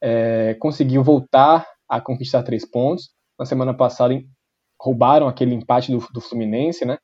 é, 0.00 0.54
conseguiu 0.54 1.02
voltar 1.02 1.66
a 1.88 2.00
conquistar 2.00 2.42
três 2.42 2.68
pontos. 2.68 3.10
Na 3.38 3.44
semana 3.44 3.74
passada 3.74 4.14
roubaram 4.80 5.28
aquele 5.28 5.54
empate 5.54 5.92
do, 5.92 5.98
do 6.12 6.20
Fluminense, 6.20 6.84
né? 6.84 6.98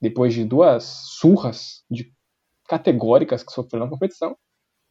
Depois 0.00 0.32
de 0.32 0.44
duas 0.44 0.84
surras 1.18 1.84
de 1.90 2.12
categóricas 2.66 3.42
que 3.42 3.52
sofreram 3.52 3.86
na 3.86 3.90
competição. 3.90 4.36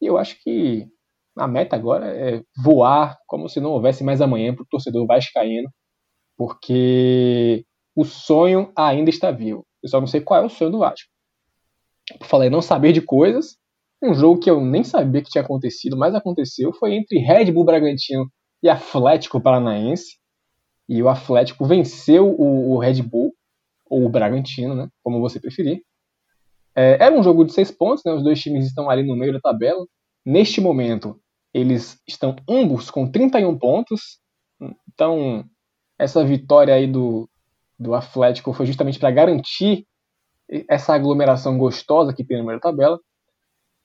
E 0.01 0.05
eu 0.05 0.17
acho 0.17 0.41
que 0.43 0.87
a 1.37 1.47
meta 1.47 1.75
agora 1.75 2.07
é 2.07 2.43
voar 2.63 3.17
como 3.27 3.47
se 3.49 3.59
não 3.59 3.71
houvesse 3.71 4.03
mais 4.03 4.21
amanhã 4.21 4.53
para 4.53 4.63
o 4.63 4.67
torcedor 4.69 5.05
vascaíno, 5.07 5.69
porque 6.37 7.65
o 7.95 8.05
sonho 8.05 8.71
ainda 8.75 9.09
está 9.09 9.31
vivo. 9.31 9.65
Eu 9.81 9.89
só 9.89 9.99
não 9.99 10.07
sei 10.07 10.21
qual 10.21 10.41
é 10.41 10.45
o 10.45 10.49
sonho 10.49 10.71
do 10.71 10.79
Vasco. 10.79 11.09
Em 12.43 12.49
não 12.49 12.61
saber 12.61 12.91
de 12.91 13.01
coisas, 13.01 13.57
um 14.01 14.13
jogo 14.13 14.39
que 14.39 14.49
eu 14.49 14.61
nem 14.61 14.83
sabia 14.83 15.21
que 15.21 15.29
tinha 15.29 15.43
acontecido, 15.43 15.97
mas 15.97 16.15
aconteceu, 16.15 16.71
foi 16.73 16.95
entre 16.95 17.19
Red 17.19 17.51
Bull 17.51 17.65
Bragantino 17.65 18.31
e 18.63 18.69
Atlético 18.69 19.41
Paranaense. 19.41 20.17
E 20.87 21.03
o 21.03 21.09
Atlético 21.09 21.65
venceu 21.65 22.27
o, 22.27 22.71
o 22.71 22.79
Red 22.79 23.01
Bull, 23.03 23.33
ou 23.89 24.05
o 24.05 24.09
Bragantino, 24.09 24.75
né, 24.75 24.87
como 25.03 25.19
você 25.19 25.39
preferir. 25.39 25.81
É, 26.75 27.03
era 27.03 27.13
um 27.13 27.23
jogo 27.23 27.43
de 27.43 27.53
seis 27.53 27.71
pontos, 27.71 28.03
né, 28.05 28.13
os 28.13 28.23
dois 28.23 28.39
times 28.39 28.65
estão 28.65 28.89
ali 28.89 29.03
no 29.03 29.15
meio 29.15 29.33
da 29.33 29.39
tabela. 29.39 29.85
Neste 30.25 30.61
momento, 30.61 31.19
eles 31.53 31.99
estão 32.07 32.35
ambos 32.47 32.89
com 32.89 33.09
31 33.09 33.57
pontos. 33.57 34.19
Então, 34.93 35.43
essa 35.97 36.23
vitória 36.23 36.73
aí 36.73 36.87
do, 36.87 37.29
do 37.77 37.93
Atlético 37.93 38.53
foi 38.53 38.65
justamente 38.65 38.99
para 38.99 39.11
garantir 39.11 39.85
essa 40.67 40.93
aglomeração 40.93 41.57
gostosa 41.57 42.13
que 42.13 42.23
tem 42.23 42.37
no 42.37 42.45
meio 42.45 42.59
da 42.59 42.69
tabela. 42.69 42.99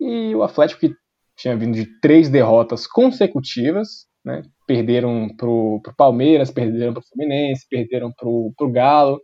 E 0.01 0.35
o 0.35 0.43
Atlético 0.43 0.81
que 0.81 0.95
tinha 1.37 1.57
vindo 1.57 1.75
de 1.75 1.87
três 2.01 2.29
derrotas 2.29 2.87
consecutivas, 2.87 4.07
né? 4.25 4.43
Perderam 4.67 5.29
pro, 5.37 5.81
pro 5.83 5.95
Palmeiras, 5.97 6.51
perderam 6.51 6.95
pro 6.95 7.03
Fluminense, 7.03 7.67
perderam 7.69 8.13
pro, 8.13 8.53
pro 8.57 8.71
Galo. 8.71 9.21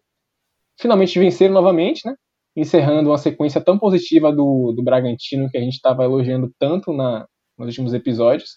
Finalmente 0.78 1.18
venceram 1.18 1.54
novamente, 1.54 2.06
né? 2.06 2.14
Encerrando 2.56 3.10
uma 3.10 3.18
sequência 3.18 3.60
tão 3.60 3.78
positiva 3.78 4.32
do, 4.32 4.72
do 4.72 4.82
Bragantino 4.82 5.48
que 5.48 5.56
a 5.56 5.60
gente 5.60 5.74
estava 5.74 6.04
elogiando 6.04 6.52
tanto 6.58 6.92
na, 6.92 7.26
nos 7.56 7.68
últimos 7.68 7.94
episódios. 7.94 8.50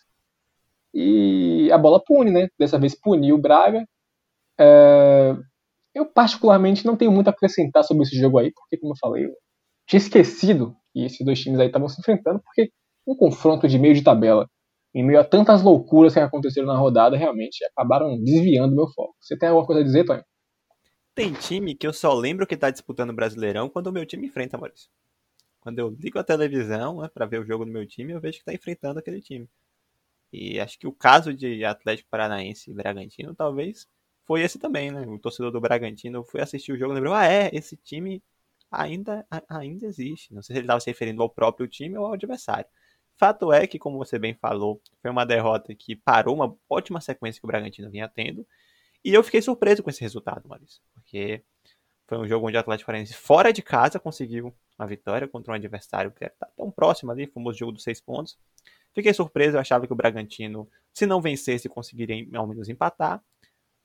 E 0.94 1.72
a 1.72 1.78
bola 1.78 2.04
pune, 2.04 2.32
né? 2.32 2.48
Dessa 2.60 2.78
vez 2.78 3.00
puniu 3.00 3.36
o 3.36 3.42
Braga. 3.42 3.86
É... 4.60 5.36
Eu, 5.96 6.06
particularmente, 6.06 6.86
não 6.86 6.98
tenho 6.98 7.12
muito 7.12 7.28
a 7.28 7.32
acrescentar 7.32 7.84
sobre 7.84 8.04
esse 8.04 8.18
jogo 8.18 8.40
aí, 8.40 8.52
porque, 8.52 8.78
como 8.78 8.94
eu 8.94 8.98
falei, 9.00 9.26
eu 9.26 9.32
tinha 9.88 10.00
esquecido 10.00 10.76
que 10.94 11.04
esses 11.04 11.26
dois 11.26 11.40
times 11.40 11.60
aí 11.60 11.68
estavam 11.68 11.90
se 11.90 12.00
enfrentando, 12.00 12.40
porque 12.40 12.72
um 13.06 13.16
confronto 13.16 13.68
de 13.68 13.78
meio 13.78 13.96
de 13.96 14.04
tabela, 14.04 14.48
em 14.94 15.04
meio 15.04 15.20
a 15.20 15.24
tantas 15.24 15.64
loucuras 15.64 16.14
que 16.14 16.20
aconteceram 16.20 16.68
na 16.68 16.78
rodada, 16.78 17.18
realmente 17.18 17.66
acabaram 17.66 18.18
desviando 18.24 18.76
meu 18.76 18.88
foco. 18.88 19.16
Você 19.20 19.38
tem 19.38 19.50
alguma 19.50 19.66
coisa 19.66 19.82
a 19.82 19.84
dizer, 19.84 20.06
Tony? 20.06 20.24
Tem 21.16 21.34
time 21.34 21.76
que 21.76 21.86
eu 21.86 21.94
só 21.94 22.14
lembro 22.14 22.48
que 22.48 22.56
tá 22.56 22.70
disputando 22.70 23.10
o 23.10 23.14
Brasileirão 23.14 23.70
quando 23.70 23.88
o 23.88 23.92
meu 23.92 24.06
time 24.06 24.28
enfrenta, 24.28 24.58
Maurício. 24.58 24.90
Quando 25.60 25.80
eu 25.80 25.90
ligo 25.90 26.20
a 26.20 26.24
televisão 26.24 27.02
né, 27.02 27.10
para 27.12 27.26
ver 27.26 27.40
o 27.40 27.46
jogo 27.46 27.66
do 27.66 27.72
meu 27.72 27.86
time, 27.88 28.14
eu 28.14 28.20
vejo 28.20 28.40
que 28.40 28.46
tá 28.46 28.54
enfrentando 28.54 29.00
aquele 29.00 29.22
time. 29.22 29.48
E 30.32 30.60
acho 30.60 30.80
que 30.80 30.88
o 30.88 30.92
caso 30.92 31.34
de 31.34 31.64
Atlético 31.64 32.10
Paranaense 32.10 32.72
e 32.72 32.74
Bragantino 32.74 33.36
talvez 33.36 33.88
foi 34.26 34.42
esse 34.42 34.58
também, 34.58 34.92
né? 34.92 35.06
O 35.08 35.20
torcedor 35.20 35.52
do 35.52 35.62
Bragantino 35.62 36.24
foi 36.24 36.42
assistir 36.42 36.72
o 36.72 36.78
jogo 36.78 36.94
e 36.94 36.96
lembrou: 36.96 37.14
ah, 37.14 37.28
é, 37.28 37.50
esse 37.54 37.78
time 37.78 38.22
ainda, 38.74 39.26
ainda 39.48 39.86
existe. 39.86 40.34
Não 40.34 40.42
sei 40.42 40.56
se 40.56 40.58
ele 40.60 40.66
estava 40.66 40.80
se 40.80 40.90
referindo 40.90 41.22
ao 41.22 41.30
próprio 41.30 41.68
time 41.68 41.98
ou 41.98 42.08
ao 42.08 42.14
adversário. 42.14 42.66
Fato 43.18 43.54
é 43.54 43.68
que, 43.68 43.78
como 43.78 43.98
você 43.98 44.18
bem 44.18 44.34
falou, 44.34 44.82
foi 45.02 45.12
uma 45.12 45.26
derrota 45.26 45.74
que 45.76 45.96
parou 45.96 46.36
uma 46.36 46.58
ótima 46.70 47.00
sequência 47.00 47.40
que 47.40 47.46
o 47.46 47.48
Bragantino 47.48 47.90
vinha 47.90 48.10
tendo. 48.10 48.46
E 49.06 49.14
eu 49.14 49.24
fiquei 49.24 49.42
surpreso 49.42 49.84
com 49.84 49.90
esse 49.90 50.02
resultado, 50.02 50.48
Maurício. 50.48 50.82
Porque 50.94 51.44
foi 52.08 52.18
um 52.18 52.28
jogo 52.28 52.48
onde 52.48 52.58
o 52.58 52.60
Atlético 52.60 52.88
Paranaense, 52.88 53.14
fora 53.14 53.54
de 53.54 53.62
casa, 53.62 54.00
conseguiu 54.00 54.54
uma 54.78 54.88
vitória 54.88 55.28
contra 55.28 55.52
um 55.52 55.56
adversário 55.56 56.12
que 56.12 56.26
está 56.26 56.48
tão 56.58 56.72
próximo 56.72 57.12
ali, 57.12 57.28
famoso 57.28 57.58
jogo 57.58 57.72
dos 57.74 57.84
seis 57.84 58.02
pontos. 58.02 58.38
Fiquei 58.94 59.14
surpreso, 59.14 59.58
eu 59.58 59.62
achava 59.62 59.86
que 59.86 59.94
o 59.94 59.96
Bragantino, 59.96 60.68
se 60.92 61.06
não 61.06 61.22
vencesse, 61.22 61.70
conseguiria 61.70 62.26
ao 62.36 62.48
menos 62.48 62.70
empatar. 62.70 63.24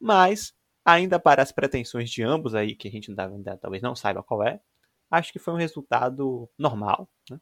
Mas, 0.01 0.55
ainda 0.85 1.19
para 1.19 1.43
as 1.43 1.53
pretensões 1.53 2.11
de 2.11 2.23
ambos 2.23 2.55
aí, 2.55 2.75
que 2.75 2.89
a 2.89 2.91
gente 2.91 3.11
ainda, 3.11 3.27
ainda 3.27 3.57
talvez 3.57 3.83
não 3.83 3.95
saiba 3.95 4.23
qual 4.23 4.43
é, 4.43 4.61
acho 5.11 5.33
que 5.33 5.39
foi 5.39 5.55
um 5.55 5.59
resultado 5.59 6.49
normal. 6.59 7.09
Né? 7.31 7.41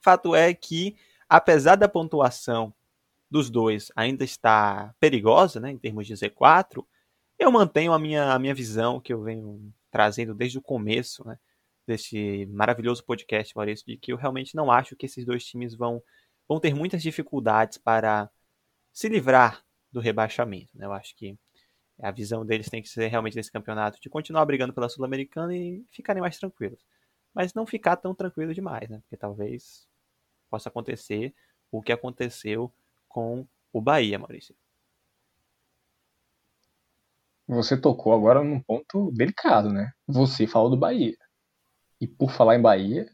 Fato 0.00 0.34
é 0.34 0.52
que, 0.54 0.96
apesar 1.28 1.76
da 1.76 1.88
pontuação 1.88 2.74
dos 3.30 3.50
dois 3.50 3.90
ainda 3.96 4.24
estar 4.24 4.94
perigosa, 5.00 5.58
né, 5.60 5.70
em 5.70 5.78
termos 5.78 6.06
de 6.06 6.14
Z4, 6.14 6.84
eu 7.38 7.50
mantenho 7.50 7.92
a 7.92 7.98
minha, 7.98 8.32
a 8.32 8.38
minha 8.38 8.54
visão 8.54 9.00
que 9.00 9.12
eu 9.12 9.22
venho 9.22 9.72
trazendo 9.90 10.34
desde 10.34 10.58
o 10.58 10.62
começo 10.62 11.26
né, 11.26 11.38
deste 11.86 12.46
maravilhoso 12.46 13.04
podcast, 13.04 13.54
Maurício, 13.56 13.86
de 13.86 13.96
que 13.96 14.12
eu 14.12 14.16
realmente 14.16 14.54
não 14.54 14.70
acho 14.70 14.96
que 14.96 15.06
esses 15.06 15.24
dois 15.24 15.44
times 15.44 15.74
vão 15.74 16.02
vão 16.48 16.60
ter 16.60 16.74
muitas 16.74 17.02
dificuldades 17.02 17.78
para 17.78 18.30
se 18.92 19.08
livrar 19.08 19.64
do 19.90 20.00
rebaixamento. 20.00 20.70
Né? 20.76 20.86
Eu 20.86 20.92
acho 20.92 21.14
que 21.16 21.36
a 22.00 22.10
visão 22.10 22.44
deles 22.44 22.68
tem 22.68 22.82
que 22.82 22.88
ser 22.88 23.08
realmente 23.08 23.36
nesse 23.36 23.50
campeonato 23.50 24.00
de 24.00 24.10
continuar 24.10 24.44
brigando 24.44 24.72
pela 24.72 24.88
Sul-Americana 24.88 25.54
e 25.56 25.84
ficarem 25.90 26.20
mais 26.20 26.38
tranquilos. 26.38 26.84
Mas 27.34 27.54
não 27.54 27.66
ficar 27.66 27.96
tão 27.96 28.14
tranquilo 28.14 28.54
demais, 28.54 28.88
né? 28.88 29.00
Porque 29.00 29.16
talvez 29.16 29.86
possa 30.50 30.68
acontecer 30.68 31.34
o 31.70 31.82
que 31.82 31.92
aconteceu 31.92 32.72
com 33.08 33.46
o 33.72 33.80
Bahia, 33.80 34.18
Maurício. 34.18 34.54
Você 37.48 37.76
tocou 37.76 38.12
agora 38.12 38.42
num 38.42 38.60
ponto 38.60 39.10
delicado, 39.12 39.72
né? 39.72 39.92
Você 40.06 40.46
falou 40.46 40.68
do 40.68 40.76
Bahia. 40.76 41.16
E 42.00 42.06
por 42.06 42.30
falar 42.30 42.56
em 42.56 42.62
Bahia, 42.62 43.08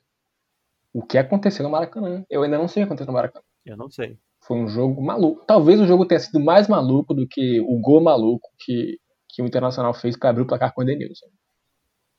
o 0.93 1.03
que 1.03 1.18
aconteceu 1.18 1.62
no 1.62 1.70
Maracanã. 1.70 2.24
Eu 2.28 2.43
ainda 2.43 2.59
não 2.59 2.68
sei 2.68 2.83
o 2.83 2.87
que 2.87 2.93
aconteceu 2.93 3.07
no 3.09 3.12
Maracanã. 3.12 3.45
Eu 3.64 3.76
não 3.76 3.91
sei. 3.91 4.18
Foi 4.47 4.59
um 4.59 4.68
jogo 4.68 5.03
maluco. 5.03 5.45
Talvez 5.47 5.80
o 5.80 5.86
jogo 5.86 6.07
tenha 6.07 6.18
sido 6.18 6.40
mais 6.40 6.66
maluco 6.66 7.14
do 7.14 7.26
que 7.28 7.61
o 7.61 7.80
gol 7.80 8.03
maluco 8.03 8.49
que, 8.59 8.99
que 9.28 9.43
o 9.43 9.47
Internacional 9.47 9.95
fez 9.95 10.16
para 10.16 10.30
abrir 10.30 10.43
o 10.43 10.47
placar 10.47 10.74
com 10.74 10.80
o 10.80 10.84
Edenilson. 10.84 11.26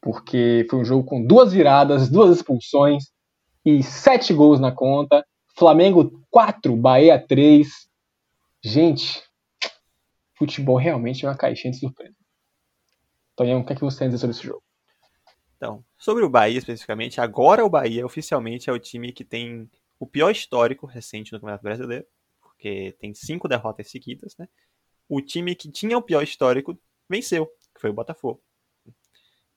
Porque 0.02 0.66
foi 0.70 0.80
um 0.80 0.86
jogo 0.86 1.06
com 1.06 1.26
duas 1.26 1.52
viradas, 1.52 2.10
duas 2.10 2.36
expulsões 2.36 3.06
e 3.66 3.84
sete 3.84 4.34
gols 4.34 4.60
na 4.60 4.72
conta. 4.72 5.26
Flamengo 5.58 6.26
4, 6.32 6.76
Bahia 6.76 7.24
3. 7.26 7.68
Gente, 8.64 9.22
futebol 10.38 10.78
realmente 10.78 11.26
é 11.26 11.30
uma 11.30 11.38
caixinha 11.38 11.72
de 11.72 11.80
surpresa. 11.80 12.16
Tonhão, 13.36 13.62
o 13.62 13.66
que, 13.66 13.74
é 13.74 13.76
que 13.76 13.82
você 13.82 14.00
tem 14.00 14.08
a 14.08 14.10
dizer 14.10 14.20
sobre 14.20 14.36
esse 14.36 14.46
jogo? 14.46 14.64
Então, 15.58 15.84
sobre 15.98 16.24
o 16.24 16.30
Bahia 16.30 16.58
especificamente, 16.58 17.20
agora 17.20 17.66
o 17.66 17.70
Bahia 17.70 18.06
oficialmente 18.06 18.70
é 18.70 18.74
o 18.74 18.80
time 18.80 19.12
que 19.12 19.24
tem 19.24 19.70
o 20.00 20.08
pior 20.08 20.32
histórico 20.32 20.86
recente 20.86 21.32
no 21.32 21.40
Campeonato 21.40 21.64
Brasileiro, 21.64 22.06
porque 22.42 22.96
tem 23.00 23.14
cinco 23.14 23.48
derrotas 23.48 23.90
seguidas, 23.90 24.36
né? 24.38 24.48
O 25.08 25.22
time 25.22 25.56
que 25.56 25.70
tinha 25.72 25.98
o 25.98 26.02
pior 26.02 26.24
histórico 26.24 26.78
venceu, 27.10 27.48
que 27.74 27.82
foi 27.82 27.90
o 27.90 27.94
Botafogo. 27.94 28.42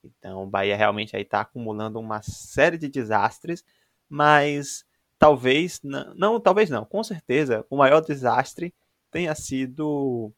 Então, 0.05 0.45
o 0.45 0.47
Bahia 0.47 0.77
realmente 0.77 1.17
aí 1.17 1.25
tá 1.25 1.41
acumulando 1.41 1.99
uma 1.99 2.23
série 2.23 2.79
de 2.79 2.89
desastres, 2.89 3.65
mas 4.09 4.85
talvez 5.19 5.81
não, 5.83 6.15
não, 6.15 6.41
talvez 6.41 6.71
não, 6.71 6.85
com 6.85 7.03
certeza 7.03 7.67
o 7.71 7.77
maior 7.77 8.01
desastre 8.01 8.75
tenha 9.11 9.35
sido 9.35 10.33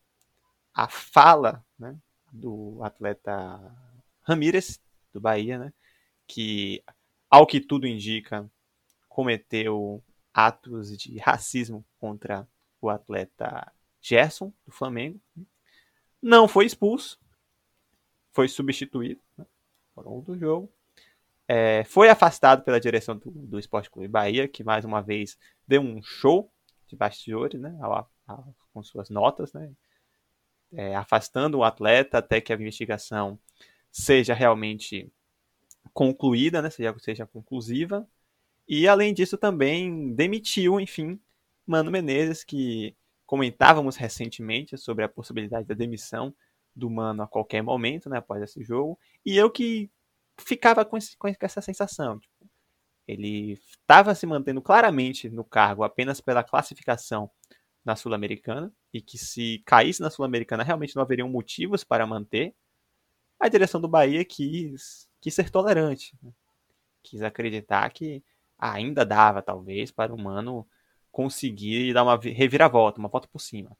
a 0.72 0.88
fala, 0.88 1.64
né, 1.78 1.99
do 2.32 2.78
atleta 2.82 3.61
Ramírez 4.22 4.80
do 5.12 5.20
Bahia, 5.20 5.59
né? 5.59 5.72
Que, 6.26 6.82
ao 7.30 7.46
que 7.46 7.61
tudo 7.61 7.86
indica, 7.86 8.49
cometeu 9.19 10.01
atos 10.33 10.97
de 10.97 11.19
racismo 11.19 11.85
contra 11.99 12.47
o 12.81 12.89
atleta 12.89 13.73
Gerson, 14.01 14.53
do 14.64 14.71
Flamengo. 14.71 15.21
Não 16.23 16.47
foi 16.47 16.66
expulso, 16.66 17.19
foi 18.31 18.47
substituído 18.47 19.21
né, 19.37 19.45
ao 19.97 20.05
longo 20.05 20.23
do 20.23 20.39
jogo. 20.39 20.73
É, 21.49 21.83
foi 21.83 22.09
afastado 22.09 22.62
pela 22.62 22.79
direção 22.79 23.16
do, 23.16 23.29
do 23.29 23.59
Esporte 23.59 23.91
Clube 23.91 24.07
Bahia, 24.07 24.47
que 24.47 24.62
mais 24.62 24.85
uma 24.85 25.03
vez 25.03 25.37
deu 25.66 25.83
um 25.83 26.01
show 26.01 26.49
de 26.87 26.95
bastidores, 26.95 27.61
né, 27.61 27.77
com 28.73 28.85
suas 28.85 29.11
notas, 29.11 29.53
né, 29.53 29.73
é, 30.73 30.95
afastando 30.95 31.59
o 31.59 31.64
atleta 31.64 32.19
até 32.19 32.41
que 32.41 32.53
a 32.53 32.57
investigação 32.57 33.37
seja 33.91 34.33
realmente 34.33 35.12
concluída, 35.93 36.62
né, 36.62 36.71
seja, 36.71 36.97
seja 37.01 37.27
conclusiva. 37.27 38.09
E 38.69 38.87
além 38.87 39.14
disso 39.14 39.39
também 39.39 40.14
demitiu, 40.14 40.79
enfim, 40.79 41.19
Mano 41.66 41.91
Menezes, 41.91 42.45
que 42.45 42.95
comentávamos 43.25 43.97
recentemente 43.97 44.77
sobre 44.77 45.05
a 45.05 45.09
possibilidade 45.09 45.66
da 45.66 45.75
demissão 45.75 46.35
do 46.75 46.89
Mano 46.91 47.23
a 47.23 47.27
qualquer 47.27 47.62
momento, 47.62 48.09
né, 48.09 48.19
após 48.19 48.43
esse 48.43 48.62
jogo. 48.62 48.99
E 49.25 49.37
eu 49.37 49.51
que 49.51 49.91
ficava 50.39 50.85
com, 50.85 50.97
esse, 50.97 51.16
com 51.16 51.29
essa 51.41 51.61
sensação. 51.61 52.19
Tipo, 52.19 52.49
ele 53.07 53.53
estava 53.53 54.14
se 54.14 54.27
mantendo 54.27 54.61
claramente 54.61 55.29
no 55.31 55.45
cargo 55.45 55.83
apenas 55.83 56.21
pela 56.21 56.45
classificação 56.45 57.31
na 57.85 57.97
Sul-Americana 57.97 58.73
e 58.93 59.01
que 59.01 59.16
se 59.16 59.62
caísse 59.64 60.03
na 60.03 60.11
Sul-Americana 60.11 60.62
realmente 60.62 60.95
não 60.95 61.03
haveriam 61.03 61.29
motivos 61.29 61.85
para 61.85 62.07
manter 62.07 62.55
a 63.41 63.49
direção 63.49 63.81
do 63.81 63.89
Bahia 63.89 64.25
quis, 64.25 65.09
quis 65.21 65.35
ser 65.35 65.49
tolerante. 65.51 66.16
Né? 66.23 66.33
Quis 67.03 67.23
acreditar 67.23 67.89
que 67.91 68.23
ainda 68.59 69.05
dava, 69.05 69.43
talvez, 69.43 69.91
para 69.91 70.15
o 70.15 70.19
Mano 70.19 70.67
conseguir 71.11 71.93
dar 71.93 72.03
uma 72.03 72.17
reviravolta, 72.17 72.99
uma 72.99 73.09
volta 73.09 73.29
por 73.29 73.41
cima. 73.41 73.77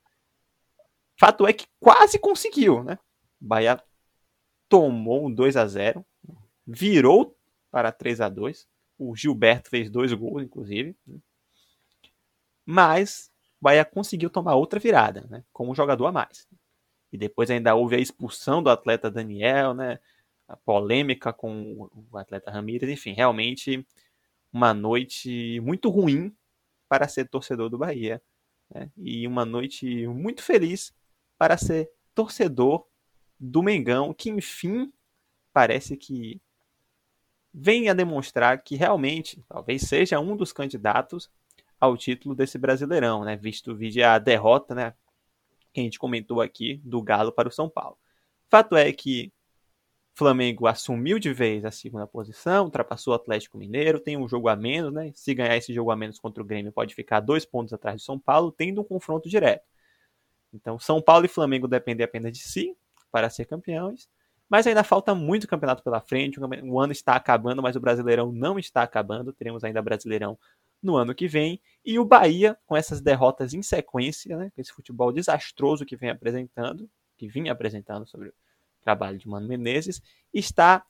Fato 1.19 1.47
é 1.47 1.53
que 1.53 1.67
quase 1.81 2.19
conseguiu, 2.19 2.85
né? 2.85 2.99
O 3.41 3.47
Bahia 3.47 3.83
tomou 4.69 5.27
um 5.27 5.35
2 5.35 5.57
a 5.57 5.67
0 5.67 6.05
virou 6.67 7.37
para 7.71 7.91
3 7.91 8.21
a 8.21 8.29
2 8.29 8.69
O 8.99 9.17
Gilberto 9.17 9.71
fez 9.71 9.91
dois 9.91 10.13
gols, 10.13 10.43
inclusive. 10.43 10.97
Né? 11.07 11.19
Mas 12.65 13.31
o 13.61 13.65
Bahia 13.65 13.85
conseguiu 13.85 14.31
tomar 14.31 14.55
outra 14.55 14.79
virada, 14.79 15.27
né? 15.29 15.45
Com 15.53 15.69
um 15.69 15.75
jogador 15.75 16.07
a 16.07 16.13
mais 16.13 16.47
e 17.13 17.17
depois 17.17 17.51
ainda 17.51 17.75
houve 17.75 17.97
a 17.97 18.01
expulsão 18.01 18.63
do 18.63 18.71
atleta 18.71 19.11
Daniel, 19.11 19.75
né? 19.75 19.99
A 20.47 20.57
polêmica 20.57 21.33
com 21.33 21.91
o 22.11 22.17
atleta 22.17 22.51
Ramírez, 22.51 22.91
enfim, 22.91 23.13
realmente 23.13 23.87
uma 24.53 24.73
noite 24.73 25.61
muito 25.61 25.91
ruim 25.91 26.35
para 26.89 27.09
ser 27.09 27.29
torcedor 27.29 27.69
do 27.69 27.79
Bahia. 27.79 28.23
Né? 28.71 28.91
E 28.97 29.27
uma 29.27 29.45
noite 29.45 30.07
muito 30.07 30.43
feliz 30.43 30.93
para 31.37 31.57
ser 31.57 31.91
torcedor 32.15 32.87
do 33.39 33.63
Mengão, 33.63 34.13
que 34.13 34.31
enfim 34.31 34.93
parece 35.53 35.97
que 35.97 36.41
vem 37.53 37.89
a 37.89 37.95
demonstrar 37.95 38.63
que 38.63 38.77
realmente 38.77 39.43
talvez 39.49 39.83
seja 39.83 40.21
um 40.21 40.37
dos 40.37 40.53
candidatos 40.53 41.31
ao 41.81 41.97
título 41.97 42.35
desse 42.35 42.59
Brasileirão, 42.59 43.25
né? 43.25 43.37
Visto 43.37 43.77
a 44.05 44.19
derrota, 44.19 44.75
né? 44.75 44.95
Que 45.73 45.81
a 45.81 45.83
gente 45.85 45.99
comentou 45.99 46.41
aqui 46.41 46.81
do 46.85 47.01
Galo 47.03 47.33
para 47.33 47.49
o 47.49 47.53
São 47.53 47.69
Paulo. 47.69 47.97
Fato 48.49 48.77
é 48.77 48.93
que 48.93 49.33
Flamengo 50.19 50.67
assumiu 50.67 51.17
de 51.17 51.33
vez 51.33 51.65
a 51.65 51.71
segunda 51.71 52.05
posição, 52.05 52.65
ultrapassou 52.65 53.13
o 53.13 53.17
Atlético 53.17 53.57
Mineiro, 53.57 54.01
tem 54.01 54.17
um 54.17 54.29
jogo 54.29 54.49
a 54.49 54.57
menos, 54.57 54.93
né? 54.93 55.13
Se 55.15 55.33
ganhar 55.33 55.57
esse 55.57 55.73
jogo 55.73 55.93
a 55.93 55.97
menos 55.97 56.19
contra 56.19 56.43
o 56.43 56.47
Grêmio, 56.47 56.73
pode 56.73 56.93
ficar 56.93 57.21
dois 57.21 57.45
pontos 57.45 57.73
atrás 57.73 58.01
de 58.01 58.05
São 58.05 58.19
Paulo, 58.19 58.51
tendo 58.51 58.81
um 58.81 58.85
confronto 58.85 59.29
direto. 59.29 59.65
Então, 60.53 60.77
São 60.77 61.01
Paulo 61.01 61.25
e 61.25 61.29
Flamengo 61.29 61.69
dependem 61.69 62.05
apenas 62.05 62.33
de 62.33 62.41
si 62.41 62.77
para 63.13 63.31
ser 63.31 63.45
campeões. 63.45 64.09
Mas 64.49 64.67
ainda 64.67 64.83
falta 64.83 65.15
muito 65.15 65.47
campeonato 65.47 65.85
pela 65.85 66.01
frente. 66.01 66.41
O 66.41 66.81
ano 66.81 66.91
está 66.91 67.15
acabando, 67.15 67.63
mas 67.63 67.77
o 67.77 67.81
Brasileirão 67.81 68.33
não 68.33 68.59
está 68.59 68.83
acabando. 68.83 69.33
Teremos 69.33 69.63
ainda 69.63 69.81
Brasileirão 69.81 70.37
no 70.83 70.97
ano 70.97 71.15
que 71.15 71.29
vem. 71.29 71.61
E 71.85 71.97
o 71.97 72.05
Bahia, 72.05 72.59
com 72.67 72.77
essas 72.77 73.01
derrotas 73.01 73.55
em 73.55 73.63
sequência, 73.63 74.37
né, 74.37 74.51
com 74.53 74.61
esse 74.61 74.73
futebol 74.73 75.13
desastroso 75.13 75.87
que 75.87 75.97
vem 75.97 76.11
apresentando, 76.11 76.91
que 77.17 77.29
vinha 77.29 77.53
apresentando 77.53 78.05
sobre 78.05 78.33
trabalho 78.89 79.19
de 79.19 79.29
Mano 79.29 79.47
Menezes, 79.47 80.01
está 80.33 80.83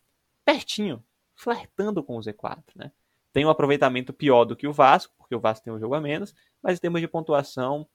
pertinho, 0.45 1.05
flertando 1.35 2.01
com 2.03 2.17
o 2.17 2.21
Z4. 2.21 2.63
Né? 2.77 2.93
Tem 3.33 3.45
um 3.45 3.51
aproveitamento 3.51 4.13
pior 4.13 4.45
do 4.45 4.55
que 4.55 4.69
o 4.69 4.73
Vasco, 4.73 5.13
porque 5.19 5.35
o 5.35 5.41
Vasco 5.41 5.65
tem 5.65 5.73
um 5.73 5.81
jogo 5.81 5.97
a 5.97 6.01
menos, 6.01 6.33
mas 6.63 6.79
em 6.79 6.81
termos 6.81 7.01
de 7.01 7.09
pontuação 7.09 7.89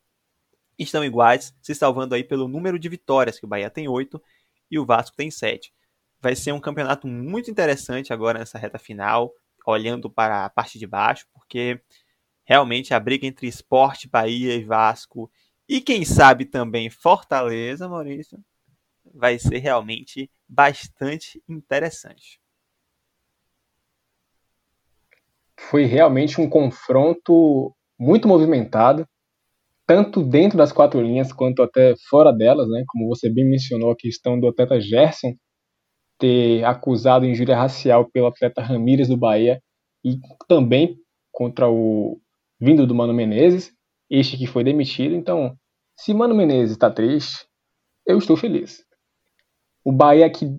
estão 0.78 1.06
iguais, 1.06 1.56
se 1.62 1.74
salvando 1.74 2.16
aí 2.16 2.24
pelo 2.24 2.50
número 2.50 2.78
de 2.78 2.90
vitórias, 2.90 3.40
que 3.40 3.46
o 3.46 3.48
Bahia 3.48 3.70
tem 3.70 3.88
8 3.88 4.22
e 4.70 4.78
o 4.78 4.86
Vasco 4.86 5.16
tem 5.16 5.32
7. 5.32 5.74
Vai 6.20 6.36
ser 6.36 6.52
um 6.52 6.60
campeonato 6.60 7.08
muito 7.08 7.50
interessante 7.50 8.12
agora 8.12 8.40
nessa 8.40 8.58
reta 8.58 8.78
final, 8.78 9.32
olhando 9.66 10.10
para 10.10 10.44
a 10.44 10.50
parte 10.50 10.78
de 10.78 10.86
baixo, 10.86 11.26
porque 11.32 11.82
realmente 12.44 12.94
a 12.94 13.00
briga 13.00 13.26
entre 13.26 13.48
Esporte, 13.48 14.10
Bahia 14.10 14.54
e 14.54 14.66
Vasco, 14.66 15.32
e 15.70 15.80
quem 15.80 16.04
sabe 16.04 16.44
também 16.44 16.90
Fortaleza, 16.90 17.88
Maurício, 17.88 18.44
vai 19.14 19.38
ser 19.38 19.60
realmente 19.60 20.30
bastante 20.48 21.42
interessante. 21.48 22.42
Foi 25.58 25.86
realmente 25.86 26.42
um 26.42 26.50
confronto 26.50 27.74
muito 27.98 28.28
movimentado 28.28 29.08
tanto 29.86 30.24
dentro 30.24 30.58
das 30.58 30.72
quatro 30.72 31.02
linhas 31.02 31.32
quanto 31.34 31.62
até 31.62 31.94
fora 32.10 32.32
delas, 32.32 32.70
né? 32.70 32.84
Como 32.88 33.08
você 33.08 33.30
bem 33.30 33.46
mencionou 33.46 33.92
a 33.92 33.96
questão 33.96 34.40
do 34.40 34.48
atleta 34.48 34.80
Gerson 34.80 35.36
ter 36.18 36.64
acusado 36.64 37.26
injúria 37.26 37.56
racial 37.56 38.10
pelo 38.10 38.28
atleta 38.28 38.62
Ramírez 38.62 39.10
do 39.10 39.18
Bahia 39.18 39.62
e 40.04 40.18
também 40.48 40.98
contra 41.32 41.70
o 41.70 42.20
vindo 42.60 42.88
do 42.88 42.96
Mano 42.96 43.14
Menezes, 43.14 43.74
este 44.10 44.38
que 44.38 44.48
foi 44.48 44.64
demitido. 44.64 45.16
Então, 45.16 45.58
se 46.00 46.14
Mano 46.14 46.34
Menezes 46.34 46.72
está 46.72 46.90
triste, 46.90 47.46
eu 48.06 48.18
estou 48.18 48.38
feliz. 48.38 48.86
O 49.84 49.92
Bahia 49.92 50.30
que 50.30 50.58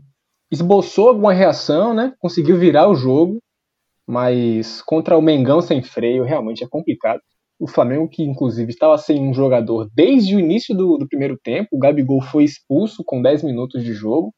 esboçou 0.51 1.09
alguma 1.09 1.33
reação, 1.33 1.95
né? 1.95 2.15
Conseguiu 2.19 2.59
virar 2.59 2.89
o 2.89 2.95
jogo, 2.95 3.39
mas 4.07 4.83
contra 4.83 5.17
o 5.17 5.23
Mengão 5.23 5.61
sem 5.61 5.83
freio 5.83 6.25
realmente 6.25 6.63
é 6.63 6.69
complicado 6.69 7.21
o 7.59 7.67
Flamengo, 7.67 8.09
que 8.09 8.23
inclusive 8.23 8.71
estava 8.71 8.99
sem 8.99 9.23
um 9.23 9.33
jogador 9.33 9.89
desde 9.95 10.35
o 10.35 10.41
início 10.41 10.75
do, 10.75 10.99
do 10.99 11.09
primeiro 11.09 11.39
tempo, 11.43 11.69
o 11.73 11.79
Gabigol 11.79 12.21
foi 12.21 12.45
expulso 12.45 13.03
com 13.05 13.23
10 13.23 13.43
minutos 13.43 13.83
de 13.83 13.93
jogo, 13.93 14.35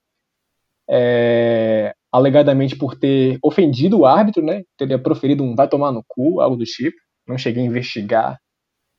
é, 0.88 1.94
alegadamente 2.12 2.76
por 2.76 2.94
ter 2.96 3.38
ofendido 3.42 3.98
o 4.00 4.06
árbitro, 4.06 4.44
né? 4.44 4.62
Teria 4.76 4.98
proferido 4.98 5.42
um 5.42 5.54
vai 5.54 5.68
tomar 5.68 5.92
no 5.92 6.04
cu, 6.06 6.40
algo 6.40 6.56
do 6.56 6.64
tipo. 6.64 6.96
Não 7.26 7.36
cheguei 7.36 7.62
a 7.62 7.66
investigar 7.66 8.38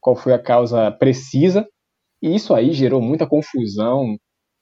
qual 0.01 0.15
foi 0.15 0.33
a 0.33 0.39
causa 0.39 0.91
precisa. 0.91 1.65
E 2.21 2.35
isso 2.35 2.53
aí 2.53 2.73
gerou 2.73 3.01
muita 3.01 3.27
confusão, 3.27 4.17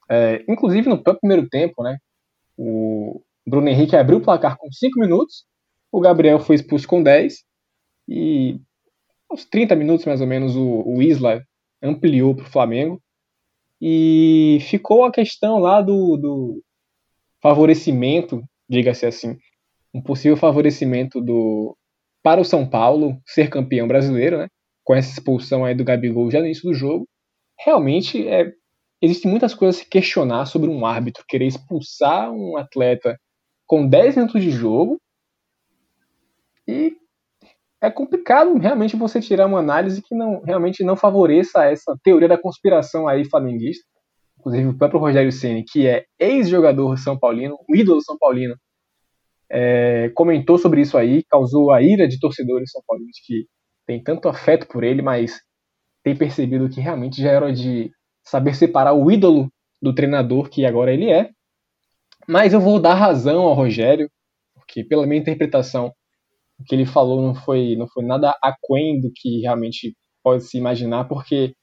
é, 0.09 0.43
inclusive 0.47 0.89
no 0.89 1.01
primeiro 1.01 1.47
tempo, 1.49 1.83
né? 1.83 1.97
O 2.57 3.21
Bruno 3.45 3.67
Henrique 3.67 3.95
abriu 3.95 4.17
o 4.17 4.21
placar 4.21 4.57
com 4.57 4.71
5 4.71 4.99
minutos, 4.99 5.45
o 5.91 5.99
Gabriel 5.99 6.39
foi 6.39 6.55
expulso 6.55 6.87
com 6.87 7.01
10, 7.01 7.43
e 8.07 8.59
uns 9.31 9.45
30 9.45 9.75
minutos 9.75 10.05
mais 10.05 10.21
ou 10.21 10.27
menos, 10.27 10.55
o, 10.55 10.83
o 10.85 11.01
Isla 11.01 11.43
ampliou 11.81 12.35
para 12.35 12.45
o 12.45 12.49
Flamengo. 12.49 13.01
E 13.81 14.59
ficou 14.61 15.03
a 15.03 15.11
questão 15.11 15.59
lá 15.59 15.81
do, 15.81 16.17
do 16.17 16.63
favorecimento, 17.41 18.41
diga-se 18.67 19.05
assim, 19.05 19.37
um 19.93 20.01
possível 20.01 20.37
favorecimento 20.37 21.21
do 21.21 21.77
para 22.23 22.41
o 22.41 22.45
São 22.45 22.67
Paulo 22.67 23.21
ser 23.25 23.49
campeão 23.49 23.87
brasileiro, 23.87 24.37
né? 24.39 24.47
Com 24.83 24.95
essa 24.95 25.11
expulsão 25.11 25.63
aí 25.63 25.75
do 25.75 25.83
Gabigol 25.83 26.31
já 26.31 26.39
no 26.39 26.45
início 26.45 26.67
do 26.67 26.73
jogo. 26.73 27.07
Realmente 27.63 28.27
é, 28.27 28.51
existem 29.05 29.29
muitas 29.29 29.53
coisas 29.53 29.79
a 29.79 29.83
se 29.83 29.89
questionar 29.89 30.45
sobre 30.45 30.69
um 30.69 30.85
árbitro 30.85 31.23
querer 31.27 31.45
expulsar 31.45 32.31
um 32.31 32.57
atleta 32.57 33.17
com 33.65 33.87
10 33.87 34.17
minutos 34.17 34.41
de 34.41 34.51
jogo 34.51 34.99
e 36.67 36.95
é 37.81 37.91
complicado 37.91 38.57
realmente 38.57 38.95
você 38.95 39.21
tirar 39.21 39.45
uma 39.45 39.59
análise 39.59 40.01
que 40.01 40.15
não 40.15 40.41
realmente 40.41 40.83
não 40.83 40.95
favoreça 40.95 41.65
essa 41.65 41.95
teoria 42.03 42.27
da 42.27 42.37
conspiração 42.37 43.07
aí 43.07 43.23
flamenguista. 43.25 43.85
Inclusive 44.39 44.69
o 44.69 44.77
próprio 44.77 44.99
Rogério 44.99 45.31
Ceni, 45.31 45.63
que 45.63 45.87
é 45.87 46.05
ex-jogador 46.19 46.97
São 46.97 47.17
Paulino, 47.17 47.57
um 47.69 47.75
ídolo 47.75 48.01
São 48.01 48.17
Paulino, 48.17 48.55
é, 49.49 50.09
comentou 50.15 50.57
sobre 50.57 50.81
isso 50.81 50.97
aí, 50.97 51.23
causou 51.23 51.71
a 51.71 51.81
ira 51.81 52.07
de 52.07 52.19
torcedores 52.19 52.71
são 52.71 52.81
paulinos 52.87 53.17
que 53.25 53.45
tem 53.85 54.01
tanto 54.01 54.27
afeto 54.27 54.67
por 54.67 54.83
ele, 54.83 55.01
mas 55.01 55.39
tem 56.03 56.15
percebido 56.15 56.69
que 56.69 56.81
realmente 56.81 57.21
já 57.21 57.31
era 57.31 57.53
de 57.53 57.91
saber 58.25 58.55
separar 58.55 58.93
o 58.93 59.11
ídolo 59.11 59.49
do 59.81 59.93
treinador 59.93 60.49
que 60.49 60.65
agora 60.65 60.93
ele 60.93 61.09
é. 61.09 61.29
Mas 62.27 62.53
eu 62.53 62.59
vou 62.59 62.79
dar 62.79 62.95
razão 62.95 63.41
ao 63.41 63.53
Rogério, 63.53 64.09
porque 64.53 64.83
pela 64.83 65.05
minha 65.05 65.19
interpretação 65.19 65.91
o 66.59 66.63
que 66.63 66.73
ele 66.73 66.85
falou 66.85 67.21
não 67.21 67.35
foi, 67.35 67.75
não 67.75 67.87
foi 67.87 68.03
nada 68.03 68.33
aquém 68.41 68.99
do 68.99 69.11
que 69.13 69.41
realmente 69.41 69.93
pode 70.23 70.43
se 70.43 70.57
imaginar, 70.57 71.05
porque 71.05 71.53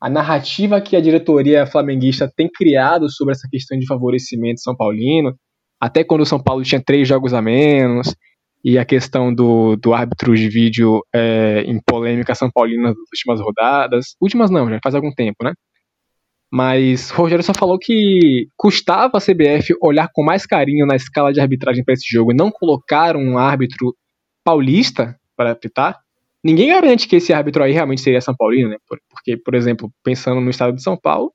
a 0.00 0.10
narrativa 0.10 0.80
que 0.80 0.96
a 0.96 1.00
diretoria 1.00 1.66
flamenguista 1.66 2.30
tem 2.36 2.50
criado 2.52 3.10
sobre 3.10 3.32
essa 3.32 3.48
questão 3.50 3.78
de 3.78 3.86
favorecimento 3.86 4.60
São 4.60 4.76
Paulino, 4.76 5.34
até 5.80 6.04
quando 6.04 6.22
o 6.22 6.26
São 6.26 6.42
Paulo 6.42 6.62
tinha 6.62 6.82
três 6.84 7.08
jogos 7.08 7.32
a 7.32 7.40
menos, 7.40 8.14
e 8.64 8.78
a 8.78 8.84
questão 8.84 9.32
do, 9.32 9.76
do 9.76 9.92
árbitro 9.92 10.34
de 10.34 10.48
vídeo 10.48 11.02
é, 11.14 11.62
em 11.66 11.78
polêmica 11.80 12.34
São 12.34 12.50
Paulina 12.50 12.88
nas 12.88 12.96
últimas 12.96 13.40
rodadas, 13.40 14.16
últimas 14.20 14.50
não, 14.50 14.68
já 14.68 14.78
faz 14.82 14.94
algum 14.94 15.12
tempo, 15.12 15.44
né? 15.44 15.52
Mas 16.54 17.10
Rogério 17.10 17.42
só 17.42 17.52
falou 17.52 17.76
que 17.80 18.46
custava 18.56 19.18
a 19.18 19.20
CBF 19.20 19.74
olhar 19.82 20.08
com 20.14 20.22
mais 20.22 20.46
carinho 20.46 20.86
na 20.86 20.94
escala 20.94 21.32
de 21.32 21.40
arbitragem 21.40 21.82
para 21.82 21.94
esse 21.94 22.06
jogo 22.08 22.30
e 22.30 22.36
não 22.36 22.48
colocar 22.48 23.16
um 23.16 23.36
árbitro 23.36 23.92
paulista 24.44 25.18
para 25.36 25.50
apitar, 25.50 25.98
ninguém 26.44 26.68
garante 26.68 27.08
que 27.08 27.16
esse 27.16 27.32
árbitro 27.32 27.64
aí 27.64 27.72
realmente 27.72 28.02
seria 28.02 28.20
São 28.20 28.36
Paulino, 28.36 28.68
né? 28.68 28.76
Porque, 29.10 29.36
por 29.36 29.56
exemplo, 29.56 29.90
pensando 30.04 30.40
no 30.40 30.48
estado 30.48 30.76
de 30.76 30.82
São 30.84 30.96
Paulo, 30.96 31.32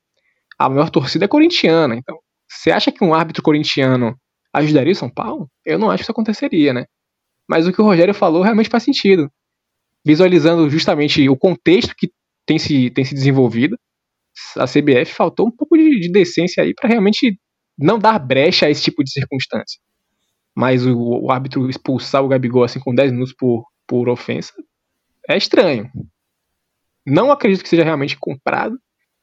a 0.57 0.69
maior 0.69 0.89
torcida 0.89 1.25
é 1.25 1.27
corintiana. 1.27 1.95
Então, 1.95 2.17
você 2.47 2.71
acha 2.71 2.89
que 2.89 3.03
um 3.03 3.13
árbitro 3.13 3.43
corintiano 3.43 4.15
ajudaria 4.53 4.93
o 4.93 4.95
São 4.95 5.09
Paulo? 5.09 5.49
Eu 5.65 5.77
não 5.77 5.91
acho 5.91 5.97
que 5.97 6.03
isso 6.03 6.13
aconteceria, 6.13 6.71
né? 6.71 6.85
Mas 7.45 7.67
o 7.67 7.73
que 7.73 7.81
o 7.81 7.85
Rogério 7.85 8.13
falou 8.13 8.41
realmente 8.41 8.69
faz 8.69 8.83
sentido. 8.83 9.29
Visualizando 10.05 10.69
justamente 10.69 11.27
o 11.27 11.35
contexto 11.35 11.93
que 11.93 12.09
tem 12.45 12.57
se, 12.57 12.89
tem 12.91 13.03
se 13.03 13.13
desenvolvido, 13.13 13.77
a 14.57 14.65
CBF 14.65 15.13
faltou 15.13 15.47
um 15.47 15.51
pouco 15.51 15.77
de, 15.77 15.99
de 15.99 16.11
decência 16.11 16.63
aí 16.63 16.73
para 16.73 16.89
realmente 16.89 17.37
não 17.77 17.97
dar 17.97 18.19
brecha 18.19 18.65
a 18.65 18.69
esse 18.69 18.81
tipo 18.83 19.03
de 19.03 19.11
circunstância. 19.11 19.79
Mas 20.55 20.85
o, 20.85 20.97
o 20.97 21.31
árbitro 21.31 21.69
expulsar 21.69 22.23
o 22.23 22.27
Gabigol 22.27 22.63
assim 22.63 22.79
com 22.79 22.93
10 22.93 23.11
minutos 23.11 23.33
por, 23.33 23.65
por 23.87 24.09
ofensa 24.09 24.53
é 25.29 25.37
estranho. 25.37 25.89
Não 27.05 27.31
acredito 27.31 27.63
que 27.63 27.69
seja 27.69 27.83
realmente 27.83 28.17
comprado, 28.17 28.77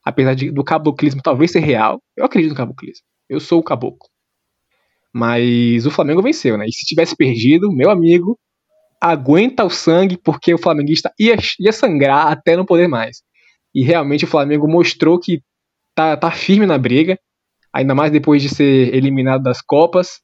apesar 0.05 0.35
de, 0.35 0.51
do 0.51 0.65
caboclismo 0.65 1.21
talvez 1.23 1.51
ser 1.51 1.61
real. 1.61 2.01
Eu 2.17 2.25
acredito 2.25 2.51
no 2.51 2.57
caboclismo. 2.57 3.05
Eu 3.29 3.41
sou 3.41 3.61
o 3.61 3.63
caboclo. 3.63 4.09
Mas 5.13 5.87
o 5.87 5.91
Flamengo 5.91 6.23
venceu, 6.23 6.57
né? 6.57 6.67
E 6.67 6.73
se 6.73 6.87
tivesse 6.87 7.17
perdido, 7.17 7.73
meu 7.73 7.91
amigo, 7.91 8.39
aguenta 9.01 9.65
o 9.65 9.71
sangue, 9.71 10.17
porque 10.17 10.53
o 10.53 10.59
flamenguista 10.59 11.13
ia, 11.19 11.37
ia 11.59 11.73
sangrar 11.73 12.29
até 12.29 12.57
não 12.57 12.65
poder 12.65 12.89
mais. 12.89 13.23
E 13.77 13.85
realmente 13.85 14.25
o 14.25 14.29
Flamengo 14.29 14.67
mostrou 14.67 15.21
que 15.21 15.43
tá, 15.95 16.17
tá 16.17 16.31
firme 16.31 16.65
na 16.65 16.79
briga, 16.79 17.19
ainda 17.71 17.95
mais 17.95 18.11
depois 18.11 18.41
de 18.41 18.49
ser 18.49 18.95
eliminado 18.95 19.43
das 19.43 19.61
Copas. 19.61 20.21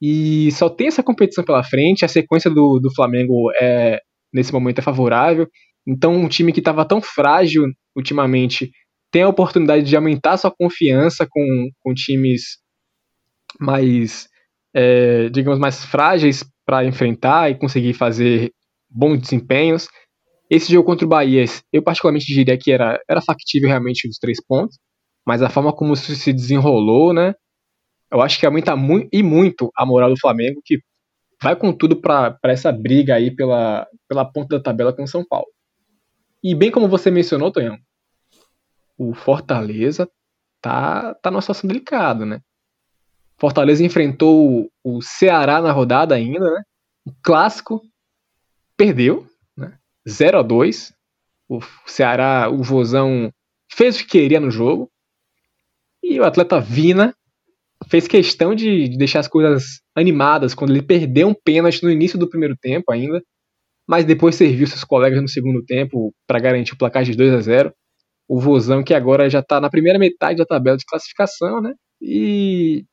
E 0.00 0.52
só 0.52 0.70
tem 0.70 0.86
essa 0.86 1.02
competição 1.02 1.42
pela 1.42 1.64
frente, 1.64 2.04
a 2.04 2.08
sequência 2.08 2.48
do, 2.48 2.78
do 2.78 2.94
Flamengo 2.94 3.50
é, 3.60 3.98
nesse 4.32 4.52
momento 4.52 4.78
é 4.78 4.82
favorável. 4.82 5.48
Então, 5.84 6.14
um 6.14 6.28
time 6.28 6.52
que 6.52 6.60
estava 6.60 6.86
tão 6.86 7.02
frágil 7.02 7.64
ultimamente 7.96 8.70
tem 9.10 9.22
a 9.22 9.28
oportunidade 9.28 9.84
de 9.84 9.96
aumentar 9.96 10.36
sua 10.36 10.54
confiança 10.56 11.26
com, 11.28 11.68
com 11.82 11.92
times 11.92 12.58
mais 13.60 14.28
é, 14.72 15.28
digamos, 15.30 15.58
mais 15.58 15.84
frágeis 15.84 16.44
para 16.64 16.84
enfrentar 16.84 17.50
e 17.50 17.58
conseguir 17.58 17.94
fazer 17.94 18.52
bons 18.88 19.18
desempenhos. 19.18 19.88
Esse 20.50 20.72
jogo 20.72 20.86
contra 20.86 21.06
o 21.06 21.08
Bahia, 21.08 21.44
eu 21.72 21.82
particularmente 21.82 22.26
diria 22.26 22.58
que 22.58 22.70
era, 22.70 23.00
era 23.08 23.22
factível 23.22 23.68
realmente 23.68 24.08
os 24.08 24.18
três 24.18 24.38
pontos, 24.44 24.78
mas 25.26 25.42
a 25.42 25.48
forma 25.48 25.72
como 25.72 25.94
isso 25.94 26.14
se 26.14 26.32
desenrolou, 26.32 27.14
né? 27.14 27.34
Eu 28.12 28.20
acho 28.20 28.38
que 28.38 28.46
aumenta 28.46 28.76
muito 28.76 29.08
e 29.12 29.22
muito 29.22 29.70
a 29.76 29.86
moral 29.86 30.10
do 30.10 30.20
Flamengo, 30.20 30.60
que 30.64 30.78
vai 31.42 31.56
com 31.56 31.72
tudo 31.72 31.96
para 31.96 32.38
essa 32.44 32.70
briga 32.70 33.14
aí 33.14 33.34
pela, 33.34 33.86
pela 34.08 34.24
ponta 34.24 34.56
da 34.56 34.62
tabela 34.62 34.92
com 34.92 35.02
o 35.02 35.08
São 35.08 35.24
Paulo. 35.24 35.48
E 36.42 36.54
bem 36.54 36.70
como 36.70 36.88
você 36.88 37.10
mencionou, 37.10 37.50
Tonhão, 37.50 37.78
o 38.98 39.14
Fortaleza 39.14 40.08
tá, 40.60 41.14
tá 41.14 41.30
numa 41.30 41.40
situação 41.40 41.66
delicada, 41.66 42.24
né? 42.24 42.40
Fortaleza 43.36 43.84
enfrentou 43.84 44.70
o 44.82 45.02
Ceará 45.02 45.60
na 45.60 45.72
rodada 45.72 46.14
ainda, 46.14 46.50
né? 46.50 46.62
O 47.04 47.12
clássico 47.22 47.82
perdeu? 48.76 49.26
0 50.08 50.38
a 50.38 50.42
2. 50.42 50.92
O 51.48 51.60
Ceará, 51.86 52.48
o 52.50 52.62
Vozão 52.62 53.32
fez 53.70 53.96
o 53.96 53.98
que 54.00 54.06
queria 54.06 54.40
no 54.40 54.50
jogo. 54.50 54.90
E 56.02 56.18
o 56.20 56.24
atleta 56.24 56.60
Vina 56.60 57.14
fez 57.88 58.06
questão 58.06 58.54
de, 58.54 58.88
de 58.88 58.96
deixar 58.96 59.20
as 59.20 59.28
coisas 59.28 59.80
animadas 59.94 60.54
quando 60.54 60.70
ele 60.70 60.82
perdeu 60.82 61.28
um 61.28 61.34
pênalti 61.34 61.82
no 61.82 61.90
início 61.90 62.18
do 62.18 62.28
primeiro 62.28 62.56
tempo 62.56 62.92
ainda, 62.92 63.22
mas 63.86 64.04
depois 64.04 64.34
serviu 64.34 64.66
seus 64.66 64.84
colegas 64.84 65.20
no 65.20 65.28
segundo 65.28 65.64
tempo 65.64 66.14
para 66.26 66.38
garantir 66.38 66.74
o 66.74 66.78
placar 66.78 67.04
de 67.04 67.14
2 67.14 67.34
a 67.34 67.40
0. 67.40 67.74
O 68.26 68.40
Vozão 68.40 68.82
que 68.82 68.94
agora 68.94 69.28
já 69.28 69.40
está 69.40 69.60
na 69.60 69.68
primeira 69.68 69.98
metade 69.98 70.38
da 70.38 70.46
tabela 70.46 70.76
de 70.76 70.86
classificação, 70.86 71.60
né? 71.60 71.74
E 72.00 72.84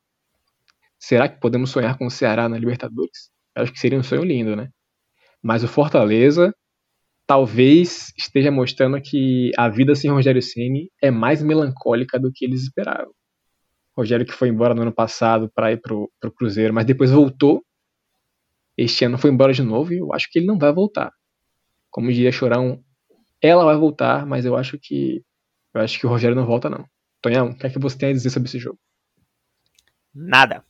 será 0.98 1.28
que 1.28 1.40
podemos 1.40 1.70
sonhar 1.70 1.96
com 1.96 2.06
o 2.06 2.10
Ceará 2.10 2.48
na 2.48 2.58
Libertadores? 2.58 3.30
Eu 3.56 3.62
acho 3.62 3.72
que 3.72 3.80
seria 3.80 3.98
um 3.98 4.02
sonho 4.02 4.24
lindo, 4.24 4.54
né? 4.54 4.68
Mas 5.42 5.64
o 5.64 5.68
Fortaleza 5.68 6.54
talvez 7.32 8.12
esteja 8.14 8.50
mostrando 8.50 9.00
que 9.00 9.52
a 9.56 9.66
vida 9.66 9.94
sem 9.94 10.10
Rogério 10.10 10.42
Ceni 10.42 10.90
é 11.00 11.10
mais 11.10 11.42
melancólica 11.42 12.20
do 12.20 12.30
que 12.30 12.44
eles 12.44 12.64
esperavam. 12.64 13.14
Rogério 13.96 14.26
que 14.26 14.34
foi 14.34 14.48
embora 14.48 14.74
no 14.74 14.82
ano 14.82 14.92
passado 14.92 15.50
para 15.54 15.72
ir 15.72 15.80
pro, 15.80 16.12
pro 16.20 16.30
Cruzeiro, 16.30 16.74
mas 16.74 16.84
depois 16.84 17.10
voltou. 17.10 17.64
Este 18.76 19.06
ano 19.06 19.16
foi 19.16 19.30
embora 19.30 19.50
de 19.54 19.62
novo 19.62 19.94
e 19.94 19.98
eu 19.98 20.12
acho 20.12 20.28
que 20.30 20.40
ele 20.40 20.46
não 20.46 20.58
vai 20.58 20.70
voltar. 20.74 21.10
Como 21.90 22.12
diria 22.12 22.30
Chorão, 22.30 22.84
ela 23.40 23.64
vai 23.64 23.78
voltar, 23.78 24.26
mas 24.26 24.44
eu 24.44 24.54
acho 24.54 24.78
que 24.78 25.24
eu 25.72 25.80
acho 25.80 25.98
que 25.98 26.06
o 26.06 26.10
Rogério 26.10 26.36
não 26.36 26.44
volta 26.44 26.68
não. 26.68 26.84
Tonhão, 27.22 27.48
o 27.48 27.56
que 27.56 27.66
é 27.66 27.70
que 27.70 27.78
você 27.78 27.96
tem 27.96 28.10
a 28.10 28.12
dizer 28.12 28.28
sobre 28.28 28.46
esse 28.50 28.58
jogo? 28.58 28.78
Nada. 30.14 30.62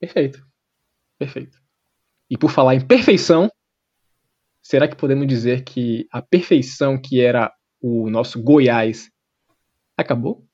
Perfeito. 0.00 0.44
Perfeito. 1.16 1.56
E 2.28 2.36
por 2.36 2.50
falar 2.50 2.74
em 2.74 2.84
perfeição, 2.84 3.48
será 4.66 4.88
que 4.88 4.96
podemos 4.96 5.28
dizer 5.28 5.62
que 5.62 6.08
a 6.10 6.20
perfeição 6.20 7.00
que 7.00 7.20
era 7.20 7.52
o 7.80 8.10
nosso 8.10 8.42
Goiás 8.42 9.08
acabou? 9.96 10.44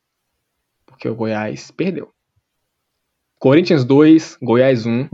Porque 0.85 1.09
o 1.09 1.15
Goiás 1.15 1.71
perdeu. 1.71 2.13
Corinthians 3.39 3.87
2, 3.87 4.37
Goiás 4.43 4.85
1. 4.85 5.09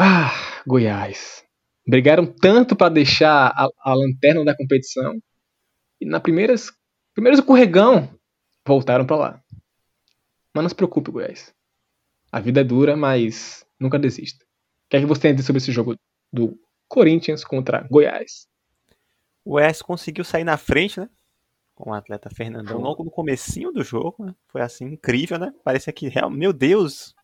Ah, 0.00 0.62
Goiás. 0.66 1.44
Brigaram 1.86 2.24
tanto 2.24 2.74
para 2.74 2.94
deixar 2.94 3.52
a, 3.54 3.68
a, 3.80 3.94
lanterna 3.94 4.42
da 4.42 4.56
competição 4.56 5.20
e 6.00 6.06
na 6.06 6.18
primeiras 6.18 6.72
primeiros 7.12 7.38
escorregão 7.38 8.18
voltaram 8.66 9.04
para 9.04 9.16
lá. 9.16 9.42
Mas 10.54 10.62
não 10.62 10.68
se 10.70 10.74
preocupe, 10.74 11.10
Goiás. 11.10 11.54
A 12.32 12.40
vida 12.40 12.62
é 12.62 12.64
dura, 12.64 12.96
mas 12.96 13.62
nunca 13.78 13.98
desista. 13.98 14.42
O 14.86 14.88
que 14.88 14.96
é 14.96 15.00
que 15.00 15.06
você 15.06 15.20
tem 15.20 15.30
a 15.32 15.34
dizer 15.34 15.46
sobre 15.46 15.58
esse 15.58 15.70
jogo 15.70 15.94
do 16.32 16.58
Corinthians 16.88 17.44
contra 17.44 17.86
Goiás? 17.90 18.48
O 19.44 19.52
Goiás 19.52 19.82
conseguiu 19.82 20.24
sair 20.24 20.44
na 20.44 20.56
frente, 20.56 21.00
né? 21.00 21.08
com 21.74 21.90
o 21.90 21.94
atleta 21.94 22.30
Fernandão 22.30 22.78
logo 22.78 23.02
no 23.02 23.10
comecinho 23.10 23.72
do 23.72 23.82
jogo, 23.82 24.24
né? 24.24 24.34
Foi 24.48 24.60
assim, 24.60 24.84
incrível, 24.84 25.38
né? 25.38 25.52
Parecia 25.64 25.92
que, 25.92 26.10
meu 26.30 26.52
Deus, 26.52 27.14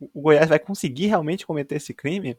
o 0.00 0.22
Goiás 0.22 0.48
vai 0.48 0.58
conseguir 0.58 1.06
realmente 1.06 1.46
cometer 1.46 1.76
esse 1.76 1.94
crime, 1.94 2.36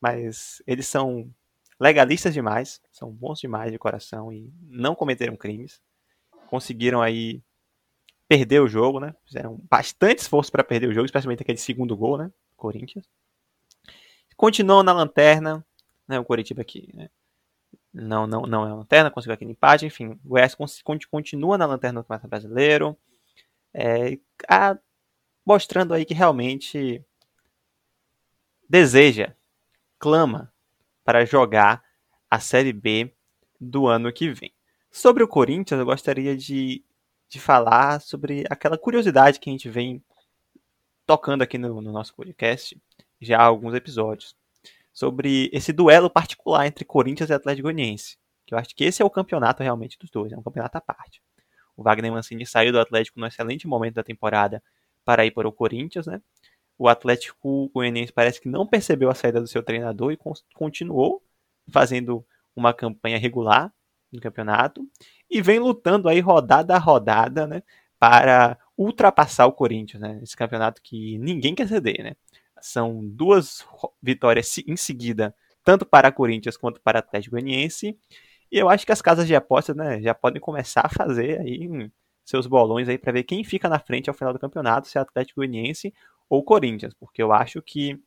mas 0.00 0.62
eles 0.66 0.86
são 0.86 1.30
legalistas 1.78 2.32
demais, 2.32 2.80
são 2.90 3.10
bons 3.10 3.40
demais 3.40 3.70
de 3.70 3.78
coração 3.78 4.32
e 4.32 4.50
não 4.62 4.94
cometeram 4.94 5.36
crimes. 5.36 5.80
Conseguiram 6.48 7.02
aí 7.02 7.42
perder 8.26 8.60
o 8.60 8.68
jogo, 8.68 8.98
né? 8.98 9.14
Fizeram 9.24 9.60
bastante 9.70 10.20
esforço 10.20 10.50
para 10.50 10.64
perder 10.64 10.88
o 10.88 10.94
jogo, 10.94 11.06
especialmente 11.06 11.42
aquele 11.42 11.58
segundo 11.58 11.96
gol, 11.96 12.16
né? 12.16 12.32
Corinthians. 12.56 13.06
Continuam 14.36 14.82
na 14.82 14.92
lanterna, 14.92 15.65
né? 16.08 16.18
O 16.18 16.24
Coritiba 16.24 16.62
aqui, 16.62 16.90
né? 16.94 17.08
não, 17.92 18.26
não, 18.26 18.42
não 18.42 18.66
é 18.66 18.72
lanterna, 18.74 19.10
conseguiu 19.10 19.34
aquele 19.34 19.52
empate, 19.52 19.86
enfim, 19.86 20.08
o 20.08 20.20
Goiás 20.24 20.54
continua 21.10 21.56
na 21.56 21.66
lanterna 21.66 22.00
do 22.00 22.04
Campeonato 22.04 22.28
Brasileiro, 22.28 22.96
é, 23.72 24.18
a, 24.48 24.78
mostrando 25.44 25.94
aí 25.94 26.04
que 26.04 26.14
realmente 26.14 27.02
deseja, 28.68 29.34
clama 29.98 30.52
para 31.04 31.24
jogar 31.24 31.82
a 32.30 32.38
Série 32.38 32.72
B 32.72 33.12
do 33.60 33.86
ano 33.86 34.12
que 34.12 34.28
vem. 34.30 34.52
Sobre 34.90 35.22
o 35.22 35.28
Corinthians, 35.28 35.78
eu 35.78 35.86
gostaria 35.86 36.36
de, 36.36 36.84
de 37.28 37.40
falar 37.40 38.00
sobre 38.00 38.44
aquela 38.50 38.76
curiosidade 38.76 39.38
que 39.40 39.48
a 39.48 39.52
gente 39.52 39.70
vem 39.70 40.02
tocando 41.06 41.42
aqui 41.42 41.56
no, 41.56 41.80
no 41.80 41.92
nosso 41.92 42.14
podcast 42.14 42.76
já 43.20 43.38
há 43.38 43.44
alguns 43.44 43.74
episódios 43.74 44.36
sobre 44.96 45.50
esse 45.52 45.74
duelo 45.74 46.08
particular 46.08 46.66
entre 46.66 46.82
Corinthians 46.82 47.28
e 47.28 47.34
Atlético 47.34 47.64
Goianiense. 47.64 48.16
Que 48.46 48.54
eu 48.54 48.58
acho 48.58 48.74
que 48.74 48.82
esse 48.82 49.02
é 49.02 49.04
o 49.04 49.10
campeonato 49.10 49.62
realmente 49.62 49.98
dos 49.98 50.08
dois, 50.08 50.32
é 50.32 50.38
um 50.38 50.42
campeonato 50.42 50.78
à 50.78 50.80
parte. 50.80 51.20
O 51.76 51.82
Wagner 51.82 52.10
Mancini 52.10 52.46
saiu 52.46 52.72
do 52.72 52.80
Atlético 52.80 53.20
no 53.20 53.26
excelente 53.26 53.68
momento 53.68 53.96
da 53.96 54.02
temporada 54.02 54.62
para 55.04 55.26
ir 55.26 55.32
para 55.32 55.46
o 55.46 55.52
Corinthians, 55.52 56.06
né? 56.06 56.22
O 56.78 56.88
Atlético 56.88 57.68
Goianiense 57.74 58.10
parece 58.10 58.40
que 58.40 58.48
não 58.48 58.66
percebeu 58.66 59.10
a 59.10 59.14
saída 59.14 59.38
do 59.38 59.46
seu 59.46 59.62
treinador 59.62 60.12
e 60.12 60.18
continuou 60.54 61.22
fazendo 61.70 62.24
uma 62.54 62.72
campanha 62.72 63.18
regular 63.18 63.70
no 64.10 64.18
campeonato 64.18 64.82
e 65.30 65.42
vem 65.42 65.58
lutando 65.58 66.08
aí 66.08 66.20
rodada 66.20 66.74
a 66.74 66.78
rodada, 66.78 67.46
né, 67.46 67.62
para 67.98 68.58
ultrapassar 68.78 69.44
o 69.44 69.52
Corinthians, 69.52 70.00
né? 70.00 70.20
Esse 70.22 70.34
campeonato 70.34 70.80
que 70.80 71.18
ninguém 71.18 71.54
quer 71.54 71.68
ceder, 71.68 72.02
né? 72.02 72.16
São 72.60 73.06
duas 73.06 73.66
vitórias 74.02 74.58
em 74.66 74.76
seguida, 74.76 75.34
tanto 75.64 75.84
para 75.84 76.12
Corinthians 76.12 76.56
quanto 76.56 76.80
para 76.80 77.00
Atlético 77.00 77.36
Goianiense. 77.36 77.98
E 78.50 78.58
eu 78.58 78.68
acho 78.68 78.86
que 78.86 78.92
as 78.92 79.02
casas 79.02 79.26
de 79.26 79.34
apostas 79.34 79.76
né, 79.76 80.00
já 80.00 80.14
podem 80.14 80.40
começar 80.40 80.82
a 80.84 80.88
fazer 80.88 81.40
aí 81.40 81.90
seus 82.24 82.46
bolões 82.46 82.88
aí 82.88 82.98
para 82.98 83.12
ver 83.12 83.22
quem 83.22 83.44
fica 83.44 83.68
na 83.68 83.78
frente 83.78 84.10
ao 84.10 84.14
final 84.14 84.32
do 84.32 84.38
campeonato, 84.38 84.88
se 84.88 84.98
é 84.98 85.00
Atlético 85.00 85.40
Goianiense 85.40 85.94
ou 86.28 86.42
Corinthians, 86.42 86.92
porque 86.94 87.22
eu 87.22 87.32
acho 87.32 87.62
que 87.62 88.00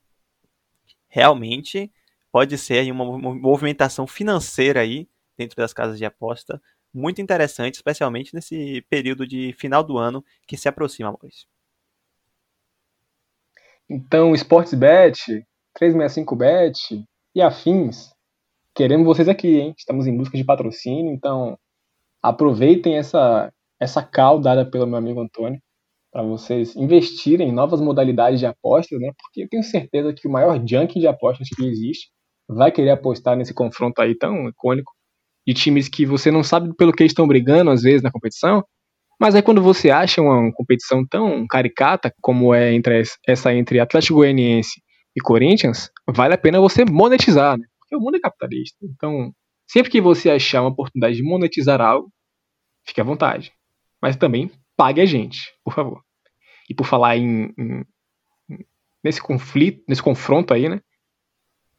realmente 1.08 1.92
pode 2.32 2.58
ser 2.58 2.80
aí 2.80 2.92
uma 2.92 3.06
movimentação 3.18 4.06
financeira 4.06 4.82
aí 4.82 5.08
dentro 5.38 5.56
das 5.56 5.74
casas 5.74 5.98
de 5.98 6.06
aposta 6.06 6.62
muito 6.94 7.22
interessante, 7.22 7.76
especialmente 7.76 8.34
nesse 8.34 8.82
período 8.90 9.26
de 9.26 9.54
final 9.54 9.84
do 9.84 9.98
ano 9.98 10.24
que 10.48 10.58
se 10.58 10.68
aproxima, 10.68 11.12
Maurício. 11.12 11.48
Então, 13.90 14.36
Sportsbet, 14.36 15.44
365bet 15.80 17.04
e 17.34 17.42
afins, 17.42 18.12
queremos 18.76 19.06
vocês 19.06 19.28
aqui, 19.28 19.60
hein? 19.60 19.74
Estamos 19.76 20.06
em 20.06 20.16
busca 20.16 20.38
de 20.38 20.44
patrocínio, 20.44 21.12
então 21.12 21.58
aproveitem 22.22 22.98
essa, 22.98 23.52
essa 23.80 24.04
cal 24.04 24.40
dada 24.40 24.64
pelo 24.70 24.86
meu 24.86 24.98
amigo 24.98 25.22
Antônio 25.22 25.60
para 26.12 26.22
vocês 26.24 26.76
investirem 26.76 27.50
em 27.50 27.52
novas 27.52 27.82
modalidades 27.82 28.40
de 28.40 28.46
apostas, 28.46 29.00
né? 29.00 29.12
Porque 29.18 29.44
eu 29.44 29.50
tenho 29.50 29.64
certeza 29.64 30.14
que 30.14 30.28
o 30.28 30.32
maior 30.32 30.56
junk 30.68 31.00
de 31.00 31.08
apostas 31.08 31.48
que 31.50 31.66
existe 31.66 32.10
vai 32.48 32.72
querer 32.72 32.92
apostar 32.92 33.36
nesse 33.36 33.54
confronto 33.54 34.02
aí 34.02 34.16
tão 34.16 34.50
icônico 34.50 34.92
de 35.48 35.54
times 35.54 35.88
que 35.88 36.06
você 36.06 36.30
não 36.30 36.44
sabe 36.44 36.76
pelo 36.76 36.94
que 36.94 37.04
estão 37.04 37.28
brigando 37.28 37.72
às 37.72 37.82
vezes 37.82 38.04
na 38.04 38.12
competição, 38.12 38.64
mas 39.20 39.36
aí 39.36 39.42
quando 39.42 39.62
você 39.62 39.90
acha 39.90 40.22
uma 40.22 40.52
competição 40.54 41.06
tão 41.06 41.46
caricata 41.48 42.14
como 42.22 42.54
é 42.54 42.74
entre 42.74 43.04
essa 43.28 43.54
entre 43.54 43.80
Atlético 43.80 44.20
Goianiense 44.20 44.82
e 45.16 45.22
Corinthians, 45.22 45.92
vale 46.08 46.34
a 46.34 46.38
pena 46.38 46.60
você 46.60 46.86
monetizar, 46.86 47.58
né? 47.58 47.66
Porque 47.80 47.96
o 47.96 48.00
mundo 48.00 48.16
é 48.16 48.20
capitalista. 48.20 48.78
Então, 48.84 49.34
sempre 49.68 49.92
que 49.92 50.00
você 50.00 50.30
achar 50.30 50.62
uma 50.62 50.70
oportunidade 50.70 51.16
de 51.18 51.24
monetizar 51.24 51.82
algo, 51.82 52.12
fique 52.86 53.02
à 53.02 53.04
vontade. 53.04 53.52
Mas 54.02 54.16
também 54.16 54.50
pague 54.78 55.02
a 55.02 55.06
gente, 55.06 55.40
por 55.64 55.74
favor. 55.74 56.02
E 56.70 56.74
por 56.74 56.86
falar 56.86 57.18
em, 57.18 57.52
em 57.58 57.86
nesse 59.04 59.22
conflito, 59.22 59.84
nesse 59.88 60.04
confronto 60.04 60.54
aí, 60.54 60.70
né? 60.70 60.82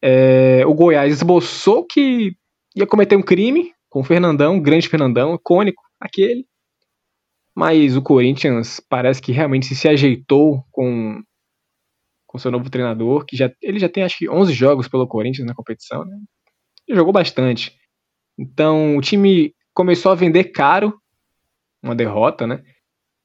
É, 0.03 0.64
o 0.66 0.74
Goiás 0.74 1.12
esboçou 1.12 1.86
que 1.86 2.34
ia 2.74 2.86
cometer 2.86 3.16
um 3.16 3.22
crime 3.22 3.72
com 3.88 4.01
o 4.01 4.05
Fernandão, 4.05 4.57
o 4.57 4.61
grande 4.61 4.88
Fernandão, 4.88 5.34
icônico, 5.34 5.82
aquele 6.01 6.47
Mas 7.55 7.97
o 7.97 8.03
Corinthians 8.03 8.81
parece 8.89 9.21
que 9.21 9.33
realmente 9.33 9.75
se 9.75 9.89
ajeitou 9.89 10.65
com 10.71 11.23
com 12.27 12.39
seu 12.39 12.53
novo 12.53 12.71
treinador, 12.71 13.25
que 13.25 13.37
já 13.37 13.51
ele 13.61 13.81
já 13.81 13.89
tem 13.89 14.05
acho 14.05 14.17
que 14.17 14.31
11 14.31 14.53
jogos 14.53 14.87
pelo 14.87 15.05
Corinthians 15.05 15.45
na 15.45 15.55
competição, 15.55 16.05
né? 16.05 16.17
Ele 16.87 16.97
jogou 16.97 17.13
bastante. 17.13 17.75
Então, 18.39 18.97
o 18.97 19.01
time 19.01 19.53
começou 19.75 20.13
a 20.13 20.15
vender 20.15 20.45
caro 20.45 20.95
uma 21.83 21.95
derrota, 21.95 22.47
né? 22.47 22.63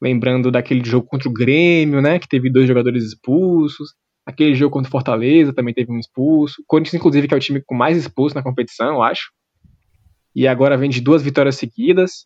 Lembrando 0.02 0.52
daquele 0.52 0.84
jogo 0.84 1.08
contra 1.08 1.30
o 1.30 1.34
Grêmio, 1.34 2.02
né, 2.02 2.20
que 2.20 2.28
teve 2.28 2.50
dois 2.50 2.68
jogadores 2.68 3.04
expulsos. 3.04 3.94
Aquele 4.26 4.56
jogo 4.56 4.74
contra 4.74 4.90
o 4.90 4.92
Fortaleza 4.92 5.54
também 5.54 5.74
teve 5.74 5.92
um 5.92 6.00
expulso. 6.00 6.62
O 6.62 6.66
Corinthians, 6.66 6.96
inclusive, 6.96 7.28
que 7.28 7.34
é 7.34 7.38
o 7.38 7.40
time 7.40 7.62
com 7.64 7.76
mais 7.76 7.96
expulso 7.96 8.36
na 8.36 8.42
competição, 8.44 8.96
eu 8.96 9.04
acho. 9.04 9.32
E 10.36 10.48
agora 10.48 10.78
vem 10.78 10.90
de 10.90 11.00
duas 11.00 11.22
vitórias 11.22 11.58
seguidas. 11.58 12.26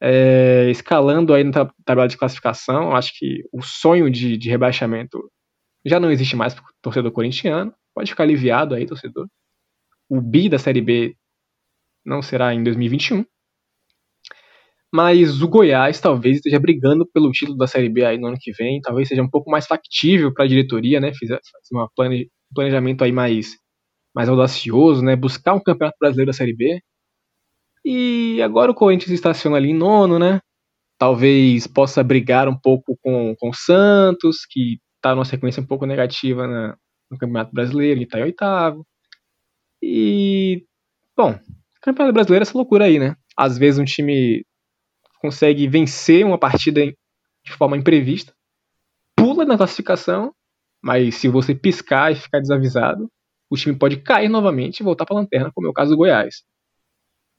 É, 0.00 0.70
escalando 0.70 1.32
aí 1.32 1.44
na 1.44 1.66
tabela 1.84 2.08
de 2.08 2.16
classificação. 2.16 2.94
Acho 2.94 3.12
que 3.18 3.42
o 3.52 3.62
sonho 3.62 4.10
de, 4.10 4.36
de 4.36 4.50
rebaixamento 4.50 5.30
já 5.84 6.00
não 6.00 6.10
existe 6.10 6.36
mais 6.36 6.54
para 6.54 6.64
o 6.64 6.68
torcedor 6.82 7.12
corintiano. 7.12 7.74
Pode 7.94 8.10
ficar 8.10 8.24
aliviado 8.24 8.74
aí, 8.74 8.86
torcedor. 8.86 9.28
O 10.08 10.20
bi 10.20 10.48
da 10.48 10.58
Série 10.58 10.80
B 10.80 11.16
não 12.04 12.22
será 12.22 12.54
em 12.54 12.62
2021. 12.62 13.24
Mas 14.92 15.42
o 15.42 15.48
Goiás 15.48 16.00
talvez 16.00 16.36
esteja 16.36 16.58
brigando 16.60 17.04
pelo 17.12 17.30
título 17.32 17.58
da 17.58 17.66
Série 17.66 17.88
B 17.88 18.04
aí 18.04 18.16
no 18.18 18.28
ano 18.28 18.36
que 18.40 18.52
vem. 18.52 18.80
Talvez 18.80 19.08
seja 19.08 19.22
um 19.22 19.28
pouco 19.28 19.50
mais 19.50 19.66
factível 19.66 20.32
para 20.32 20.44
a 20.44 20.48
diretoria, 20.48 21.00
né? 21.00 21.12
Fazer 21.12 21.40
um 21.72 21.86
planejamento 22.54 23.02
aí 23.02 23.10
mais, 23.10 23.56
mais 24.14 24.28
audacioso, 24.28 25.02
né? 25.02 25.16
Buscar 25.16 25.54
um 25.54 25.62
campeonato 25.62 25.96
brasileiro 26.00 26.30
da 26.30 26.36
Série 26.36 26.54
B. 26.54 26.80
E 27.84 28.40
agora 28.42 28.70
o 28.70 28.74
Corinthians 28.74 29.12
estaciona 29.12 29.56
ali 29.56 29.70
em 29.70 29.74
nono, 29.74 30.18
né? 30.18 30.40
Talvez 30.98 31.66
possa 31.66 32.02
brigar 32.02 32.48
um 32.48 32.58
pouco 32.58 32.96
com, 33.02 33.34
com 33.38 33.50
o 33.50 33.54
Santos, 33.54 34.46
que 34.48 34.78
está 34.96 35.14
numa 35.14 35.24
sequência 35.24 35.62
um 35.62 35.66
pouco 35.66 35.84
negativa 35.84 36.46
na, 36.46 36.76
no 37.10 37.18
Campeonato 37.18 37.52
Brasileiro, 37.52 37.98
ele 37.98 38.04
está 38.04 38.18
em 38.18 38.24
oitavo. 38.24 38.86
E, 39.82 40.64
bom, 41.16 41.38
Campeonato 41.82 42.14
Brasileiro 42.14 42.42
é 42.42 42.46
essa 42.46 42.56
loucura 42.56 42.86
aí, 42.86 42.98
né? 42.98 43.16
Às 43.36 43.58
vezes 43.58 43.78
um 43.78 43.84
time 43.84 44.44
consegue 45.20 45.66
vencer 45.68 46.24
uma 46.24 46.38
partida 46.38 46.80
de 46.86 47.52
forma 47.52 47.76
imprevista, 47.76 48.32
pula 49.16 49.44
na 49.44 49.56
classificação, 49.56 50.34
mas 50.82 51.16
se 51.16 51.28
você 51.28 51.54
piscar 51.54 52.12
e 52.12 52.16
ficar 52.16 52.40
desavisado, 52.40 53.10
o 53.50 53.56
time 53.56 53.76
pode 53.76 53.98
cair 53.98 54.28
novamente 54.28 54.80
e 54.80 54.82
voltar 54.82 55.04
para 55.04 55.16
a 55.16 55.20
lanterna, 55.20 55.50
como 55.54 55.66
é 55.66 55.70
o 55.70 55.74
caso 55.74 55.90
do 55.90 55.96
Goiás. 55.96 56.42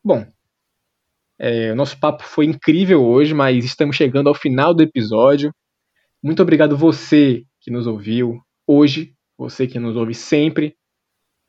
Bom, 0.03 0.25
é, 1.39 1.71
o 1.71 1.75
nosso 1.75 1.99
papo 1.99 2.23
foi 2.23 2.45
incrível 2.45 3.03
hoje, 3.03 3.33
mas 3.33 3.65
estamos 3.65 3.95
chegando 3.95 4.29
ao 4.29 4.35
final 4.35 4.73
do 4.73 4.83
episódio. 4.83 5.53
Muito 6.23 6.41
obrigado 6.41 6.77
você 6.77 7.43
que 7.61 7.69
nos 7.69 7.87
ouviu 7.87 8.39
hoje, 8.67 9.13
você 9.37 9.67
que 9.67 9.79
nos 9.79 9.95
ouve 9.95 10.13
sempre. 10.13 10.75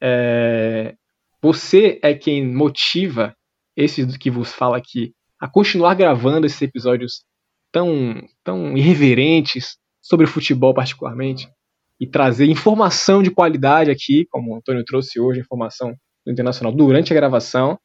É, 0.03 0.95
você 1.41 1.99
é 2.03 2.14
quem 2.14 2.47
motiva 2.47 3.34
esse 3.76 4.07
que 4.18 4.30
vos 4.30 4.53
fala 4.53 4.76
aqui 4.76 5.12
a 5.41 5.49
continuar 5.49 5.95
gravando 5.95 6.47
esses 6.47 6.61
episódios 6.61 7.24
tão, 7.70 8.26
tão 8.43 8.76
irreverentes 8.76 9.76
sobre 10.03 10.26
futebol 10.26 10.72
particularmente 10.72 11.49
e 12.01 12.07
trazer 12.07 12.47
informação 12.47 13.22
de 13.22 13.30
qualidade 13.30 13.91
aqui, 13.91 14.26
como 14.30 14.53
o 14.53 14.57
Antônio 14.57 14.84
trouxe 14.84 15.20
hoje, 15.20 15.41
informação 15.41 15.95
do 16.24 16.32
Internacional 16.32 16.72
durante 16.72 17.12
a 17.12 17.16
gravação. 17.16 17.78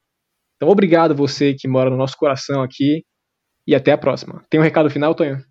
Então, 0.61 0.69
obrigado 0.69 1.15
você 1.15 1.55
que 1.55 1.67
mora 1.67 1.89
no 1.89 1.97
nosso 1.97 2.15
coração 2.15 2.61
aqui 2.61 3.03
e 3.65 3.73
até 3.73 3.93
a 3.93 3.97
próxima. 3.97 4.45
Tem 4.47 4.59
um 4.59 4.63
recado 4.63 4.91
final, 4.91 5.15
Tonho? 5.15 5.43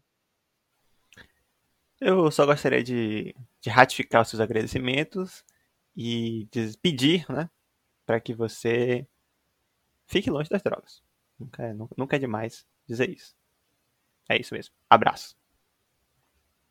Eu 2.01 2.31
só 2.31 2.47
gostaria 2.47 2.81
de, 2.81 3.35
de 3.61 3.69
ratificar 3.69 4.23
os 4.23 4.29
seus 4.29 4.39
agradecimentos 4.39 5.45
e 5.97 6.49
pedir, 6.81 7.27
né, 7.29 7.51
para 8.07 8.21
que 8.21 8.33
você 8.33 9.05
fique 10.07 10.31
longe 10.31 10.49
das 10.49 10.63
drogas. 10.63 11.03
Nunca 11.37 11.65
é, 11.65 11.75
nunca 11.97 12.15
é 12.15 12.19
demais 12.21 12.65
dizer 12.87 13.11
isso. 13.11 13.35
É 14.29 14.41
isso 14.41 14.55
mesmo. 14.55 14.73
Abraço. 14.89 15.37